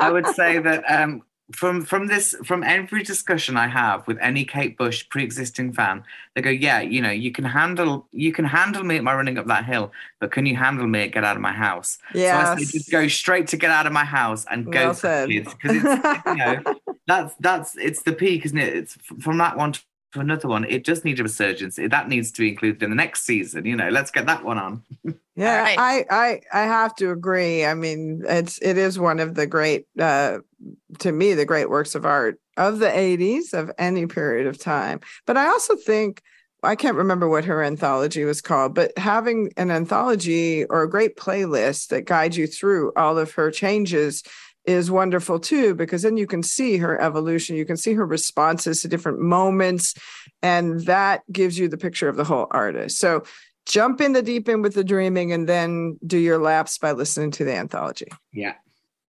I 0.00 0.10
would 0.10 0.26
say 0.28 0.58
that 0.58 0.82
um, 0.90 1.22
from 1.52 1.82
from 1.84 2.06
this 2.08 2.34
from 2.44 2.62
every 2.64 3.02
discussion 3.02 3.56
I 3.56 3.68
have 3.68 4.06
with 4.06 4.18
any 4.20 4.44
Kate 4.44 4.76
Bush 4.76 5.08
pre-existing 5.08 5.72
fan, 5.72 6.04
they 6.34 6.42
go, 6.42 6.50
"Yeah, 6.50 6.80
you 6.80 7.00
know, 7.00 7.10
you 7.10 7.30
can 7.32 7.44
handle 7.44 8.06
you 8.12 8.32
can 8.32 8.44
handle 8.44 8.84
me 8.84 8.96
at 8.96 9.04
my 9.04 9.14
running 9.14 9.38
up 9.38 9.46
that 9.46 9.64
hill, 9.64 9.92
but 10.20 10.32
can 10.32 10.46
you 10.46 10.56
handle 10.56 10.86
me 10.86 11.02
at 11.02 11.12
get 11.12 11.24
out 11.24 11.36
of 11.36 11.42
my 11.42 11.52
house?" 11.52 11.98
Yeah, 12.14 12.44
so 12.44 12.52
I 12.52 12.56
say, 12.56 12.64
just 12.78 12.90
go 12.90 13.08
straight 13.08 13.46
to 13.48 13.56
get 13.56 13.70
out 13.70 13.86
of 13.86 13.92
my 13.92 14.04
house 14.04 14.44
and 14.50 14.70
go 14.70 14.80
Well 14.86 14.94
for 14.94 15.00
said. 15.00 15.30
it, 15.30 15.44
kids 15.44 15.54
because 15.54 15.76
it's 15.84 16.26
you 16.26 16.36
know 16.36 16.62
that's 17.06 17.34
that's 17.40 17.76
it's 17.76 18.02
the 18.02 18.12
peak, 18.12 18.44
isn't 18.44 18.58
it? 18.58 18.74
It's 18.76 18.94
from 19.20 19.38
that 19.38 19.56
one 19.56 19.72
to 19.72 19.80
another 20.14 20.48
one. 20.48 20.64
It 20.64 20.84
just 20.84 21.04
needs 21.04 21.20
a 21.20 21.22
resurgence. 21.22 21.76
That 21.76 22.08
needs 22.08 22.30
to 22.32 22.42
be 22.42 22.48
included 22.50 22.82
in 22.82 22.90
the 22.90 22.96
next 22.96 23.22
season. 23.24 23.64
You 23.64 23.76
know, 23.76 23.88
let's 23.88 24.10
get 24.10 24.26
that 24.26 24.44
one 24.44 24.58
on. 24.58 24.82
Yeah, 25.34 25.62
right. 25.62 25.78
I, 25.78 26.04
I 26.10 26.40
I 26.52 26.66
have 26.66 26.94
to 26.96 27.10
agree. 27.10 27.64
I 27.64 27.72
mean, 27.72 28.22
it's 28.28 28.58
it 28.60 28.76
is 28.76 28.98
one 28.98 29.18
of 29.18 29.34
the 29.34 29.46
great 29.46 29.86
uh 29.98 30.40
to 30.98 31.10
me 31.10 31.32
the 31.32 31.46
great 31.46 31.70
works 31.70 31.94
of 31.94 32.04
art 32.04 32.38
of 32.58 32.80
the 32.80 32.88
80s 32.88 33.54
of 33.54 33.70
any 33.78 34.06
period 34.06 34.46
of 34.46 34.58
time. 34.58 35.00
But 35.26 35.38
I 35.38 35.46
also 35.46 35.74
think 35.74 36.22
I 36.62 36.76
can't 36.76 36.96
remember 36.96 37.28
what 37.28 37.46
her 37.46 37.62
anthology 37.62 38.24
was 38.24 38.40
called, 38.40 38.74
but 38.74 38.96
having 38.96 39.52
an 39.56 39.70
anthology 39.70 40.64
or 40.66 40.82
a 40.82 40.90
great 40.90 41.16
playlist 41.16 41.88
that 41.88 42.04
guides 42.04 42.36
you 42.36 42.46
through 42.46 42.92
all 42.94 43.18
of 43.18 43.32
her 43.32 43.50
changes 43.50 44.22
is 44.64 44.90
wonderful 44.90 45.40
too 45.40 45.74
because 45.74 46.02
then 46.02 46.16
you 46.16 46.26
can 46.26 46.42
see 46.42 46.76
her 46.76 47.00
evolution 47.00 47.56
you 47.56 47.64
can 47.64 47.76
see 47.76 47.94
her 47.94 48.06
responses 48.06 48.80
to 48.80 48.88
different 48.88 49.18
moments 49.20 49.94
and 50.42 50.80
that 50.82 51.22
gives 51.32 51.58
you 51.58 51.68
the 51.68 51.78
picture 51.78 52.08
of 52.08 52.16
the 52.16 52.24
whole 52.24 52.46
artist 52.50 52.98
so 52.98 53.22
jump 53.66 54.00
in 54.00 54.12
the 54.12 54.22
deep 54.22 54.48
end 54.48 54.62
with 54.62 54.74
the 54.74 54.84
dreaming 54.84 55.32
and 55.32 55.48
then 55.48 55.98
do 56.06 56.18
your 56.18 56.38
laps 56.38 56.78
by 56.78 56.92
listening 56.92 57.30
to 57.30 57.44
the 57.44 57.54
anthology 57.54 58.08
Yeah. 58.32 58.54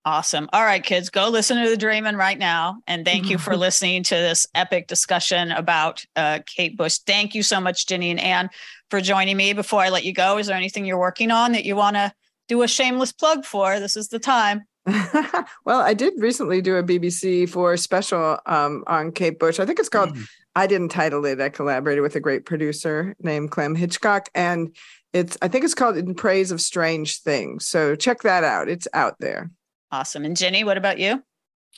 Awesome. 0.05 0.49
All 0.55 0.65
right, 0.65 0.83
kids, 0.83 1.11
go 1.11 1.29
listen 1.29 1.63
to 1.63 1.69
the 1.69 1.77
Dreamin' 1.77 2.17
right 2.17 2.39
now. 2.39 2.79
And 2.87 3.05
thank 3.05 3.29
you 3.29 3.37
for 3.37 3.57
listening 3.59 4.05
to 4.05 4.15
this 4.15 4.47
epic 4.55 4.87
discussion 4.87 5.51
about 5.53 6.03
uh, 6.17 6.39
Kate 6.47 6.79
Bush. 6.79 6.97
Thank 6.99 7.35
you 7.35 7.43
so 7.43 7.61
much, 7.61 7.87
Ginny 7.87 8.11
and 8.11 8.19
Ann, 8.19 8.49
for 8.89 9.03
joining 9.03 9.37
me. 9.37 9.53
Before 9.53 9.81
I 9.81 9.91
let 9.91 10.05
you 10.05 10.15
go, 10.15 10.39
is 10.39 10.47
there 10.47 10.57
anything 10.57 10.87
you're 10.87 10.99
working 10.99 11.31
on 11.31 11.53
that 11.53 11.67
you 11.67 11.77
want 11.77 11.97
to 11.97 12.11
do 12.49 12.63
a 12.63 12.69
shameless 12.69 13.13
plug 13.13 13.45
for? 13.45 13.81
This 13.81 13.99
is 13.99 14.09
the 14.09 14.19
time. 14.19 14.65
well 15.65 15.81
i 15.81 15.93
did 15.95 16.13
recently 16.19 16.61
do 16.61 16.77
a 16.77 16.83
bbc 16.83 17.49
for 17.49 17.73
a 17.73 17.79
special 17.79 18.39
um, 18.47 18.85
on 18.87 19.13
kate 19.13 19.39
bush 19.39 19.61
i 19.61 19.67
think 19.67 19.79
it's 19.79 19.89
called 19.89 20.15
Mm. 20.15 20.27
i 20.57 20.67
didn't 20.67 20.89
title 20.91 21.25
it 21.27 21.41
i 21.41 21.49
collaborated 21.49 22.03
with 22.03 22.17
a 22.17 22.21
great 22.21 22.45
producer 22.47 23.15
named 23.21 23.51
clem 23.51 23.75
hitchcock 23.75 24.29
and 24.35 24.75
it's 25.13 25.37
i 25.43 25.49
think 25.49 25.65
it's 25.65 25.75
called 25.75 25.97
in 25.97 26.15
praise 26.15 26.51
of 26.51 26.61
strange 26.61 27.21
things 27.21 27.67
so 27.67 27.95
check 27.95 28.23
that 28.23 28.45
out 28.45 28.69
it's 28.69 28.89
out 28.95 29.17
there 29.21 29.51
Awesome. 29.91 30.27
And 30.27 30.37
Ginny, 30.37 30.65
what 30.65 30.77
about 30.77 30.99
you? 30.99 31.23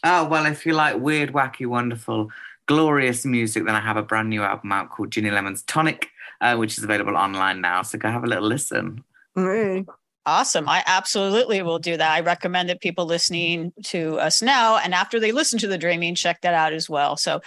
Oh, 0.02 0.24
well, 0.24 0.44
if 0.46 0.66
you 0.66 0.72
like 0.72 0.98
weird, 0.98 1.32
wacky, 1.32 1.64
wonderful, 1.64 2.28
glorious 2.66 3.24
music, 3.24 3.64
then 3.64 3.76
I 3.76 3.80
have 3.80 3.96
a 3.96 4.02
brand 4.02 4.30
new 4.30 4.42
album 4.42 4.72
out 4.72 4.90
called 4.90 5.12
Ginny 5.12 5.30
Lemon's 5.30 5.62
Tonic, 5.62 6.08
uh, 6.40 6.56
which 6.56 6.76
is 6.76 6.82
available 6.82 7.16
online 7.16 7.60
now. 7.60 7.82
So 7.82 7.98
go 7.98 8.10
have 8.10 8.24
a 8.24 8.26
little 8.26 8.48
listen. 8.48 9.04
Hey. 9.36 9.84
Awesome. 10.26 10.68
I 10.68 10.82
absolutely 10.86 11.62
will 11.62 11.78
do 11.78 11.96
that. 11.96 12.12
I 12.12 12.20
recommend 12.20 12.68
that 12.68 12.80
people 12.80 13.06
listening 13.06 13.72
to 13.84 14.18
us 14.18 14.42
now 14.42 14.76
and 14.76 14.94
after 14.94 15.18
they 15.18 15.32
listen 15.32 15.58
to 15.60 15.66
the 15.66 15.78
dreaming, 15.78 16.14
check 16.14 16.42
that 16.42 16.52
out 16.52 16.74
as 16.74 16.90
well. 16.90 17.16
So 17.16 17.40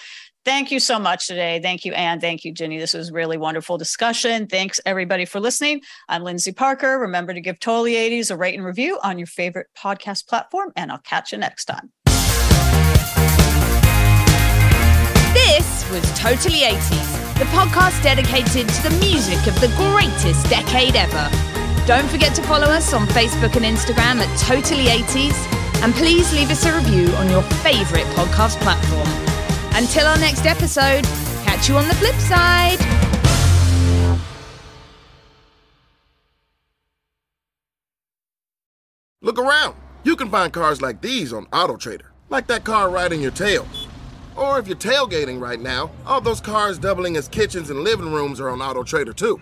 thank 0.44 0.72
you 0.72 0.80
so 0.80 0.98
much 0.98 1.28
today. 1.28 1.60
Thank 1.62 1.86
you, 1.86 1.94
Ann. 1.94 2.20
Thank 2.20 2.44
you, 2.44 2.52
Ginny. 2.52 2.80
This 2.80 2.96
was 2.96 3.12
really 3.12 3.38
wonderful 3.38 3.78
discussion. 3.78 4.48
Thanks 4.48 4.80
everybody 4.88 5.26
for 5.26 5.40
listening. 5.40 5.82
I'm 6.10 6.24
Lyndsey 6.24 6.56
Parker. 6.56 6.98
Remember 6.98 7.34
to 7.34 7.42
give 7.42 7.60
Totally 7.60 7.94
80s 7.94 8.32
a 8.32 8.38
rate 8.38 8.56
and 8.56 8.66
review 8.66 9.00
on 9.04 9.20
your 9.20 9.28
favorite 9.28 9.68
podcast 9.78 10.28
platform, 10.28 10.72
and 10.76 10.92
I'll 10.92 10.98
catch 10.98 11.32
you 11.32 11.38
next 11.38 11.66
time. 11.66 11.92
This 15.34 15.90
was 15.92 16.20
Totally 16.20 16.62
80s, 16.62 17.38
the 17.38 17.46
podcast 17.46 18.02
dedicated 18.02 18.68
to 18.68 18.84
the 18.84 18.98
music 19.00 19.46
of 19.48 19.60
the 19.62 19.68
greatest 19.78 20.50
decade 20.50 20.96
ever. 20.96 21.53
Don't 21.86 22.10
forget 22.10 22.34
to 22.36 22.42
follow 22.44 22.68
us 22.68 22.94
on 22.94 23.06
Facebook 23.08 23.58
and 23.58 23.66
Instagram 23.66 24.22
at 24.22 24.40
Totally 24.40 24.86
80s, 24.86 25.36
and 25.84 25.94
please 25.94 26.32
leave 26.32 26.50
us 26.50 26.66
a 26.66 26.74
review 26.74 27.14
on 27.16 27.30
your 27.30 27.42
favorite 27.62 28.06
podcast 28.16 28.58
platform. 28.62 29.06
Until 29.76 30.08
our 30.08 30.18
next 30.18 30.46
episode, 30.46 31.04
catch 31.44 31.68
you 31.68 31.76
on 31.76 31.86
the 31.90 31.96
flip 31.96 32.16
side. 32.16 32.80
Look 39.22 39.38
around. 39.38 39.76
You 40.06 40.16
can 40.16 40.30
find 40.30 40.54
cars 40.54 40.82
like 40.82 41.02
these 41.02 41.34
on 41.34 41.48
AutoTrader, 41.48 42.08
like 42.30 42.48
that 42.48 42.64
car 42.64 42.90
right 42.90 43.12
in 43.12 43.20
your 43.20 43.32
tail. 43.32 43.68
Or 44.38 44.58
if 44.58 44.68
you're 44.68 44.78
tailgating 44.78 45.42
right 45.42 45.60
now, 45.60 45.92
all 46.06 46.22
those 46.22 46.40
cars 46.40 46.80
doubling 46.80 47.18
as 47.18 47.28
kitchens 47.28 47.70
and 47.70 47.82
living 47.82 48.14
rooms 48.14 48.40
are 48.40 48.48
on 48.48 48.62
Auto 48.62 48.84
Trader 48.84 49.12
too. 49.12 49.42